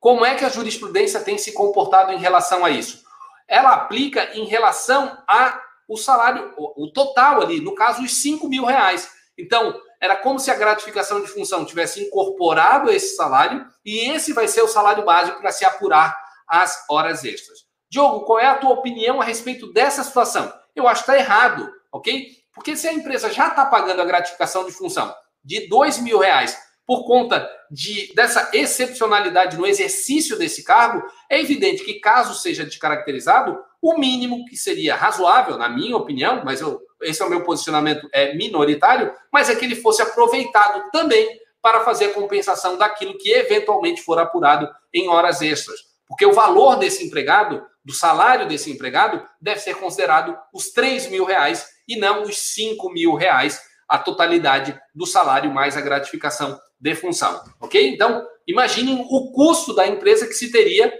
Como 0.00 0.24
é 0.24 0.34
que 0.34 0.44
a 0.44 0.48
jurisprudência 0.48 1.20
tem 1.20 1.36
se 1.36 1.52
comportado 1.52 2.12
em 2.12 2.18
relação 2.18 2.64
a 2.64 2.70
isso? 2.70 3.02
Ela 3.46 3.72
aplica 3.72 4.36
em 4.36 4.44
relação 4.44 5.18
a 5.26 5.60
o 5.88 5.96
salário, 5.96 6.52
o, 6.56 6.92
total 6.92 7.40
ali, 7.40 7.60
no 7.60 7.74
caso, 7.74 8.02
os 8.02 8.20
5 8.20 8.48
mil 8.48 8.64
reais. 8.64 9.10
Então, 9.36 9.74
era 10.00 10.14
como 10.14 10.38
se 10.38 10.50
a 10.50 10.54
gratificação 10.54 11.20
de 11.20 11.28
função 11.28 11.64
tivesse 11.64 12.04
incorporado 12.04 12.90
esse 12.90 13.16
salário 13.16 13.66
e 13.84 14.10
esse 14.10 14.32
vai 14.32 14.46
ser 14.46 14.62
o 14.62 14.68
salário 14.68 15.04
básico 15.04 15.40
para 15.40 15.50
se 15.50 15.64
apurar 15.64 16.16
as 16.46 16.84
horas 16.90 17.24
extras. 17.24 17.60
Diogo, 17.90 18.24
qual 18.26 18.38
é 18.38 18.46
a 18.46 18.58
tua 18.58 18.70
opinião 18.70 19.20
a 19.20 19.24
respeito 19.24 19.72
dessa 19.72 20.04
situação? 20.04 20.52
Eu 20.76 20.86
acho 20.86 21.04
que 21.04 21.10
está 21.10 21.18
errado 21.18 21.72
ok? 21.92 22.30
Porque 22.52 22.76
se 22.76 22.88
a 22.88 22.92
empresa 22.92 23.30
já 23.30 23.48
está 23.48 23.64
pagando 23.64 24.02
a 24.02 24.04
gratificação 24.04 24.64
de 24.64 24.72
função 24.72 25.14
de 25.44 25.68
dois 25.68 25.98
mil 25.98 26.18
reais 26.18 26.58
por 26.88 27.04
conta 27.04 27.46
de, 27.70 28.10
dessa 28.14 28.48
excepcionalidade 28.54 29.58
no 29.58 29.66
exercício 29.66 30.38
desse 30.38 30.64
cargo, 30.64 31.06
é 31.28 31.38
evidente 31.38 31.84
que, 31.84 32.00
caso 32.00 32.32
seja 32.32 32.64
descaracterizado, 32.64 33.58
o 33.82 33.98
mínimo 33.98 34.46
que 34.46 34.56
seria 34.56 34.96
razoável, 34.96 35.58
na 35.58 35.68
minha 35.68 35.94
opinião, 35.94 36.40
mas 36.46 36.62
eu, 36.62 36.80
esse 37.02 37.20
é 37.20 37.26
o 37.26 37.28
meu 37.28 37.44
posicionamento 37.44 38.08
é 38.10 38.34
minoritário, 38.34 39.12
mas 39.30 39.50
é 39.50 39.54
que 39.54 39.66
ele 39.66 39.76
fosse 39.76 40.00
aproveitado 40.00 40.90
também 40.90 41.28
para 41.60 41.84
fazer 41.84 42.06
a 42.06 42.14
compensação 42.14 42.78
daquilo 42.78 43.18
que 43.18 43.32
eventualmente 43.32 44.00
for 44.00 44.18
apurado 44.18 44.66
em 44.90 45.10
horas 45.10 45.42
extras. 45.42 45.80
Porque 46.06 46.24
o 46.24 46.32
valor 46.32 46.76
desse 46.76 47.04
empregado, 47.04 47.62
do 47.84 47.92
salário 47.92 48.48
desse 48.48 48.72
empregado, 48.72 49.22
deve 49.38 49.60
ser 49.60 49.74
considerado 49.74 50.34
os 50.54 50.70
3 50.70 51.10
mil 51.10 51.26
reais 51.26 51.68
e 51.86 51.98
não 51.98 52.22
os 52.22 52.38
5 52.54 52.90
mil 52.90 53.14
reais, 53.14 53.60
a 53.88 53.98
totalidade 53.98 54.78
do 54.94 55.06
salário 55.06 55.52
mais 55.52 55.76
a 55.76 55.80
gratificação 55.80 56.58
de 56.78 56.94
função. 56.94 57.42
Ok? 57.60 57.88
Então, 57.88 58.24
imaginem 58.46 59.06
o 59.08 59.32
custo 59.32 59.74
da 59.74 59.86
empresa 59.86 60.26
que 60.26 60.34
se 60.34 60.52
teria 60.52 60.92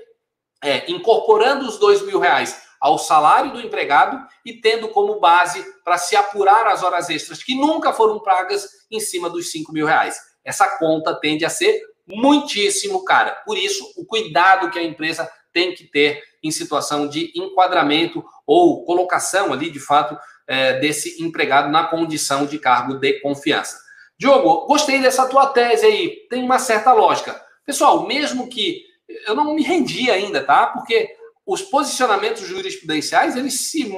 é, 0.63 0.91
incorporando 0.91 1.67
os 1.67 1.79
2 1.79 2.03
mil 2.03 2.19
reais 2.19 2.63
ao 2.81 2.99
salário 2.99 3.53
do 3.53 3.61
empregado 3.61 4.19
e 4.45 4.55
tendo 4.55 4.89
como 4.89 5.21
base 5.21 5.65
para 5.85 5.99
se 5.99 6.17
apurar 6.17 6.67
as 6.67 6.83
horas 6.83 7.11
extras 7.11 7.43
que 7.43 7.55
nunca 7.55 7.93
foram 7.93 8.21
pagas 8.21 8.69
em 8.91 9.01
cima 9.01 9.29
dos 9.29 9.51
5 9.51 9.73
mil 9.73 9.87
reais. 9.87 10.17
Essa 10.45 10.79
conta 10.79 11.15
tende 11.21 11.45
a 11.45 11.51
ser 11.51 11.81
muitíssimo 12.07 13.05
cara. 13.05 13.33
Por 13.45 13.59
isso, 13.59 13.85
o 13.97 14.07
cuidado 14.07 14.71
que 14.71 14.79
a 14.79 14.83
empresa 14.83 15.31
tem 15.53 15.75
que 15.75 15.85
ter 15.85 16.23
em 16.43 16.51
situação 16.51 17.09
de 17.09 17.33
enquadramento 17.35 18.25
ou 18.49 18.83
colocação 18.83 19.53
ali, 19.53 19.71
de 19.71 19.79
fato, 19.79 20.19
é, 20.47 20.81
desse 20.81 21.23
empregado 21.23 21.71
na 21.71 21.85
condição 21.85 22.47
de 22.47 22.59
cargo 22.59 22.95
de 22.95 23.21
confiança. 23.21 23.79
Diogo, 24.19 24.67
gostei 24.67 25.03
dessa 25.03 25.29
tua 25.29 25.49
tese 25.49 25.85
aí, 25.85 26.27
tem 26.31 26.43
uma 26.43 26.59
certa 26.59 26.93
lógica. 26.95 27.39
Pessoal, 27.67 28.07
mesmo 28.07 28.49
que 28.49 28.83
eu 29.27 29.35
não 29.35 29.55
me 29.55 29.63
rendi 29.63 30.11
ainda, 30.11 30.43
tá? 30.43 30.67
Porque 30.69 31.15
os 31.47 31.61
posicionamentos 31.61 32.47
jurisprudenciais 32.47 33.37
eles 33.37 33.69
se 33.71 33.95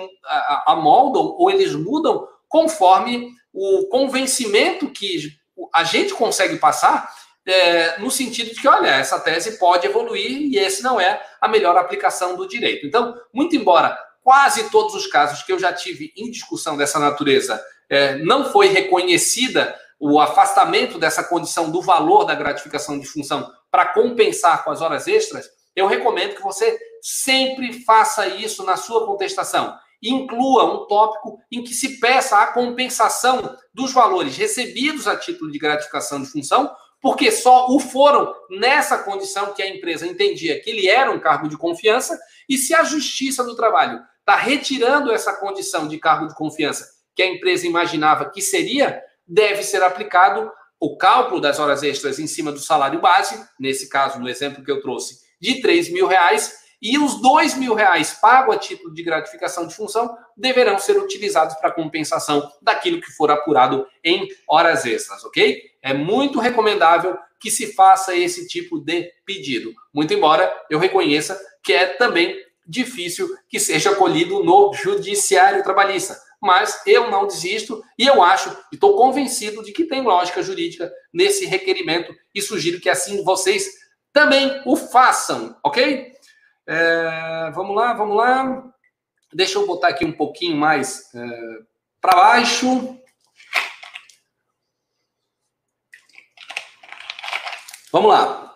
amoldam 0.66 1.36
ou 1.38 1.48
eles 1.48 1.74
mudam 1.74 2.26
conforme 2.48 3.30
o 3.52 3.86
convencimento 3.88 4.90
que 4.90 5.30
a 5.72 5.84
gente 5.84 6.12
consegue 6.12 6.56
passar 6.56 7.08
é, 7.46 7.98
no 7.98 8.10
sentido 8.10 8.52
de 8.52 8.60
que, 8.60 8.68
olha, 8.68 8.88
essa 8.88 9.18
tese 9.18 9.58
pode 9.58 9.86
evoluir 9.86 10.42
e 10.52 10.58
esse 10.58 10.82
não 10.82 11.00
é 11.00 11.20
a 11.40 11.48
melhor 11.48 11.76
aplicação 11.76 12.36
do 12.36 12.46
direito. 12.46 12.86
Então, 12.86 13.14
muito 13.32 13.54
embora 13.56 13.96
quase 14.22 14.70
todos 14.70 14.94
os 14.94 15.06
casos 15.06 15.42
que 15.42 15.52
eu 15.52 15.59
já 15.59 15.72
tive 15.72 16.12
em 16.16 16.30
discussão 16.30 16.76
dessa 16.76 16.98
natureza 16.98 17.62
é, 17.88 18.16
não 18.18 18.50
foi 18.52 18.68
reconhecida 18.68 19.76
o 19.98 20.18
afastamento 20.18 20.98
dessa 20.98 21.22
condição 21.22 21.70
do 21.70 21.83
valor 21.83 22.24
da 22.24 22.35
gratificação 22.35 22.98
de 22.98 23.06
função 23.06 23.50
para 23.70 23.87
compensar 23.87 24.64
com 24.64 24.70
as 24.70 24.80
horas 24.80 25.06
extras, 25.06 25.46
eu 25.76 25.87
recomendo 25.87 26.35
que 26.35 26.42
você 26.42 26.78
sempre 27.02 27.85
faça 27.85 28.26
isso 28.26 28.64
na 28.64 28.76
sua 28.76 29.06
contestação. 29.06 29.76
Inclua 30.02 30.64
um 30.64 30.87
tópico 30.87 31.38
em 31.52 31.62
que 31.62 31.74
se 31.74 32.00
peça 32.00 32.38
a 32.38 32.46
compensação 32.46 33.56
dos 33.72 33.92
valores 33.92 34.37
recebidos 34.37 35.06
a 35.06 35.16
título 35.16 35.50
de 35.52 35.59
gratificação 35.59 36.22
de 36.22 36.28
função, 36.28 36.70
porque 37.00 37.30
só 37.30 37.68
o 37.70 37.78
foram 37.78 38.35
nessa 38.50 38.98
condição 38.98 39.52
que 39.52 39.62
a 39.62 39.68
empresa 39.68 40.06
entendia 40.06 40.61
que 40.61 40.70
ele 40.70 40.88
era 40.88 41.11
um 41.11 41.20
cargo 41.20 41.48
de 41.48 41.56
confiança, 41.56 42.18
e 42.48 42.59
se 42.59 42.74
a 42.74 42.83
Justiça 42.83 43.44
do 43.44 43.54
Trabalho 43.54 44.00
está 44.30 44.36
retirando 44.36 45.10
essa 45.10 45.32
condição 45.32 45.88
de 45.88 45.98
cargo 45.98 46.28
de 46.28 46.36
confiança 46.36 46.88
que 47.16 47.22
a 47.22 47.26
empresa 47.26 47.66
imaginava 47.66 48.30
que 48.30 48.40
seria, 48.40 49.02
deve 49.26 49.64
ser 49.64 49.82
aplicado 49.82 50.50
o 50.78 50.96
cálculo 50.96 51.40
das 51.40 51.58
horas 51.58 51.82
extras 51.82 52.20
em 52.20 52.28
cima 52.28 52.52
do 52.52 52.60
salário 52.60 53.00
base, 53.00 53.44
nesse 53.58 53.88
caso, 53.88 54.20
no 54.20 54.28
exemplo 54.28 54.64
que 54.64 54.70
eu 54.70 54.80
trouxe, 54.80 55.18
de 55.40 55.60
3 55.60 55.92
mil 55.92 56.06
reais, 56.06 56.60
e 56.80 56.96
os 56.96 57.20
2 57.20 57.56
mil 57.56 57.74
reais 57.74 58.12
pago 58.22 58.52
a 58.52 58.56
título 58.56 58.94
de 58.94 59.02
gratificação 59.02 59.66
de 59.66 59.74
função 59.74 60.16
deverão 60.36 60.78
ser 60.78 60.96
utilizados 60.96 61.56
para 61.56 61.72
compensação 61.72 62.48
daquilo 62.62 63.00
que 63.00 63.10
for 63.10 63.30
apurado 63.30 63.84
em 64.02 64.28
horas 64.48 64.86
extras, 64.86 65.24
ok? 65.24 65.60
É 65.82 65.92
muito 65.92 66.38
recomendável 66.38 67.18
que 67.38 67.50
se 67.50 67.74
faça 67.74 68.14
esse 68.14 68.46
tipo 68.46 68.78
de 68.78 69.12
pedido. 69.26 69.74
Muito 69.92 70.14
embora 70.14 70.50
eu 70.70 70.78
reconheça 70.78 71.38
que 71.62 71.72
é 71.72 71.86
também 71.86 72.34
difícil 72.66 73.28
que 73.48 73.58
seja 73.58 73.90
acolhido 73.90 74.42
no 74.44 74.72
judiciário 74.72 75.62
trabalhista. 75.62 76.16
Mas 76.40 76.80
eu 76.86 77.10
não 77.10 77.26
desisto 77.26 77.82
e 77.98 78.06
eu 78.06 78.22
acho 78.22 78.50
e 78.72 78.74
estou 78.74 78.96
convencido 78.96 79.62
de 79.62 79.72
que 79.72 79.84
tem 79.84 80.02
lógica 80.02 80.42
jurídica 80.42 80.90
nesse 81.12 81.44
requerimento 81.44 82.14
e 82.34 82.40
sugiro 82.40 82.80
que 82.80 82.88
assim 82.88 83.22
vocês 83.22 83.68
também 84.12 84.62
o 84.64 84.76
façam, 84.76 85.56
ok? 85.62 86.12
É, 86.66 87.50
vamos 87.54 87.76
lá, 87.76 87.92
vamos 87.92 88.16
lá. 88.16 88.64
Deixa 89.32 89.58
eu 89.58 89.66
botar 89.66 89.88
aqui 89.88 90.04
um 90.04 90.12
pouquinho 90.12 90.56
mais 90.56 91.14
é, 91.14 91.58
para 92.00 92.16
baixo. 92.16 92.98
Vamos 97.92 98.08
lá. 98.08 98.54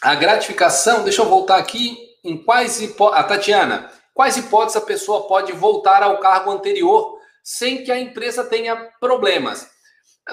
a 0.00 0.14
gratificação, 0.14 1.04
deixa 1.04 1.20
eu 1.20 1.28
voltar 1.28 1.58
aqui, 1.58 2.05
em 2.26 2.36
quais 2.36 2.80
hipóteses, 2.80 3.24
a 3.24 3.24
Tatiana, 3.24 3.92
quais 4.12 4.36
hipóteses 4.36 4.76
a 4.76 4.84
pessoa 4.84 5.26
pode 5.26 5.52
voltar 5.52 6.02
ao 6.02 6.18
cargo 6.18 6.50
anterior 6.50 7.18
sem 7.42 7.84
que 7.84 7.92
a 7.92 7.98
empresa 7.98 8.44
tenha 8.44 8.76
problemas? 9.00 9.68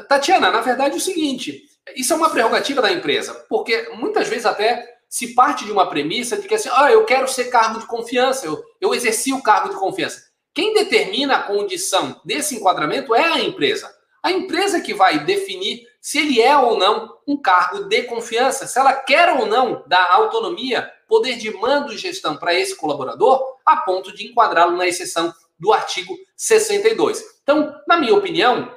Tatiana, 0.10 0.50
na 0.50 0.62
verdade 0.62 0.96
é 0.96 0.98
o 0.98 1.02
seguinte, 1.02 1.62
isso 1.96 2.14
é 2.14 2.16
uma 2.16 2.30
prerrogativa 2.30 2.82
da 2.82 2.92
empresa, 2.92 3.34
porque 3.48 3.90
muitas 3.94 4.28
vezes 4.28 4.46
até 4.46 4.92
se 5.08 5.36
parte 5.36 5.66
de 5.66 5.72
uma 5.72 5.88
premissa 5.88 6.38
de 6.38 6.48
que 6.48 6.56
assim, 6.56 6.70
ah, 6.72 6.92
eu 6.92 7.06
quero 7.06 7.28
ser 7.28 7.46
cargo 7.46 7.80
de 7.80 7.86
confiança, 7.86 8.48
eu, 8.48 8.64
eu 8.82 8.96
exerci 8.96 9.32
o 9.32 9.44
cargo 9.44 9.70
de 9.70 9.76
confiança. 9.76 10.24
Quem 10.54 10.74
determina 10.74 11.36
a 11.36 11.44
condição 11.44 12.20
desse 12.26 12.56
enquadramento 12.56 13.14
é 13.14 13.24
a 13.24 13.40
empresa. 13.40 13.94
A 14.24 14.32
empresa 14.32 14.82
que 14.82 14.94
vai 14.94 15.24
definir 15.24 15.84
se 16.02 16.18
ele 16.18 16.42
é 16.42 16.58
ou 16.58 16.78
não 16.78 17.13
um 17.28 17.42
cargo 17.42 17.86
de 17.86 18.04
confiança, 18.04 18.68
se 18.68 18.78
ela 18.80 18.94
quer 18.94 19.30
ou 19.38 19.46
não 19.46 19.84
dar 19.88 20.12
autonomia, 20.12 20.92
poder 21.08 21.36
de 21.36 21.52
mando 21.52 21.94
e 21.94 21.98
gestão 21.98 22.38
para 22.38 22.54
esse 22.54 22.76
colaborador, 22.76 23.58
a 23.66 23.78
ponto 23.78 24.14
de 24.14 24.28
enquadrá-lo 24.28 24.76
na 24.76 24.88
exceção 24.88 25.34
do 25.60 25.72
artigo 25.72 26.14
62. 26.36 27.24
Então, 27.44 27.74
na 27.88 27.98
minha 27.98 28.16
opinião, 28.16 28.72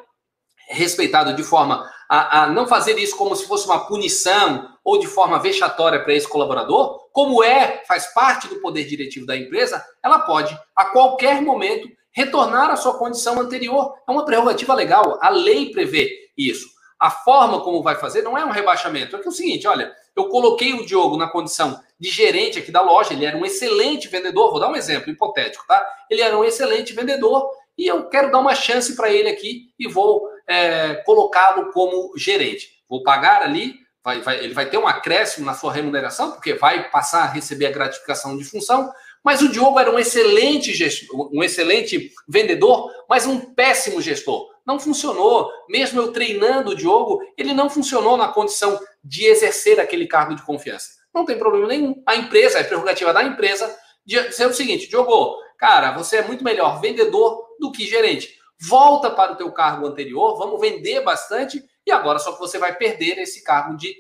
respeitado 0.68 1.34
de 1.34 1.42
forma 1.42 1.88
a, 2.08 2.42
a, 2.42 2.46
não 2.48 2.66
fazer 2.66 2.98
isso 2.98 3.16
como 3.16 3.34
se 3.34 3.46
fosse 3.46 3.66
uma 3.66 3.86
punição 3.86 4.68
ou 4.84 4.98
de 4.98 5.06
forma 5.06 5.38
vexatória 5.38 6.02
para 6.02 6.14
esse 6.14 6.28
colaborador, 6.28 7.08
como 7.12 7.42
é, 7.42 7.82
faz 7.86 8.12
parte 8.12 8.46
do 8.48 8.60
poder 8.60 8.84
diretivo 8.84 9.26
da 9.26 9.36
empresa, 9.36 9.84
ela 10.02 10.20
pode, 10.20 10.56
a 10.76 10.84
qualquer 10.86 11.42
momento, 11.42 11.88
retornar 12.12 12.70
à 12.70 12.76
sua 12.76 12.96
condição 12.98 13.40
anterior. 13.40 13.94
É 14.08 14.12
uma 14.12 14.24
prerrogativa 14.24 14.74
legal, 14.74 15.18
a 15.20 15.28
lei 15.28 15.72
prevê 15.72 16.30
isso. 16.36 16.75
A 16.98 17.10
forma 17.10 17.60
como 17.62 17.82
vai 17.82 17.96
fazer 17.96 18.22
não 18.22 18.36
é 18.36 18.44
um 18.44 18.50
rebaixamento. 18.50 19.16
É 19.16 19.18
que 19.18 19.26
é 19.26 19.28
o 19.28 19.32
seguinte, 19.32 19.66
olha, 19.66 19.94
eu 20.14 20.28
coloquei 20.28 20.72
o 20.72 20.86
Diogo 20.86 21.16
na 21.16 21.28
condição 21.28 21.80
de 21.98 22.10
gerente 22.10 22.58
aqui 22.58 22.70
da 22.70 22.80
loja, 22.82 23.12
ele 23.12 23.24
era 23.24 23.36
um 23.36 23.44
excelente 23.44 24.08
vendedor, 24.08 24.50
vou 24.50 24.60
dar 24.60 24.68
um 24.68 24.76
exemplo 24.76 25.10
hipotético, 25.10 25.66
tá? 25.66 25.84
Ele 26.10 26.22
era 26.22 26.36
um 26.36 26.44
excelente 26.44 26.92
vendedor 26.92 27.50
e 27.76 27.86
eu 27.86 28.08
quero 28.08 28.30
dar 28.30 28.38
uma 28.38 28.54
chance 28.54 28.96
para 28.96 29.10
ele 29.10 29.28
aqui 29.28 29.70
e 29.78 29.86
vou 29.86 30.28
é, 30.46 30.94
colocá-lo 31.06 31.70
como 31.72 32.12
gerente. 32.16 32.82
Vou 32.88 33.02
pagar 33.02 33.42
ali, 33.42 33.74
vai, 34.02 34.20
vai, 34.20 34.38
ele 34.38 34.54
vai 34.54 34.66
ter 34.66 34.78
um 34.78 34.86
acréscimo 34.86 35.44
na 35.44 35.54
sua 35.54 35.72
remuneração, 35.72 36.32
porque 36.32 36.54
vai 36.54 36.88
passar 36.90 37.24
a 37.24 37.26
receber 37.26 37.66
a 37.66 37.72
gratificação 37.72 38.36
de 38.36 38.44
função. 38.44 38.90
Mas 39.22 39.42
o 39.42 39.48
Diogo 39.48 39.78
era 39.78 39.90
um 39.90 39.98
excelente 39.98 40.72
gestor, 40.72 41.30
um 41.34 41.42
excelente 41.42 42.12
vendedor, 42.28 42.90
mas 43.08 43.26
um 43.26 43.40
péssimo 43.40 44.00
gestor. 44.00 44.48
Não 44.66 44.80
funcionou. 44.80 45.50
Mesmo 45.68 46.00
eu 46.00 46.12
treinando 46.12 46.72
o 46.72 46.74
Diogo, 46.74 47.20
ele 47.36 47.54
não 47.54 47.70
funcionou 47.70 48.16
na 48.16 48.28
condição 48.28 48.78
de 49.02 49.24
exercer 49.26 49.78
aquele 49.78 50.06
cargo 50.06 50.34
de 50.34 50.42
confiança. 50.42 50.90
Não 51.14 51.24
tem 51.24 51.38
problema 51.38 51.68
nenhum. 51.68 52.02
A 52.06 52.16
empresa, 52.16 52.58
é 52.58 52.64
prerrogativa 52.64 53.12
da 53.12 53.22
empresa, 53.22 53.74
dizer 54.04 54.46
o 54.46 54.52
seguinte: 54.52 54.88
Diogo, 54.88 55.36
cara, 55.56 55.92
você 55.92 56.16
é 56.16 56.22
muito 56.22 56.42
melhor 56.42 56.80
vendedor 56.80 57.46
do 57.60 57.70
que 57.70 57.86
gerente 57.86 58.36
volta 58.58 59.10
para 59.10 59.32
o 59.32 59.36
teu 59.36 59.52
cargo 59.52 59.86
anterior, 59.86 60.36
vamos 60.38 60.60
vender 60.60 61.02
bastante 61.02 61.62
e 61.86 61.90
agora 61.90 62.18
só 62.18 62.32
que 62.32 62.38
você 62.38 62.58
vai 62.58 62.74
perder 62.74 63.18
esse 63.18 63.44
cargo 63.44 63.76
de 63.76 63.94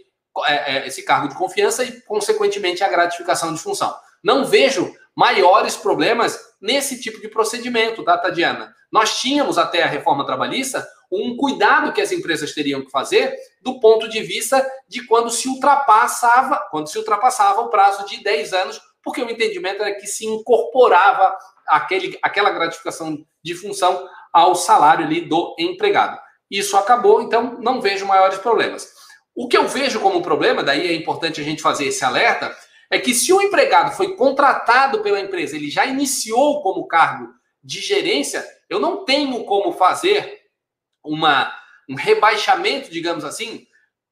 é, 0.46 0.76
é, 0.76 0.86
esse 0.86 1.02
cargo 1.02 1.28
de 1.28 1.34
confiança 1.34 1.82
e 1.82 2.00
consequentemente 2.02 2.84
a 2.84 2.88
gratificação 2.88 3.54
de 3.54 3.60
função. 3.60 3.94
Não 4.22 4.44
vejo 4.44 4.94
maiores 5.14 5.76
problemas 5.76 6.38
nesse 6.60 7.00
tipo 7.00 7.20
de 7.20 7.28
procedimento, 7.28 8.02
tá, 8.02 8.16
Tadiana? 8.18 8.74
Nós 8.90 9.18
tínhamos 9.20 9.58
até 9.58 9.82
a 9.82 9.88
reforma 9.88 10.24
trabalhista 10.24 10.86
um 11.10 11.36
cuidado 11.36 11.92
que 11.92 12.00
as 12.00 12.12
empresas 12.12 12.52
teriam 12.52 12.84
que 12.84 12.90
fazer 12.90 13.34
do 13.62 13.78
ponto 13.78 14.08
de 14.08 14.20
vista 14.22 14.64
de 14.88 15.06
quando 15.06 15.30
se 15.30 15.48
ultrapassava, 15.48 16.66
quando 16.70 16.88
se 16.88 16.98
ultrapassava 16.98 17.60
o 17.60 17.68
prazo 17.68 18.06
de 18.06 18.22
10 18.22 18.52
anos, 18.52 18.80
porque 19.02 19.22
o 19.22 19.30
entendimento 19.30 19.82
era 19.82 19.94
que 19.94 20.06
se 20.06 20.26
incorporava 20.26 21.36
aquele, 21.68 22.18
aquela 22.22 22.50
gratificação 22.50 23.24
de 23.42 23.54
função 23.54 24.08
ao 24.32 24.54
salário 24.54 25.04
ali 25.04 25.20
do 25.20 25.54
empregado. 25.58 26.18
Isso 26.50 26.76
acabou, 26.76 27.22
então 27.22 27.58
não 27.60 27.80
vejo 27.80 28.06
maiores 28.06 28.38
problemas. 28.38 28.88
O 29.34 29.48
que 29.48 29.56
eu 29.56 29.68
vejo 29.68 30.00
como 30.00 30.22
problema, 30.22 30.62
daí 30.62 30.86
é 30.86 30.94
importante 30.94 31.40
a 31.40 31.44
gente 31.44 31.62
fazer 31.62 31.86
esse 31.86 32.04
alerta, 32.04 32.56
é 32.90 32.98
que 32.98 33.14
se 33.14 33.32
o 33.32 33.40
empregado 33.40 33.96
foi 33.96 34.14
contratado 34.16 35.02
pela 35.02 35.20
empresa, 35.20 35.56
ele 35.56 35.70
já 35.70 35.86
iniciou 35.86 36.62
como 36.62 36.86
cargo 36.86 37.28
de 37.62 37.80
gerência, 37.80 38.46
eu 38.68 38.78
não 38.78 39.04
tenho 39.04 39.44
como 39.44 39.72
fazer 39.72 40.40
uma, 41.04 41.52
um 41.88 41.94
rebaixamento, 41.94 42.90
digamos 42.90 43.24
assim, 43.24 43.66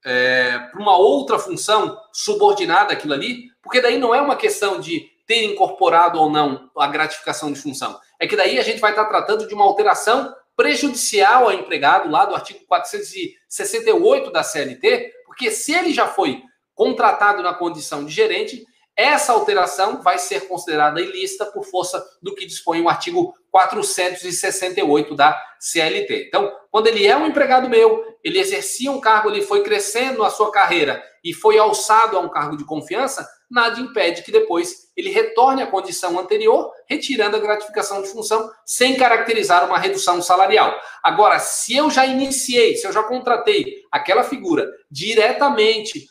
é, 0.05 0.59
para 0.59 0.81
uma 0.81 0.97
outra 0.97 1.39
função 1.39 1.99
subordinada 2.13 2.93
àquilo 2.93 3.15
ali, 3.15 3.45
porque 3.63 3.81
daí 3.81 3.99
não 3.99 4.15
é 4.15 4.21
uma 4.21 4.37
questão 4.37 4.81
de 4.81 5.09
ter 5.27 5.45
incorporado 5.45 6.21
ou 6.21 6.31
não 6.31 6.71
a 6.77 6.87
gratificação 6.87 7.53
de 7.53 7.61
função. 7.61 7.99
É 8.21 8.27
que 8.27 8.37
daí 8.37 8.59
a 8.59 8.63
gente 8.63 8.81
vai 8.81 8.91
estar 8.91 9.07
tratando 9.07 9.47
de 9.49 9.55
uma 9.55 9.65
alteração 9.65 10.35
prejudicial 10.57 11.45
ao 11.45 11.53
empregado 11.53 12.11
lá 12.11 12.25
do 12.27 12.35
artigo 12.35 12.61
468 12.67 14.31
da 14.31 14.43
CLT, 14.43 15.13
porque 15.27 15.51
se 15.51 15.73
ele 15.73 15.93
já 15.93 16.07
foi 16.07 16.43
contratado 16.75 17.43
na 17.43 17.55
condição 17.55 18.05
de 18.05 18.13
gerente, 18.13 18.65
essa 18.97 19.33
alteração 19.33 20.01
vai 20.03 20.19
ser 20.19 20.47
considerada 20.47 21.01
ilícita 21.01 21.47
por 21.47 21.65
força 21.65 22.05
do 22.23 22.35
que 22.35 22.47
dispõe 22.47 22.81
o 22.81 22.89
artigo 22.89 23.35
468 23.51 25.15
da 25.15 25.37
CLT. 25.59 26.27
Então, 26.29 26.53
quando 26.71 26.87
ele 26.87 27.07
é 27.07 27.17
um 27.17 27.27
empregado 27.27 27.69
meu, 27.69 28.05
ele 28.23 28.39
exercia 28.39 28.91
um 28.91 29.01
cargo, 29.01 29.31
ele 29.31 29.43
foi 29.43 29.63
crescendo 29.63 30.23
a 30.23 30.31
sua 30.31 30.51
carreira 30.51 31.03
e 31.25 31.33
foi 31.33 31.59
alçado 31.59 32.17
a 32.17 32.21
um 32.21 32.29
cargo 32.29 32.57
de 32.57 32.65
confiança, 32.65 33.27
nada 33.51 33.81
impede 33.81 34.23
que 34.23 34.33
depois 34.33 34.91
ele 34.97 35.11
retorne 35.11 35.63
à 35.63 35.67
condição 35.67 36.19
anterior, 36.19 36.71
retirando 36.89 37.37
a 37.37 37.41
gratificação 37.41 38.03
de 38.03 38.09
função, 38.09 38.51
sem 38.65 38.97
caracterizar 38.97 39.65
uma 39.65 39.79
redução 39.79 40.21
salarial. 40.23 40.75
Agora, 41.03 41.39
se 41.39 41.77
eu 41.77 41.91
já 41.91 42.07
iniciei, 42.07 42.77
se 42.77 42.87
eu 42.87 42.93
já 42.93 43.03
contratei 43.03 43.83
aquela 43.91 44.23
figura 44.23 44.69
diretamente, 44.91 46.07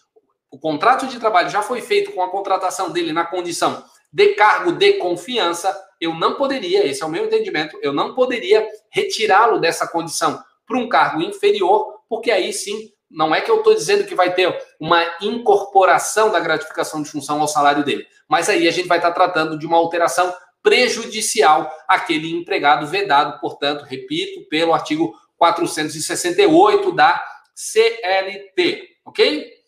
o 0.54 0.60
contrato 0.60 1.08
de 1.08 1.20
trabalho 1.20 1.50
já 1.50 1.64
foi 1.64 1.82
feito 1.82 2.12
com 2.12 2.22
a 2.22 2.30
contratação 2.30 2.92
dele 2.92 3.12
na 3.12 3.26
condição 3.26 3.84
de 4.12 4.36
cargo 4.36 4.72
de 4.74 4.94
confiança, 4.94 5.76
eu 6.00 6.14
não 6.14 6.36
poderia, 6.36 6.86
esse 6.86 7.02
é 7.02 7.06
o 7.08 7.10
meu 7.10 7.26
entendimento, 7.26 7.76
eu 7.82 7.92
não 7.92 8.14
poderia 8.14 8.64
retirá-lo 8.92 9.60
dessa 9.60 9.88
condição 9.88 10.40
para 10.68 10.78
um 10.78 10.88
cargo 10.88 11.24
inferior, 11.24 11.96
porque 12.08 12.30
aí 12.30 12.54
sim 12.54 12.92
não 13.10 13.34
é 13.34 13.42
que 13.42 13.50
eu 13.50 13.58
estou 13.58 13.74
dizendo 13.74 14.06
que 14.06 14.14
vai 14.14 14.36
ter 14.36 14.56
uma 14.80 15.04
incorporação 15.22 16.32
da 16.32 16.40
gratificação 16.40 17.02
de 17.02 17.10
função 17.10 17.42
ao 17.42 17.48
salário 17.48 17.84
dele, 17.84 18.06
mas 18.30 18.48
aí 18.48 18.68
a 18.68 18.72
gente 18.72 18.88
vai 18.88 19.00
estar 19.00 19.12
tratando 19.12 19.58
de 19.58 19.66
uma 19.66 19.78
alteração 19.78 20.32
prejudicial 20.62 21.72
àquele 21.88 22.32
empregado 22.32 22.86
vedado, 22.86 23.40
portanto, 23.40 23.86
repito, 23.86 24.48
pelo 24.50 24.72
artigo 24.72 25.16
468 25.36 26.92
da 26.92 27.20
CLT, 27.56 28.90
ok? 29.04 29.63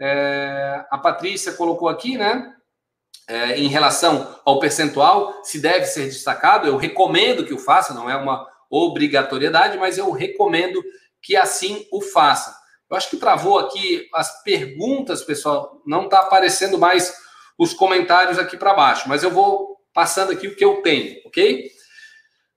É, 0.00 0.84
a 0.90 0.98
Patrícia 0.98 1.52
colocou 1.52 1.88
aqui, 1.88 2.16
né? 2.16 2.54
É, 3.26 3.58
em 3.58 3.68
relação 3.68 4.40
ao 4.44 4.58
percentual, 4.58 5.44
se 5.44 5.60
deve 5.60 5.84
ser 5.84 6.04
destacado, 6.04 6.66
eu 6.66 6.76
recomendo 6.76 7.44
que 7.44 7.52
o 7.52 7.58
faça, 7.58 7.92
não 7.92 8.08
é 8.08 8.16
uma 8.16 8.46
obrigatoriedade, 8.70 9.76
mas 9.76 9.98
eu 9.98 10.10
recomendo 10.10 10.82
que 11.20 11.36
assim 11.36 11.86
o 11.92 12.00
faça. 12.00 12.56
Eu 12.90 12.96
acho 12.96 13.10
que 13.10 13.18
travou 13.18 13.58
aqui 13.58 14.08
as 14.14 14.42
perguntas, 14.42 15.22
pessoal. 15.22 15.82
Não 15.86 16.04
está 16.04 16.20
aparecendo 16.20 16.78
mais 16.78 17.14
os 17.58 17.74
comentários 17.74 18.38
aqui 18.38 18.56
para 18.56 18.72
baixo, 18.72 19.08
mas 19.08 19.22
eu 19.22 19.30
vou 19.30 19.76
passando 19.92 20.32
aqui 20.32 20.46
o 20.48 20.56
que 20.56 20.64
eu 20.64 20.80
tenho, 20.80 21.20
ok? 21.26 21.70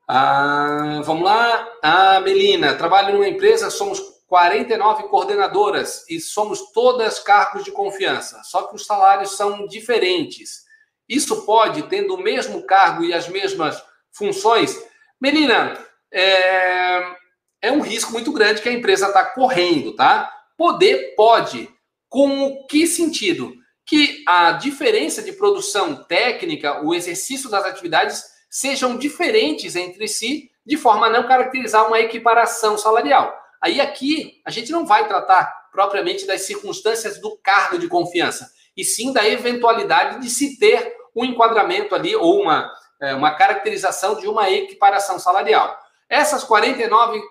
Ah, 0.07 1.01
vamos 1.03 1.23
lá. 1.23 1.67
Ah, 1.81 2.19
Melina, 2.21 2.75
trabalho 2.75 3.13
numa 3.13 3.27
empresa, 3.27 3.69
somos 3.69 3.99
49 4.31 5.09
coordenadoras 5.09 6.05
e 6.09 6.21
somos 6.21 6.71
todas 6.71 7.19
cargos 7.19 7.65
de 7.65 7.71
confiança, 7.71 8.41
só 8.45 8.63
que 8.63 8.75
os 8.77 8.85
salários 8.85 9.35
são 9.35 9.67
diferentes. 9.67 10.63
Isso 11.07 11.45
pode, 11.45 11.83
tendo 11.89 12.15
o 12.15 12.23
mesmo 12.23 12.65
cargo 12.65 13.03
e 13.03 13.13
as 13.13 13.27
mesmas 13.27 13.83
funções? 14.09 14.81
Melina, 15.19 15.77
é, 16.09 17.13
é 17.61 17.71
um 17.73 17.81
risco 17.81 18.13
muito 18.13 18.31
grande 18.31 18.61
que 18.61 18.69
a 18.69 18.71
empresa 18.71 19.07
está 19.07 19.25
correndo, 19.25 19.97
tá? 19.97 20.33
Poder 20.57 21.13
pode. 21.17 21.69
Com 22.07 22.65
que 22.69 22.87
sentido? 22.87 23.53
Que 23.85 24.23
a 24.25 24.53
diferença 24.53 25.21
de 25.21 25.33
produção 25.33 26.05
técnica, 26.05 26.81
o 26.85 26.95
exercício 26.95 27.49
das 27.49 27.65
atividades 27.65 28.23
sejam 28.49 28.95
diferentes 28.95 29.75
entre 29.75 30.07
si, 30.07 30.49
de 30.65 30.77
forma 30.77 31.07
a 31.07 31.09
não 31.09 31.27
caracterizar 31.27 31.85
uma 31.85 31.99
equiparação 31.99 32.77
salarial. 32.77 33.40
Aí 33.61 33.79
aqui 33.79 34.41
a 34.45 34.51
gente 34.51 34.71
não 34.71 34.85
vai 34.85 35.07
tratar 35.07 35.69
propriamente 35.71 36.25
das 36.25 36.41
circunstâncias 36.41 37.19
do 37.19 37.37
cargo 37.37 37.77
de 37.77 37.87
confiança, 37.87 38.51
e 38.75 38.83
sim 38.83 39.13
da 39.13 39.27
eventualidade 39.27 40.19
de 40.19 40.29
se 40.29 40.57
ter 40.57 40.95
um 41.15 41.23
enquadramento 41.23 41.93
ali 41.93 42.15
ou 42.15 42.41
uma, 42.41 42.71
é, 43.01 43.13
uma 43.13 43.35
caracterização 43.35 44.19
de 44.19 44.27
uma 44.27 44.49
equiparação 44.49 45.19
salarial. 45.19 45.77
Essas 46.09 46.43
49 46.43 47.21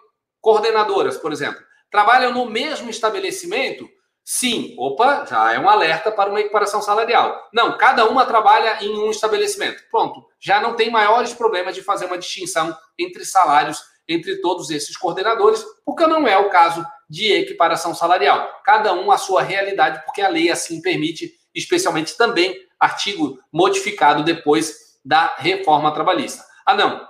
coordenadoras, 0.41 1.17
por 1.17 1.33
exemplo, 1.33 1.61
trabalham 1.91 2.33
no 2.33 2.47
mesmo 2.47 2.89
estabelecimento, 2.89 3.89
Sim, 4.33 4.77
opa, 4.79 5.25
já 5.29 5.55
é 5.55 5.59
um 5.59 5.69
alerta 5.69 6.13
para 6.13 6.31
uma 6.31 6.39
equiparação 6.39 6.81
salarial. 6.81 7.49
Não, 7.53 7.77
cada 7.77 8.09
uma 8.09 8.25
trabalha 8.25 8.79
em 8.81 8.97
um 8.97 9.11
estabelecimento. 9.11 9.83
Pronto, 9.91 10.25
já 10.39 10.61
não 10.61 10.77
tem 10.77 10.89
maiores 10.89 11.33
problemas 11.33 11.75
de 11.75 11.83
fazer 11.83 12.05
uma 12.05 12.17
distinção 12.17 12.77
entre 12.97 13.25
salários 13.25 13.83
entre 14.11 14.41
todos 14.41 14.71
esses 14.71 14.97
coordenadores, 14.97 15.65
porque 15.85 16.07
não 16.07 16.27
é 16.27 16.37
o 16.37 16.51
caso 16.51 16.85
de 17.09 17.33
equiparação 17.33 17.95
salarial. 17.95 18.61
Cada 18.65 18.93
um 18.93 19.11
a 19.13 19.17
sua 19.17 19.43
realidade, 19.43 20.03
porque 20.05 20.21
a 20.21 20.29
lei 20.29 20.51
assim 20.51 20.83
permite, 20.83 21.33
especialmente 21.55 22.17
também 22.17 22.57
artigo 22.79 23.39
modificado 23.53 24.25
depois 24.25 24.99
da 25.05 25.37
reforma 25.39 25.93
trabalhista. 25.95 26.45
Ah, 26.67 26.75
não, 26.75 27.07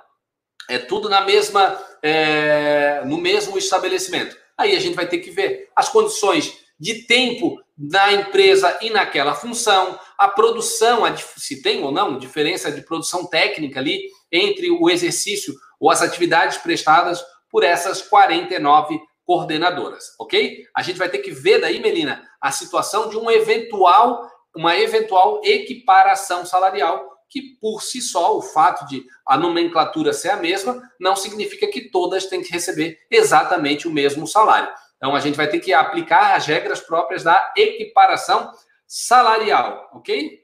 é 0.68 0.78
tudo 0.78 1.09
na 1.09 1.22
mesma, 1.22 1.78
é, 2.03 3.03
no 3.07 3.16
mesmo 3.16 3.57
estabelecimento. 3.57 4.36
Aí 4.59 4.76
a 4.76 4.80
gente 4.80 4.94
vai 4.94 5.09
ter 5.09 5.18
que 5.18 5.30
ver 5.30 5.70
as 5.74 5.88
condições 5.88 6.59
de 6.78 7.07
tempo 7.07 7.59
na 7.78 8.12
empresa 8.12 8.78
e 8.82 8.90
naquela 8.90 9.34
função, 9.34 9.98
a 10.18 10.28
produção, 10.28 11.03
se 11.16 11.62
tem 11.62 11.82
ou 11.82 11.90
não 11.90 12.18
diferença 12.18 12.70
de 12.70 12.82
produção 12.82 13.26
técnica 13.26 13.80
ali 13.80 14.03
entre 14.30 14.70
o 14.70 14.90
exercício 14.90 15.55
ou 15.81 15.91
as 15.91 16.03
atividades 16.03 16.59
prestadas 16.59 17.24
por 17.51 17.64
essas 17.64 18.03
49 18.03 19.01
coordenadoras, 19.24 20.14
ok? 20.18 20.64
A 20.76 20.83
gente 20.83 20.99
vai 20.99 21.09
ter 21.09 21.18
que 21.18 21.31
ver 21.31 21.61
daí, 21.61 21.81
Melina, 21.81 22.22
a 22.41 22.53
situação 22.53 23.09
de 23.09 23.16
um 23.16 23.31
eventual, 23.31 24.31
uma 24.55 24.76
eventual 24.76 25.41
equiparação 25.45 26.45
salarial, 26.45 27.09
que 27.28 27.57
por 27.61 27.81
si 27.81 28.03
só, 28.03 28.37
o 28.37 28.43
fato 28.43 28.87
de 28.87 29.05
a 29.24 29.39
nomenclatura 29.39 30.12
ser 30.12 30.31
a 30.31 30.37
mesma, 30.37 30.83
não 30.99 31.14
significa 31.14 31.68
que 31.68 31.89
todas 31.91 32.26
têm 32.26 32.43
que 32.43 32.53
receber 32.53 32.99
exatamente 33.09 33.87
o 33.87 33.93
mesmo 33.93 34.26
salário. 34.26 34.68
Então, 34.97 35.14
a 35.14 35.20
gente 35.20 35.37
vai 35.37 35.49
ter 35.49 35.61
que 35.61 35.72
aplicar 35.72 36.35
as 36.35 36.47
regras 36.47 36.81
próprias 36.81 37.22
da 37.22 37.53
equiparação 37.57 38.53
salarial, 38.87 39.89
ok? 39.95 40.41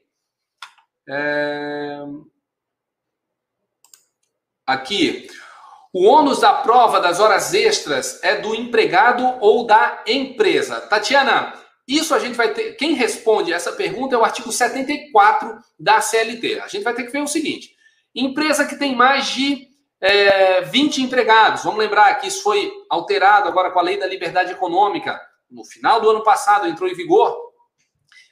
É... 1.09 1.99
Aqui, 4.67 5.29
o 5.93 6.05
ônus 6.05 6.41
da 6.41 6.51
prova 6.51 6.99
das 6.99 7.21
horas 7.21 7.53
extras 7.53 8.21
é 8.21 8.35
do 8.35 8.53
empregado 8.53 9.37
ou 9.39 9.65
da 9.65 10.03
empresa? 10.05 10.81
Tatiana, 10.81 11.53
isso 11.87 12.13
a 12.13 12.19
gente 12.19 12.35
vai 12.35 12.53
ter. 12.53 12.73
Quem 12.73 12.93
responde 12.93 13.53
essa 13.53 13.71
pergunta 13.71 14.13
é 14.13 14.17
o 14.17 14.25
artigo 14.25 14.51
74 14.51 15.57
da 15.79 16.01
CLT. 16.01 16.59
A 16.59 16.67
gente 16.67 16.83
vai 16.83 16.93
ter 16.93 17.03
que 17.03 17.13
ver 17.13 17.21
o 17.21 17.27
seguinte: 17.27 17.69
empresa 18.13 18.65
que 18.65 18.75
tem 18.75 18.93
mais 18.93 19.27
de 19.27 19.69
é, 20.01 20.61
20 20.63 21.01
empregados. 21.01 21.63
Vamos 21.63 21.79
lembrar 21.79 22.13
que 22.15 22.27
isso 22.27 22.43
foi 22.43 22.69
alterado 22.89 23.47
agora 23.47 23.71
com 23.71 23.79
a 23.79 23.83
lei 23.83 23.97
da 23.97 24.05
liberdade 24.05 24.51
econômica. 24.51 25.17
No 25.49 25.63
final 25.63 26.01
do 26.01 26.09
ano 26.09 26.23
passado 26.25 26.67
entrou 26.67 26.89
em 26.89 26.93
vigor. 26.93 27.37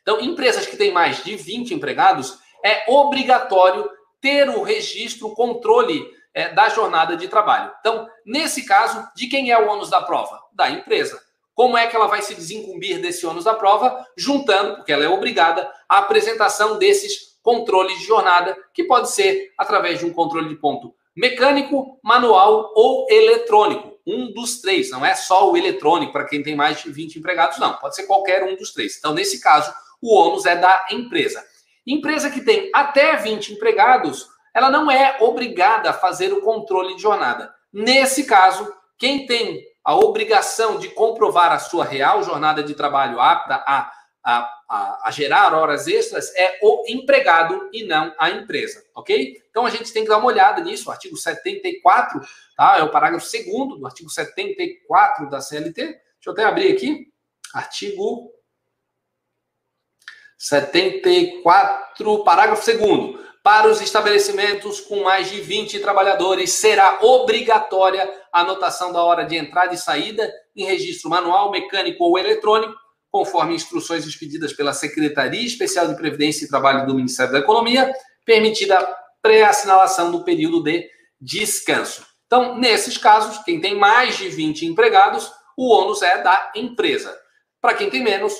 Então, 0.01 0.19
empresas 0.19 0.67
que 0.67 0.75
têm 0.75 0.91
mais 0.91 1.23
de 1.23 1.38
20 1.38 1.73
empregados, 1.73 2.38
é 2.61 2.91
obrigatório 2.91 3.89
ter 4.19 4.49
o 4.49 4.63
registro, 4.63 5.27
o 5.27 5.33
controle 5.33 6.13
é, 6.36 6.49
da 6.49 6.67
jornada 6.67 7.15
de 7.15 7.29
trabalho. 7.29 7.71
Então, 7.79 8.07
nesse 8.25 8.65
caso, 8.65 9.07
de 9.15 9.27
quem 9.27 9.51
é 9.51 9.57
o 9.57 9.71
ônus 9.71 9.89
da 9.89 10.01
prova? 10.01 10.39
Da 10.53 10.69
empresa. 10.69 11.19
Como 11.55 11.77
é 11.77 11.88
que 11.88 11.95
ela 11.95 12.07
vai 12.07 12.21
se 12.21 12.36
desincumbir 12.36 12.99
desse 12.99 13.25
ônus 13.25 13.45
da 13.45 13.53
prova? 13.53 14.05
Juntando, 14.17 14.75
porque 14.75 14.91
ela 14.91 15.05
é 15.05 15.07
obrigada, 15.07 15.71
a 15.88 15.99
apresentação 15.99 16.77
desses 16.77 17.38
controles 17.41 17.97
de 17.99 18.05
jornada, 18.05 18.57
que 18.73 18.83
pode 18.83 19.09
ser 19.09 19.53
através 19.57 19.99
de 19.99 20.05
um 20.05 20.11
controle 20.11 20.49
de 20.49 20.55
ponto 20.55 20.93
mecânico, 21.15 21.97
manual 22.03 22.73
ou 22.75 23.07
eletrônico. 23.09 23.95
Um 24.05 24.33
dos 24.33 24.59
três, 24.59 24.91
não 24.91 25.05
é 25.05 25.15
só 25.15 25.49
o 25.49 25.55
eletrônico 25.55 26.11
para 26.11 26.25
quem 26.25 26.43
tem 26.43 26.55
mais 26.55 26.83
de 26.83 26.91
20 26.91 27.17
empregados, 27.17 27.57
não. 27.57 27.75
Pode 27.77 27.95
ser 27.95 28.03
qualquer 28.03 28.43
um 28.43 28.55
dos 28.57 28.73
três. 28.73 28.97
Então, 28.97 29.13
nesse 29.13 29.39
caso, 29.39 29.73
o 30.01 30.13
ônus 30.13 30.45
é 30.45 30.55
da 30.55 30.88
empresa. 30.91 31.43
Empresa 31.88 32.29
que 32.29 32.41
tem 32.41 32.69
até 32.73 33.15
20 33.15 33.53
empregados, 33.53 34.27
ela 34.56 34.72
não 34.72 34.89
é 34.89 35.18
obrigada 35.20 35.89
a 35.89 35.93
fazer 35.93 36.32
o 36.34 36.41
controle 36.41 36.95
de 36.95 37.01
jornada. 37.01 37.53
Nesse 37.72 38.24
caso, 38.24 38.74
quem 38.97 39.28
tem 39.28 39.62
a 39.84 39.95
obrigação 39.95 40.80
de 40.80 40.89
comprovar 40.89 41.51
a 41.51 41.60
sua 41.60 41.84
real 41.84 42.24
jornada 42.24 42.64
de 42.64 42.74
trabalho 42.74 43.20
apta 43.20 43.64
a 43.68 43.91
a, 44.26 44.51
a, 44.68 45.08
a, 45.08 45.12
gerar 45.12 45.53
horas 45.53 45.88
extras 45.88 46.36
é 46.36 46.58
o 46.64 46.84
empregado 46.88 47.70
e 47.72 47.84
não 47.84 48.12
a 48.18 48.32
empresa, 48.32 48.84
ok? 48.95 49.39
Então 49.51 49.68
a 49.68 49.70
gente 49.70 49.93
tem 49.93 50.01
que 50.01 50.10
dar 50.10 50.18
uma 50.18 50.26
olhada 50.26 50.60
nisso, 50.62 50.89
o 50.89 50.91
artigo 50.91 51.16
74, 51.16 52.20
tá? 52.58 52.80
É 52.80 52.84
o 52.84 52.89
parágrafo 52.89 53.28
2 53.32 53.80
do 53.80 53.86
artigo 53.86 54.10
74 54.10 55.30
da 55.30 55.39
CLT. 55.39 55.76
Deixa 55.76 56.01
eu 56.26 56.34
até 56.34 56.43
abrir 56.43 56.74
aqui. 56.74 57.14
Artigo 57.53 58.32
74, 60.39 62.24
parágrafo 62.24 62.66
2 62.66 63.24
para 63.45 63.69
os 63.69 63.79
estabelecimentos 63.79 64.81
com 64.81 65.03
mais 65.03 65.29
de 65.29 65.39
20 65.39 65.77
trabalhadores, 65.77 66.49
será 66.49 66.97
obrigatória 67.03 68.11
a 68.33 68.41
anotação 68.41 68.91
da 68.91 69.03
hora 69.03 69.23
de 69.23 69.35
entrada 69.35 69.71
e 69.71 69.77
saída 69.77 70.33
em 70.55 70.65
registro 70.65 71.11
manual, 71.11 71.51
mecânico 71.51 72.03
ou 72.05 72.17
eletrônico, 72.17 72.73
conforme 73.11 73.53
instruções 73.53 74.03
expedidas 74.03 74.51
pela 74.51 74.73
Secretaria 74.73 75.45
Especial 75.45 75.87
de 75.87 75.95
Previdência 75.95 76.43
e 76.43 76.47
Trabalho 76.47 76.87
do 76.87 76.95
Ministério 76.95 77.33
da 77.33 77.37
Economia, 77.37 77.93
permitida 78.25 78.79
a 78.79 78.97
pré-assinalação 79.21 80.11
do 80.11 80.23
período 80.23 80.63
de 80.63 80.89
descanso. 81.21 82.03
Então, 82.25 82.57
nesses 82.57 82.97
casos, 82.97 83.37
quem 83.43 83.61
tem 83.61 83.75
mais 83.75 84.17
de 84.17 84.27
20 84.27 84.65
empregados, 84.65 85.31
o 85.55 85.71
ônus 85.71 86.01
é 86.01 86.19
da 86.19 86.51
empresa. 86.55 87.15
Para 87.61 87.75
quem 87.75 87.91
tem 87.91 88.03
menos, 88.03 88.33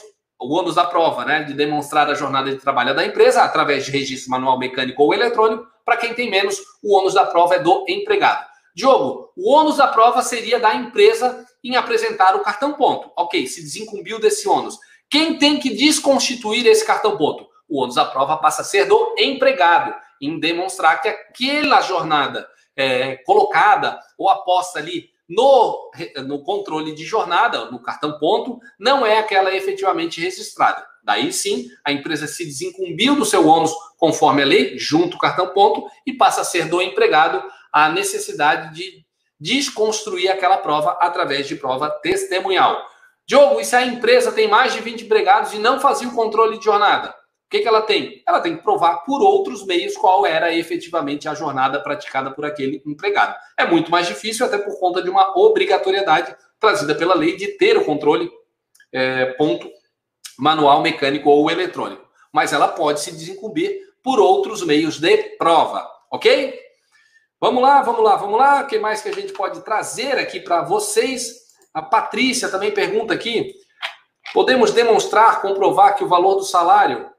o 0.46 0.54
ônus 0.54 0.76
da 0.76 0.86
prova, 0.86 1.26
né, 1.26 1.44
de 1.44 1.54
demonstrar 1.54 2.10
a 2.10 2.14
jornada 2.14 2.52
de 2.52 2.58
trabalho 2.58 2.96
da 2.96 3.06
empresa 3.06 3.44
através 3.44 3.86
de 3.86 3.92
registro 3.92 4.30
manual 4.32 4.60
mecânico 4.60 5.02
ou 5.02 5.14
eletrônico. 5.14 5.66
Para 5.84 5.98
quem 5.98 6.14
tem 6.14 6.30
menos, 6.30 6.60
o 6.84 6.96
ônus 6.96 7.14
da 7.14 7.26
prova 7.26 7.56
é 7.56 7.60
do 7.60 7.84
empregado. 7.88 8.46
Diogo, 8.76 9.32
o 9.36 9.52
ônus 9.52 9.78
da 9.78 9.88
prova 9.88 10.22
seria 10.22 10.60
da 10.60 10.76
empresa 10.76 11.46
em 11.64 11.76
apresentar 11.76 12.36
o 12.36 12.42
cartão 12.42 12.74
ponto. 12.74 13.12
Ok, 13.18 13.48
se 13.48 13.62
desincumbiu 13.62 14.20
desse 14.20 14.48
ônus. 14.48 14.78
Quem 15.10 15.38
tem 15.38 15.60
que 15.60 15.74
desconstituir 15.74 16.66
esse 16.68 16.86
cartão 16.86 17.18
ponto? 17.18 17.48
O 17.68 17.82
ônus 17.82 17.96
da 17.96 18.06
prova 18.06 18.38
passa 18.38 18.62
a 18.62 18.66
ser 18.66 18.86
do 18.86 19.16
empregado, 19.18 19.96
em 20.22 20.40
demonstrar 20.40 21.02
que 21.02 21.08
aquela 21.08 21.82
jornada 21.82 22.48
é, 22.76 23.18
colocada 23.18 24.00
ou 24.18 24.30
aposta 24.30 24.80
ali 24.80 25.10
no, 25.28 25.92
no 26.26 26.44
controle 26.44 26.94
de 26.94 27.04
jornada, 27.04 27.72
no 27.72 27.82
cartão 27.82 28.18
ponto, 28.20 28.60
não 28.80 29.06
é 29.06 29.18
aquela 29.18 29.54
efetivamente 29.54 30.22
registrada. 30.22 30.86
Daí 31.04 31.32
sim, 31.32 31.68
a 31.86 31.92
empresa 31.92 32.26
se 32.28 32.44
desincumbiu 32.44 33.16
do 33.16 33.26
seu 33.26 33.48
ônus 33.48 33.72
conforme 33.98 34.42
a 34.42 34.46
lei, 34.46 34.78
junto 34.78 35.18
o 35.18 35.20
cartão 35.20 35.54
ponto, 35.54 35.88
e 36.06 36.14
passa 36.14 36.42
a 36.42 36.46
ser 36.46 36.68
do 36.68 36.82
empregado 36.82 37.44
a 37.72 37.90
necessidade 37.90 38.74
de 38.74 39.06
desconstruir 39.40 40.30
aquela 40.30 40.58
prova 40.58 40.98
através 41.02 41.48
de 41.48 41.56
prova 41.56 41.90
testemunhal. 41.90 42.82
Diogo, 43.28 43.60
e 43.60 43.66
se 43.66 43.76
a 43.76 43.86
empresa 43.86 44.32
tem 44.32 44.48
mais 44.48 44.74
de 44.74 44.80
20 44.80 45.06
empregados 45.06 45.54
e 45.54 45.60
não 45.60 45.80
fazia 45.80 46.08
o 46.08 46.16
controle 46.16 46.58
de 46.58 46.66
jornada? 46.66 47.14
Que, 47.56 47.62
que 47.62 47.68
ela 47.70 47.82
tem? 47.82 48.22
Ela 48.28 48.42
tem 48.42 48.58
que 48.58 48.64
provar 48.64 48.98
por 49.06 49.22
outros 49.22 49.66
meios 49.66 49.96
qual 49.96 50.26
era 50.26 50.54
efetivamente 50.54 51.30
a 51.30 51.34
jornada 51.34 51.80
praticada 51.80 52.30
por 52.30 52.44
aquele 52.44 52.84
empregado. 52.86 53.34
É 53.58 53.66
muito 53.66 53.90
mais 53.90 54.08
difícil, 54.08 54.46
até 54.46 54.58
por 54.58 54.78
conta 54.78 55.02
de 55.02 55.10
uma 55.10 55.40
obrigatoriedade 55.40 56.36
trazida 56.60 56.94
pela 56.94 57.16
lei 57.16 57.38
de 57.38 57.48
ter 57.58 57.78
o 57.78 57.86
controle 57.86 58.30
é, 58.92 59.28
ponto 59.38 59.72
manual, 60.38 60.82
mecânico 60.82 61.30
ou 61.30 61.50
eletrônico. 61.50 62.06
Mas 62.30 62.52
ela 62.52 62.68
pode 62.68 63.00
se 63.00 63.12
desincumbir 63.12 63.80
por 64.04 64.20
outros 64.20 64.62
meios 64.62 65.00
de 65.00 65.16
prova, 65.38 65.90
ok? 66.12 66.60
Vamos 67.40 67.64
lá, 67.64 67.82
vamos 67.82 68.04
lá, 68.04 68.18
vamos 68.18 68.38
lá. 68.38 68.64
O 68.64 68.68
que 68.68 68.80
mais 68.80 69.02
que 69.02 69.08
a 69.08 69.14
gente 69.14 69.32
pode 69.32 69.62
trazer 69.62 70.18
aqui 70.18 70.42
para 70.42 70.62
vocês? 70.62 71.36
A 71.74 71.82
Patrícia 71.82 72.50
também 72.50 72.74
pergunta 72.74 73.14
aqui: 73.14 73.54
podemos 74.34 74.72
demonstrar, 74.72 75.42
comprovar 75.42 75.96
que 75.96 76.04
o 76.04 76.10
valor 76.10 76.36
do 76.36 76.44
salário 76.44 77.15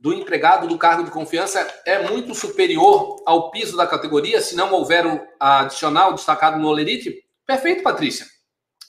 do 0.00 0.14
empregado 0.14 0.66
do 0.66 0.78
cargo 0.78 1.04
de 1.04 1.10
confiança 1.10 1.66
é 1.84 2.08
muito 2.08 2.34
superior 2.34 3.22
ao 3.26 3.50
piso 3.50 3.76
da 3.76 3.86
categoria, 3.86 4.40
se 4.40 4.56
não 4.56 4.72
houver 4.72 5.06
o 5.06 5.20
adicional 5.38 6.14
destacado 6.14 6.58
no 6.58 6.68
Olerite? 6.68 7.22
Perfeito, 7.46 7.82
Patrícia. 7.82 8.26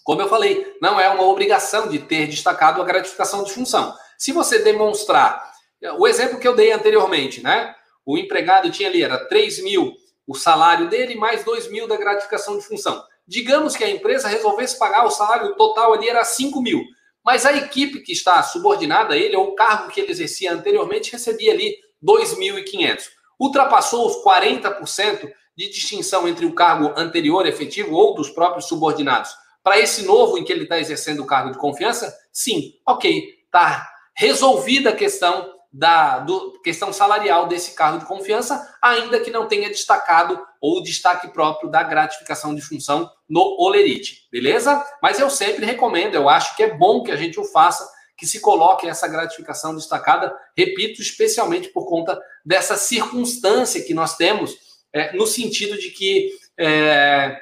Como 0.04 0.22
eu 0.22 0.30
falei, 0.30 0.78
não 0.82 1.00
é 1.00 1.10
uma 1.10 1.24
obrigação 1.24 1.90
de 1.90 2.00
ter 2.00 2.28
destacado 2.28 2.82
a 2.82 2.86
gratificação 2.86 3.44
de 3.44 3.52
função. 3.52 3.94
Se 4.18 4.32
você 4.32 4.60
demonstrar, 4.60 5.52
o 6.00 6.08
exemplo 6.08 6.40
que 6.40 6.48
eu 6.48 6.56
dei 6.56 6.72
anteriormente, 6.72 7.44
né? 7.44 7.76
O 8.06 8.18
empregado 8.18 8.72
tinha 8.72 8.90
ali, 8.90 9.04
era 9.04 9.26
3 9.26 9.64
mil 9.64 9.94
o 10.26 10.34
salário 10.34 10.88
dele, 10.90 11.16
mais 11.16 11.44
2 11.44 11.70
mil 11.70 11.88
da 11.88 11.98
gratificação 11.98 12.58
de 12.58 12.66
função. 12.66 13.04
Digamos 13.28 13.76
que 13.76 13.84
a 13.84 13.90
empresa 13.90 14.28
resolvesse 14.28 14.80
pagar 14.80 15.06
o 15.06 15.12
salário 15.12 15.56
total 15.56 15.94
ali, 15.94 16.08
era 16.08 16.24
5 16.24 16.62
mil. 16.62 16.82
Mas 17.24 17.46
a 17.46 17.54
equipe 17.54 18.00
que 18.00 18.12
está 18.12 18.42
subordinada 18.44 19.14
a 19.14 19.18
ele, 19.18 19.36
ou 19.36 19.50
o 19.50 19.56
cargo 19.56 19.92
que 19.92 20.02
ele 20.02 20.12
exercia 20.12 20.54
anteriormente, 20.54 21.12
recebia 21.12 21.54
ali 21.54 21.76
2.500. 22.04 23.04
Ultrapassou 23.40 24.08
os 24.08 24.24
40% 24.24 25.32
de 25.56 25.70
distinção 25.70 26.28
entre 26.28 26.46
o 26.46 26.56
cargo 26.56 26.94
anterior 26.98 27.46
efetivo 27.46 27.96
ou 27.96 28.16
dos 28.16 28.30
próprios 28.30 28.66
subordinados 28.66 29.32
para 29.64 29.80
esse 29.80 30.04
novo 30.04 30.38
em 30.38 30.44
que 30.44 30.52
ele 30.52 30.64
está 30.64 30.80
exercendo 30.80 31.22
o 31.22 31.28
cargo 31.28 31.52
de 31.52 31.58
confiança? 31.58 32.16
Sim, 32.32 32.74
ok, 32.88 33.24
está 33.46 33.88
resolvida 34.16 34.90
a 34.90 34.96
questão 34.96 35.50
da 35.72 36.20
do, 36.20 36.60
questão 36.62 36.92
salarial 36.92 37.48
desse 37.48 37.74
cargo 37.74 38.00
de 38.00 38.06
confiança, 38.06 38.76
ainda 38.82 39.20
que 39.20 39.32
não 39.32 39.48
tenha 39.48 39.70
destacado 39.70 40.40
ou 40.60 40.84
destaque 40.84 41.30
próprio 41.30 41.70
da 41.70 41.82
gratificação 41.82 42.54
de 42.54 42.62
função 42.62 43.10
no 43.30 43.56
Olerite, 43.60 44.28
beleza? 44.32 44.84
Mas 45.02 45.20
eu 45.20 45.30
sempre 45.30 45.66
recomendo, 45.66 46.16
eu 46.16 46.28
acho 46.28 46.56
que 46.56 46.64
é 46.64 46.76
bom 46.76 47.04
que 47.04 47.12
a 47.12 47.16
gente 47.16 47.40
o 47.40 47.46
faça, 47.46 47.88
que 48.18 48.28
se 48.28 48.42
coloque 48.42 48.88
essa 48.88 49.08
gratificação 49.08 49.74
destacada, 49.74 50.36
repito, 50.56 51.02
especialmente 51.02 51.70
por 51.70 51.88
conta 51.88 52.20
dessa 52.46 52.76
circunstância 52.76 53.82
que 53.82 53.94
nós 53.94 54.18
temos, 54.18 54.56
é, 54.94 55.16
no 55.16 55.26
sentido 55.26 55.78
de 55.78 55.90
que, 55.90 56.30
é, 56.60 57.40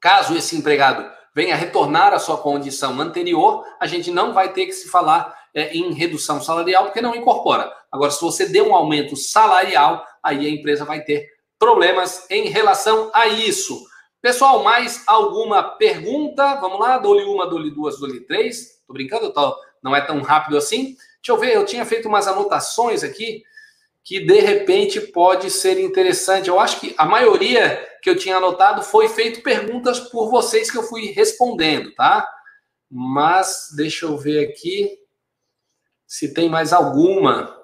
caso 0.00 0.36
esse 0.36 0.56
empregado 0.56 1.08
venha 1.34 1.56
retornar 1.56 2.12
à 2.12 2.18
sua 2.18 2.36
condição 2.36 3.00
anterior, 3.00 3.64
a 3.80 3.86
gente 3.86 4.10
não 4.10 4.34
vai 4.34 4.52
ter 4.52 4.66
que 4.66 4.72
se 4.72 4.88
falar 4.88 5.41
é, 5.54 5.76
em 5.76 5.92
redução 5.92 6.40
salarial, 6.40 6.84
porque 6.84 7.00
não 7.00 7.14
incorpora. 7.14 7.72
Agora, 7.90 8.10
se 8.10 8.20
você 8.20 8.46
der 8.46 8.62
um 8.62 8.74
aumento 8.74 9.16
salarial, 9.16 10.04
aí 10.22 10.46
a 10.46 10.50
empresa 10.50 10.84
vai 10.84 11.02
ter 11.02 11.28
problemas 11.58 12.26
em 12.30 12.48
relação 12.48 13.10
a 13.12 13.26
isso. 13.26 13.84
Pessoal, 14.20 14.62
mais 14.62 15.02
alguma 15.06 15.62
pergunta? 15.62 16.54
Vamos 16.56 16.80
lá, 16.80 16.98
dou-lhe 16.98 17.24
uma, 17.24 17.46
dou-lhe 17.46 17.70
duas, 17.70 17.98
dou-lhe 17.98 18.20
três. 18.20 18.82
Tô 18.86 18.92
brincando, 18.92 19.32
tô, 19.32 19.56
não 19.82 19.94
é 19.94 20.00
tão 20.00 20.20
rápido 20.22 20.56
assim. 20.56 20.96
Deixa 21.16 21.30
eu 21.30 21.38
ver, 21.38 21.54
eu 21.54 21.64
tinha 21.64 21.84
feito 21.84 22.08
umas 22.08 22.26
anotações 22.26 23.02
aqui 23.02 23.42
que 24.04 24.20
de 24.20 24.40
repente 24.40 25.00
pode 25.00 25.50
ser 25.50 25.78
interessante. 25.78 26.48
Eu 26.48 26.58
acho 26.58 26.80
que 26.80 26.94
a 26.98 27.06
maioria 27.06 27.84
que 28.02 28.10
eu 28.10 28.16
tinha 28.16 28.36
anotado 28.36 28.82
foi 28.82 29.08
feito 29.08 29.42
perguntas 29.42 30.00
por 30.00 30.30
vocês 30.30 30.70
que 30.70 30.78
eu 30.78 30.82
fui 30.82 31.12
respondendo, 31.12 31.94
tá? 31.94 32.28
Mas 32.90 33.68
deixa 33.76 34.06
eu 34.06 34.16
ver 34.18 34.48
aqui 34.48 34.98
se 36.12 36.34
tem 36.34 36.46
mais 36.46 36.74
alguma 36.74 37.56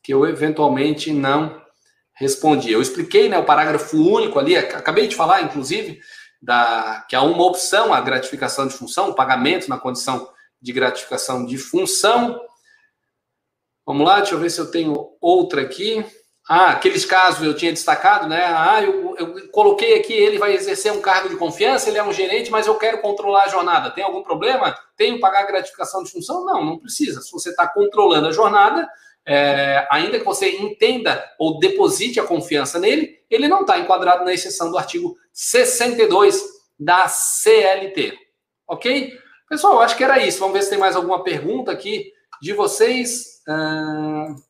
que 0.00 0.14
eu 0.14 0.24
eventualmente 0.24 1.12
não 1.12 1.60
respondi. 2.14 2.70
Eu 2.70 2.80
expliquei, 2.80 3.28
né, 3.28 3.36
o 3.36 3.44
parágrafo 3.44 3.96
único 3.96 4.38
ali, 4.38 4.56
acabei 4.56 5.08
de 5.08 5.16
falar, 5.16 5.42
inclusive, 5.42 5.98
da 6.40 7.04
que 7.08 7.16
há 7.16 7.22
uma 7.22 7.44
opção 7.44 7.92
a 7.92 8.00
gratificação 8.00 8.68
de 8.68 8.74
função, 8.74 9.08
o 9.10 9.14
pagamento 9.16 9.68
na 9.68 9.76
condição 9.76 10.30
de 10.62 10.72
gratificação 10.72 11.44
de 11.44 11.58
função. 11.58 12.40
Vamos 13.84 14.06
lá, 14.06 14.18
deixa 14.18 14.36
eu 14.36 14.38
ver 14.38 14.50
se 14.50 14.60
eu 14.60 14.70
tenho 14.70 14.94
outra 15.20 15.62
aqui. 15.62 16.06
Ah, 16.48 16.70
aqueles 16.70 17.04
casos 17.04 17.44
eu 17.44 17.56
tinha 17.56 17.72
destacado, 17.72 18.28
né? 18.28 18.44
Ah, 18.44 18.80
eu, 18.80 19.16
eu, 19.16 19.48
coloquei 19.50 19.98
aqui, 19.98 20.12
ele 20.12 20.38
vai 20.38 20.54
exercer 20.54 20.92
um 20.92 21.00
cargo 21.00 21.28
de 21.28 21.36
confiança, 21.36 21.88
ele 21.88 21.98
é 21.98 22.04
um 22.04 22.12
gerente, 22.12 22.52
mas 22.52 22.68
eu 22.68 22.76
quero 22.76 23.00
controlar 23.00 23.44
a 23.44 23.48
jornada. 23.48 23.90
Tem 23.90 24.04
algum 24.04 24.22
problema? 24.22 24.78
Tenho 24.96 25.16
que 25.16 25.20
pagar 25.20 25.46
gratificação 25.46 26.04
de 26.04 26.10
função? 26.12 26.44
Não, 26.44 26.64
não 26.64 26.78
precisa. 26.78 27.20
Se 27.20 27.32
você 27.32 27.50
está 27.50 27.66
controlando 27.66 28.28
a 28.28 28.32
jornada, 28.32 28.88
é, 29.26 29.88
ainda 29.90 30.20
que 30.20 30.24
você 30.24 30.50
entenda 30.50 31.24
ou 31.36 31.58
deposite 31.58 32.20
a 32.20 32.24
confiança 32.24 32.78
nele, 32.78 33.18
ele 33.28 33.48
não 33.48 33.62
está 33.62 33.80
enquadrado 33.80 34.24
na 34.24 34.32
exceção 34.32 34.70
do 34.70 34.78
artigo 34.78 35.16
62 35.32 36.40
da 36.78 37.08
CLT. 37.08 38.16
Ok? 38.68 39.18
Pessoal, 39.48 39.80
acho 39.80 39.96
que 39.96 40.04
era 40.04 40.24
isso. 40.24 40.38
Vamos 40.38 40.54
ver 40.54 40.62
se 40.62 40.70
tem 40.70 40.78
mais 40.78 40.94
alguma 40.94 41.24
pergunta 41.24 41.72
aqui 41.72 42.12
de 42.40 42.52
vocês. 42.52 43.42
Uh... 43.48 44.45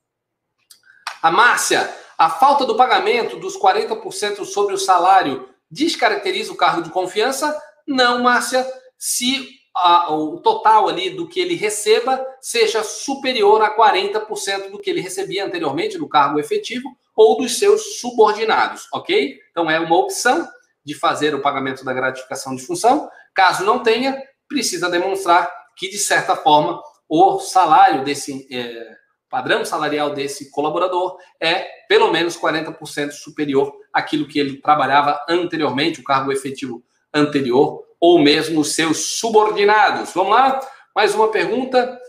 A 1.27 1.31
Márcia, 1.33 1.93
a 2.16 2.31
falta 2.31 2.64
do 2.64 2.77
pagamento 2.77 3.37
dos 3.37 3.59
40% 3.59 4.45
sobre 4.45 4.72
o 4.72 4.79
salário 4.79 5.49
descaracteriza 5.68 6.53
o 6.53 6.57
cargo 6.57 6.83
de 6.83 6.91
confiança? 6.91 7.61
Não, 7.85 8.22
Márcia. 8.22 8.64
Se 8.97 9.49
a, 9.74 10.14
o 10.14 10.39
total 10.39 10.89
ali 10.89 11.11
do 11.11 11.29
que 11.29 11.41
ele 11.41 11.57
receba 11.57 12.24
seja 12.41 12.85
superior 12.85 13.61
a 13.61 13.77
40% 13.77 14.70
do 14.70 14.79
que 14.79 14.89
ele 14.89 15.01
recebia 15.01 15.45
anteriormente 15.45 15.99
no 15.99 16.09
cargo 16.09 16.39
efetivo 16.39 16.97
ou 17.16 17.39
dos 17.39 17.59
seus 17.59 17.99
subordinados, 17.99 18.87
ok? 18.93 19.37
Então 19.51 19.68
é 19.68 19.81
uma 19.81 19.97
opção 19.97 20.49
de 20.85 20.95
fazer 20.95 21.35
o 21.35 21.43
pagamento 21.43 21.85
da 21.85 21.93
gratificação 21.93 22.55
de 22.55 22.64
função. 22.64 23.11
Caso 23.35 23.64
não 23.64 23.83
tenha, 23.83 24.16
precisa 24.49 24.89
demonstrar 24.89 25.51
que, 25.77 25.91
de 25.91 25.99
certa 25.99 26.37
forma, 26.37 26.81
o 27.09 27.41
salário 27.41 28.05
desse. 28.05 28.47
É, 28.49 29.06
padrão 29.37 29.66
salarial 29.66 30.14
desse 30.14 30.51
colaborador 30.51 31.18
é 31.39 31.66
pelo 31.87 32.11
menos 32.11 32.39
40% 32.39 33.11
superior 33.11 33.70
àquilo 33.93 34.26
que 34.26 34.39
ele 34.39 34.62
trabalhava 34.62 35.22
anteriormente, 35.28 36.01
o 36.01 36.05
cargo 36.05 36.32
efetivo 36.32 36.82
anterior, 37.12 37.84
ou 38.01 38.18
mesmo 38.18 38.61
os 38.61 38.74
seus 38.74 39.18
subordinados. 39.18 40.14
Vamos 40.14 40.34
lá? 40.34 40.59
Mais 40.95 41.14
uma 41.14 41.30
pergunta. 41.30 42.01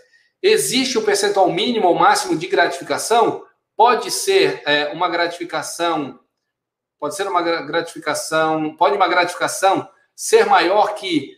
Existe 0.41 0.97
o 0.97 1.01
um 1.01 1.03
percentual 1.03 1.51
mínimo 1.51 1.89
ou 1.89 1.95
máximo 1.95 2.37
de 2.37 2.47
gratificação? 2.47 3.43
Pode 3.75 4.09
ser 4.09 4.63
é, 4.65 4.87
uma 4.93 5.09
gratificação, 5.09 6.17
pode 6.97 7.13
ser 7.13 7.27
uma 7.27 7.41
gratificação, 7.41 8.73
pode 8.77 8.95
uma 8.95 9.07
gratificação 9.09 9.85
ser 10.15 10.45
maior 10.45 10.95
que 10.95 11.33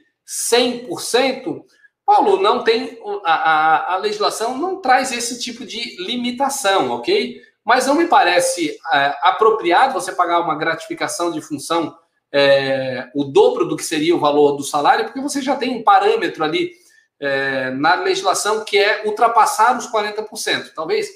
100%? 0.53 1.63
Paulo, 2.09 2.41
não 2.41 2.63
tem 2.63 2.97
a, 3.23 3.33
a, 3.33 3.93
a, 3.93 3.97
legislação 3.97 4.57
não 4.57 4.81
traz 4.81 5.11
esse 5.11 5.39
tipo 5.39 5.63
de 5.63 6.03
limitação, 6.03 6.89
ok? 6.89 7.39
Mas 7.63 7.85
não 7.85 7.93
me 7.93 8.07
parece 8.07 8.79
é, 8.91 9.15
apropriado 9.21 9.93
você 9.93 10.11
pagar 10.11 10.39
uma 10.39 10.55
gratificação 10.55 11.31
de 11.31 11.39
função 11.39 11.95
é, 12.33 13.11
o 13.13 13.25
dobro 13.25 13.67
do 13.67 13.77
que 13.77 13.83
seria 13.83 14.15
o 14.15 14.19
valor 14.19 14.53
do 14.53 14.63
salário, 14.63 15.05
porque 15.05 15.21
você 15.21 15.39
já 15.39 15.55
tem 15.55 15.69
um 15.69 15.83
parâmetro 15.83 16.43
ali 16.43 16.71
é, 17.19 17.69
na 17.69 17.93
legislação 17.93 18.65
que 18.65 18.75
é 18.75 19.03
ultrapassar 19.05 19.77
os 19.77 19.85
40%. 19.85 20.71
Talvez, 20.73 21.07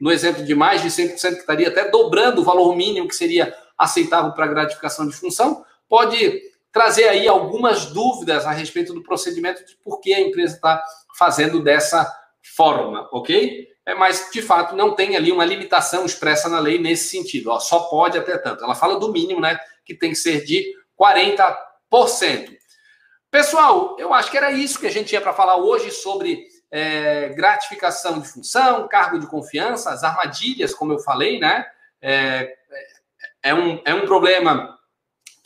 no 0.00 0.12
exemplo 0.12 0.44
de 0.44 0.54
mais 0.54 0.80
de 0.80 0.90
100%, 0.90 1.16
que 1.16 1.40
estaria 1.40 1.66
até 1.66 1.90
dobrando 1.90 2.42
o 2.42 2.44
valor 2.44 2.76
mínimo 2.76 3.08
que 3.08 3.16
seria 3.16 3.52
aceitável 3.76 4.30
para 4.30 4.46
gratificação 4.46 5.08
de 5.08 5.16
função, 5.16 5.64
pode 5.88 6.40
trazer 6.76 7.08
aí 7.08 7.26
algumas 7.26 7.86
dúvidas 7.86 8.44
a 8.44 8.50
respeito 8.50 8.92
do 8.92 9.02
procedimento 9.02 9.64
de 9.64 9.74
por 9.76 9.98
que 9.98 10.12
a 10.12 10.20
empresa 10.20 10.56
está 10.56 10.84
fazendo 11.18 11.62
dessa 11.64 12.06
forma, 12.54 13.08
ok? 13.10 13.66
É, 13.86 13.94
mas, 13.94 14.28
de 14.30 14.42
fato, 14.42 14.76
não 14.76 14.94
tem 14.94 15.16
ali 15.16 15.32
uma 15.32 15.46
limitação 15.46 16.04
expressa 16.04 16.50
na 16.50 16.58
lei 16.58 16.78
nesse 16.78 17.08
sentido. 17.08 17.50
Ó, 17.50 17.58
só 17.58 17.78
pode 17.84 18.18
até 18.18 18.36
tanto. 18.36 18.62
Ela 18.62 18.74
fala 18.74 19.00
do 19.00 19.10
mínimo, 19.10 19.40
né? 19.40 19.58
Que 19.86 19.94
tem 19.94 20.10
que 20.10 20.16
ser 20.16 20.44
de 20.44 20.74
40%. 21.00 22.54
Pessoal, 23.30 23.96
eu 23.98 24.12
acho 24.12 24.30
que 24.30 24.36
era 24.36 24.52
isso 24.52 24.78
que 24.78 24.86
a 24.86 24.90
gente 24.90 25.08
tinha 25.08 25.20
para 25.22 25.32
falar 25.32 25.56
hoje 25.56 25.90
sobre 25.90 26.44
é, 26.70 27.30
gratificação 27.30 28.20
de 28.20 28.28
função, 28.28 28.86
cargo 28.86 29.18
de 29.18 29.26
confiança, 29.26 29.92
as 29.92 30.04
armadilhas, 30.04 30.74
como 30.74 30.92
eu 30.92 30.98
falei, 30.98 31.40
né? 31.40 31.64
É, 32.02 32.54
é, 33.42 33.54
um, 33.54 33.80
é 33.82 33.94
um 33.94 34.04
problema 34.04 34.75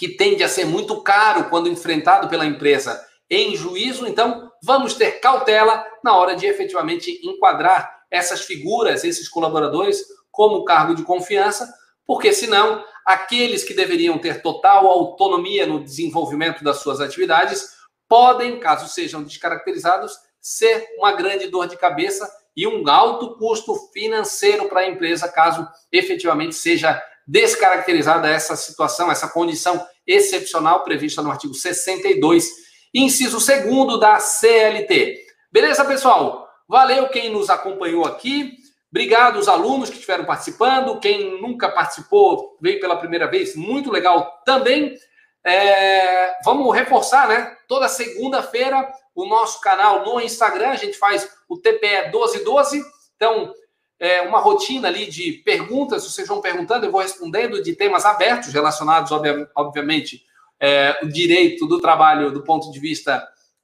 que 0.01 0.09
tende 0.09 0.43
a 0.43 0.49
ser 0.49 0.65
muito 0.65 1.03
caro 1.03 1.51
quando 1.51 1.69
enfrentado 1.69 2.27
pela 2.27 2.47
empresa 2.47 3.07
em 3.29 3.55
juízo, 3.55 4.07
então 4.07 4.51
vamos 4.63 4.95
ter 4.95 5.21
cautela 5.21 5.87
na 6.03 6.17
hora 6.17 6.35
de 6.35 6.47
efetivamente 6.47 7.21
enquadrar 7.23 8.01
essas 8.11 8.41
figuras, 8.41 9.05
esses 9.05 9.29
colaboradores, 9.29 10.03
como 10.31 10.65
cargo 10.65 10.95
de 10.95 11.03
confiança, 11.03 11.71
porque 12.07 12.33
senão 12.33 12.83
aqueles 13.05 13.63
que 13.63 13.75
deveriam 13.75 14.17
ter 14.17 14.41
total 14.41 14.87
autonomia 14.87 15.67
no 15.67 15.85
desenvolvimento 15.85 16.65
das 16.65 16.79
suas 16.79 16.99
atividades 16.99 17.69
podem, 18.09 18.59
caso 18.59 18.89
sejam 18.89 19.23
descaracterizados, 19.23 20.17
ser 20.41 20.89
uma 20.97 21.13
grande 21.13 21.47
dor 21.49 21.69
de 21.69 21.77
cabeça 21.77 22.27
e 22.57 22.67
um 22.67 22.89
alto 22.89 23.37
custo 23.37 23.75
financeiro 23.93 24.67
para 24.67 24.81
a 24.81 24.89
empresa, 24.89 25.29
caso 25.29 25.69
efetivamente 25.93 26.55
seja 26.55 27.03
descaracterizada 27.31 28.29
essa 28.29 28.57
situação, 28.57 29.09
essa 29.09 29.29
condição 29.29 29.87
excepcional 30.05 30.83
prevista 30.83 31.23
no 31.23 31.31
artigo 31.31 31.55
62, 31.55 32.49
inciso 32.93 33.39
2 33.39 34.01
da 34.01 34.19
CLT. 34.19 35.17
Beleza, 35.53 35.85
pessoal? 35.85 36.49
Valeu 36.69 37.09
quem 37.09 37.31
nos 37.31 37.49
acompanhou 37.49 38.05
aqui. 38.05 38.57
Obrigado 38.91 39.39
os 39.39 39.47
alunos 39.47 39.89
que 39.89 39.95
estiveram 39.95 40.25
participando. 40.25 40.99
Quem 40.99 41.41
nunca 41.41 41.69
participou, 41.69 42.59
veio 42.61 42.81
pela 42.81 42.97
primeira 42.97 43.31
vez, 43.31 43.55
muito 43.55 43.93
legal 43.93 44.43
também. 44.45 44.97
É, 45.47 46.35
vamos 46.45 46.75
reforçar, 46.75 47.29
né? 47.29 47.57
Toda 47.69 47.87
segunda-feira, 47.89 48.93
o 49.15 49.25
nosso 49.25 49.61
canal 49.61 50.05
no 50.05 50.21
Instagram, 50.21 50.71
a 50.71 50.77
gente 50.77 50.99
faz 50.99 51.31
o 51.49 51.57
TPE 51.57 52.11
1212. 52.11 52.83
Então, 53.15 53.55
é, 54.01 54.23
uma 54.23 54.41
rotina 54.41 54.89
ali 54.89 55.07
de 55.07 55.33
perguntas, 55.45 56.05
vocês 56.05 56.27
vão 56.27 56.41
perguntando, 56.41 56.87
eu 56.87 56.91
vou 56.91 57.03
respondendo 57.03 57.63
de 57.63 57.77
temas 57.77 58.07
abertos, 58.07 58.53
relacionados, 58.53 59.13
obviamente, 59.55 60.25
é, 60.59 60.99
o 61.03 61.09
direito 61.09 61.67
do 61.67 61.79
trabalho 61.79 62.33
do 62.33 62.43
ponto 62.43 62.71
de 62.73 62.81
vista 62.81 63.23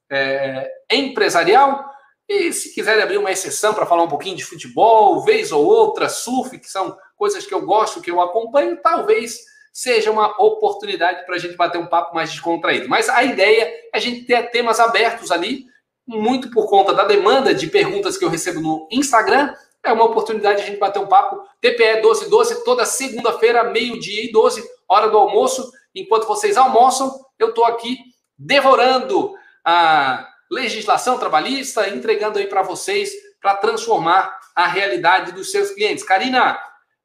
é, 0.09 0.69
empresarial. 0.91 1.83
E 2.29 2.53
se 2.53 2.73
quiserem 2.73 3.01
abrir 3.01 3.17
uma 3.17 3.31
exceção 3.31 3.73
para 3.73 3.85
falar 3.85 4.03
um 4.03 4.09
pouquinho 4.09 4.35
de 4.35 4.45
futebol, 4.45 5.23
vez 5.23 5.51
ou 5.51 5.65
outra, 5.65 6.07
surf, 6.07 6.59
que 6.59 6.69
são 6.69 6.95
coisas 7.15 7.45
que 7.45 7.53
eu 7.53 7.65
gosto, 7.65 8.01
que 8.01 8.11
eu 8.11 8.21
acompanho, 8.21 8.77
talvez 8.81 9.39
seja 9.73 10.11
uma 10.11 10.29
oportunidade 10.41 11.25
para 11.25 11.35
a 11.35 11.39
gente 11.39 11.55
bater 11.55 11.79
um 11.79 11.87
papo 11.87 12.13
mais 12.13 12.31
descontraído. 12.31 12.89
Mas 12.89 13.09
a 13.09 13.23
ideia 13.23 13.63
é 13.63 13.89
a 13.93 13.99
gente 13.99 14.25
ter 14.25 14.51
temas 14.51 14.79
abertos 14.79 15.31
ali, 15.31 15.65
muito 16.05 16.51
por 16.51 16.69
conta 16.69 16.93
da 16.93 17.03
demanda 17.03 17.53
de 17.53 17.67
perguntas 17.67 18.17
que 18.17 18.25
eu 18.25 18.29
recebo 18.29 18.59
no 18.59 18.87
Instagram. 18.91 19.53
É 19.87 19.93
uma 19.93 20.03
oportunidade 20.03 20.57
de 20.57 20.63
a 20.63 20.65
gente 20.65 20.79
bater 20.79 20.99
um 20.99 21.07
papo. 21.07 21.41
TPE 21.61 22.01
1212, 22.01 22.63
toda 22.63 22.85
segunda-feira, 22.85 23.63
meio-dia 23.63 24.25
e 24.25 24.31
12, 24.31 24.63
hora 24.87 25.07
do 25.07 25.17
almoço. 25.17 25.71
Enquanto 25.95 26.27
vocês 26.27 26.57
almoçam, 26.57 27.25
eu 27.39 27.49
estou 27.49 27.65
aqui 27.65 27.97
devorando 28.37 29.33
a 29.63 30.27
legislação 30.51 31.17
trabalhista, 31.17 31.89
entregando 31.89 32.37
aí 32.37 32.47
para 32.47 32.61
vocês 32.61 33.11
para 33.41 33.55
transformar 33.55 34.37
a 34.55 34.67
realidade 34.67 35.31
dos 35.31 35.51
seus 35.51 35.71
clientes. 35.71 36.03
Karina, 36.03 36.59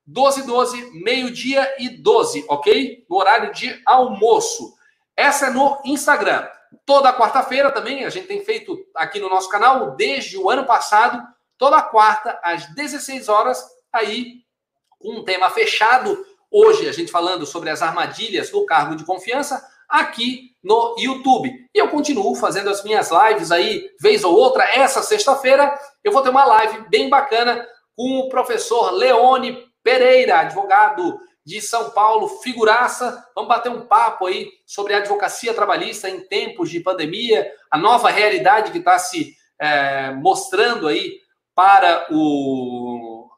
12 0.07 0.43
12, 0.43 1.03
meio-dia 1.03 1.75
e 1.79 1.89
12, 1.89 2.45
ok? 2.49 3.05
No 3.09 3.17
horário 3.17 3.53
de 3.53 3.81
almoço. 3.87 4.75
Essa 5.17 5.47
é 5.47 5.51
no 5.51 5.81
Instagram. 5.85 6.49
Toda 6.85 7.13
quarta-feira 7.13 7.71
também, 7.71 8.05
a 8.05 8.11
gente 8.11 8.27
tem 8.27 8.45
feito 8.45 8.77
aqui 8.97 9.21
no 9.21 9.29
nosso 9.29 9.49
canal, 9.49 9.95
desde 9.95 10.37
o 10.39 10.51
ano 10.51 10.65
passado, 10.65 11.23
toda 11.63 11.81
quarta, 11.81 12.41
às 12.43 12.67
16 12.75 13.29
horas, 13.29 13.65
aí, 13.93 14.39
com 14.99 15.21
um 15.21 15.25
tema 15.25 15.49
fechado. 15.49 16.27
Hoje, 16.51 16.89
a 16.89 16.93
gente 16.93 17.13
falando 17.13 17.47
sobre 17.47 17.71
as 17.71 17.81
armadilhas 17.81 18.51
do 18.51 18.67
cargo 18.67 18.97
de 18.97 19.05
confiança, 19.05 19.65
aqui 19.89 20.57
no 20.61 20.97
YouTube. 20.99 21.55
E 21.73 21.79
eu 21.79 21.89
continuo 21.89 22.35
fazendo 22.35 22.69
as 22.69 22.83
minhas 22.83 23.11
lives 23.13 23.53
aí, 23.53 23.89
vez 24.01 24.25
ou 24.25 24.35
outra. 24.35 24.65
Essa 24.75 25.05
sexta-feira, 25.05 25.73
eu 26.03 26.11
vou 26.11 26.21
ter 26.21 26.31
uma 26.31 26.45
live 26.45 26.85
bem 26.89 27.09
bacana 27.09 27.65
com 27.95 28.19
o 28.19 28.29
professor 28.29 28.91
Leone 28.91 29.65
Pereira, 29.85 30.41
advogado 30.41 31.17
de 31.47 31.61
São 31.61 31.91
Paulo, 31.91 32.27
figuraça. 32.43 33.25
Vamos 33.37 33.49
bater 33.49 33.71
um 33.71 33.87
papo 33.87 34.27
aí 34.27 34.51
sobre 34.67 34.95
a 34.95 34.99
advocacia 34.99 35.55
trabalhista 35.55 36.11
em 36.11 36.23
tempos 36.23 36.69
de 36.69 36.81
pandemia, 36.81 37.49
a 37.71 37.79
nova 37.79 38.11
realidade 38.11 38.73
que 38.73 38.79
está 38.79 38.99
se 38.99 39.37
é, 39.61 40.11
mostrando 40.11 40.89
aí 40.89 41.22
para 41.55 42.07
o, 42.11 43.29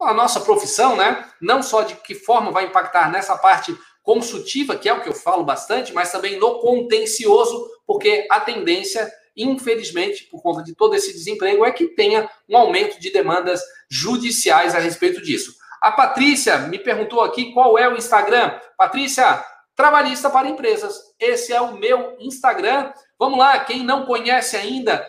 a 0.00 0.14
nossa 0.14 0.40
profissão, 0.40 0.96
né? 0.96 1.28
Não 1.40 1.62
só 1.62 1.82
de 1.82 1.94
que 1.96 2.14
forma 2.14 2.50
vai 2.50 2.66
impactar 2.66 3.10
nessa 3.10 3.36
parte 3.36 3.76
consultiva, 4.02 4.76
que 4.76 4.88
é 4.88 4.92
o 4.92 5.02
que 5.02 5.08
eu 5.08 5.14
falo 5.14 5.44
bastante, 5.44 5.92
mas 5.92 6.12
também 6.12 6.38
no 6.38 6.60
contencioso, 6.60 7.70
porque 7.86 8.26
a 8.30 8.40
tendência 8.40 9.10
infelizmente, 9.36 10.24
por 10.24 10.42
conta 10.42 10.62
de 10.62 10.74
todo 10.74 10.94
esse 10.94 11.12
desemprego, 11.12 11.64
é 11.64 11.72
que 11.72 11.88
tenha 11.88 12.30
um 12.48 12.56
aumento 12.56 13.00
de 13.00 13.10
demandas 13.10 13.60
judiciais 13.90 14.74
a 14.74 14.78
respeito 14.78 15.20
disso. 15.20 15.54
A 15.80 15.92
Patrícia 15.92 16.58
me 16.58 16.78
perguntou 16.78 17.20
aqui 17.20 17.52
qual 17.52 17.76
é 17.76 17.88
o 17.88 17.96
Instagram. 17.96 18.58
Patrícia, 18.76 19.44
Trabalhista 19.76 20.30
para 20.30 20.48
Empresas. 20.48 20.96
Esse 21.18 21.52
é 21.52 21.60
o 21.60 21.76
meu 21.76 22.16
Instagram. 22.20 22.92
Vamos 23.18 23.38
lá, 23.38 23.58
quem 23.58 23.82
não 23.82 24.06
conhece 24.06 24.56
ainda, 24.56 25.04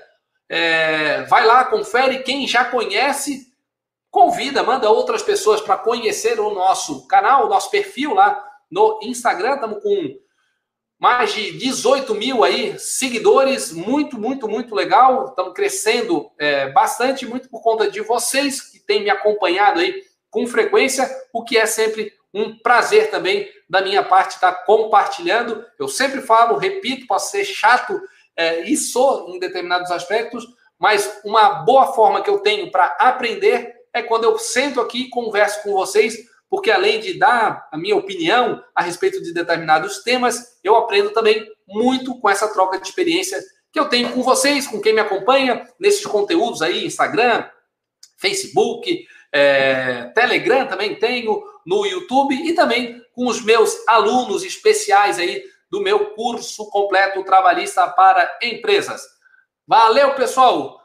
é, 0.49 1.23
vai 1.23 1.45
lá, 1.45 1.65
confere. 1.65 2.23
Quem 2.23 2.47
já 2.47 2.65
conhece, 2.65 3.47
convida, 4.09 4.63
manda 4.63 4.89
outras 4.89 5.21
pessoas 5.21 5.61
para 5.61 5.77
conhecer 5.77 6.39
o 6.39 6.53
nosso 6.53 7.07
canal, 7.07 7.45
o 7.45 7.49
nosso 7.49 7.69
perfil 7.69 8.13
lá 8.13 8.43
no 8.69 8.99
Instagram. 9.03 9.55
Estamos 9.55 9.81
com 9.81 10.19
mais 10.99 11.33
de 11.33 11.51
18 11.57 12.15
mil 12.15 12.43
aí 12.43 12.79
seguidores, 12.79 13.71
muito, 13.71 14.17
muito, 14.17 14.47
muito 14.47 14.73
legal. 14.73 15.29
Estamos 15.29 15.53
crescendo 15.53 16.31
é, 16.39 16.69
bastante, 16.71 17.25
muito 17.25 17.49
por 17.49 17.61
conta 17.61 17.89
de 17.89 18.01
vocês 18.01 18.61
que 18.61 18.79
têm 18.79 19.03
me 19.03 19.09
acompanhado 19.09 19.79
aí 19.79 20.03
com 20.29 20.45
frequência, 20.47 21.09
o 21.31 21.43
que 21.43 21.57
é 21.57 21.65
sempre 21.65 22.13
um 22.33 22.57
prazer 22.57 23.09
também 23.09 23.49
da 23.69 23.81
minha 23.81 24.03
parte 24.03 24.35
estar 24.35 24.51
compartilhando. 24.65 25.65
Eu 25.79 25.87
sempre 25.87 26.21
falo, 26.21 26.57
repito, 26.57 27.07
posso 27.07 27.31
ser 27.31 27.45
chato 27.45 27.97
é, 28.35 28.61
e 28.61 28.75
sou 28.75 29.29
em 29.29 29.39
determinados 29.39 29.91
aspectos, 29.91 30.45
mas 30.77 31.21
uma 31.23 31.63
boa 31.63 31.93
forma 31.93 32.21
que 32.21 32.29
eu 32.29 32.39
tenho 32.39 32.71
para 32.71 32.85
aprender 32.99 33.73
é 33.93 34.01
quando 34.01 34.25
eu 34.25 34.37
sento 34.37 34.81
aqui 34.81 35.03
e 35.03 35.09
converso 35.09 35.63
com 35.63 35.71
vocês 35.71 36.17
porque 36.49 36.71
além 36.71 36.99
de 36.99 37.17
dar 37.17 37.67
a 37.71 37.77
minha 37.77 37.95
opinião 37.95 38.63
a 38.73 38.81
respeito 38.81 39.21
de 39.21 39.33
determinados 39.33 40.03
temas, 40.03 40.57
eu 40.63 40.75
aprendo 40.75 41.09
também 41.09 41.45
muito 41.67 42.17
com 42.19 42.29
essa 42.29 42.47
troca 42.47 42.79
de 42.79 42.87
experiência 42.87 43.41
que 43.71 43.79
eu 43.79 43.89
tenho 43.89 44.13
com 44.13 44.21
vocês, 44.21 44.67
com 44.67 44.79
quem 44.79 44.93
me 44.93 45.01
acompanha 45.01 45.67
nesses 45.79 46.05
conteúdos 46.05 46.61
aí, 46.61 46.85
Instagram, 46.85 47.45
Facebook, 48.17 49.05
é, 49.33 50.05
Telegram 50.15 50.65
também 50.65 50.95
tenho, 50.95 51.43
no 51.65 51.85
YouTube 51.85 52.33
e 52.33 52.53
também 52.53 53.01
com 53.11 53.27
os 53.27 53.43
meus 53.43 53.75
alunos 53.87 54.43
especiais 54.43 55.19
aí 55.19 55.43
do 55.75 55.81
meu 55.81 56.11
curso 56.11 56.69
completo 56.69 57.21
trabalhista 57.25 57.85
para 57.89 58.39
empresas. 58.41 59.01
Valeu, 59.67 60.15
pessoal! 60.15 60.73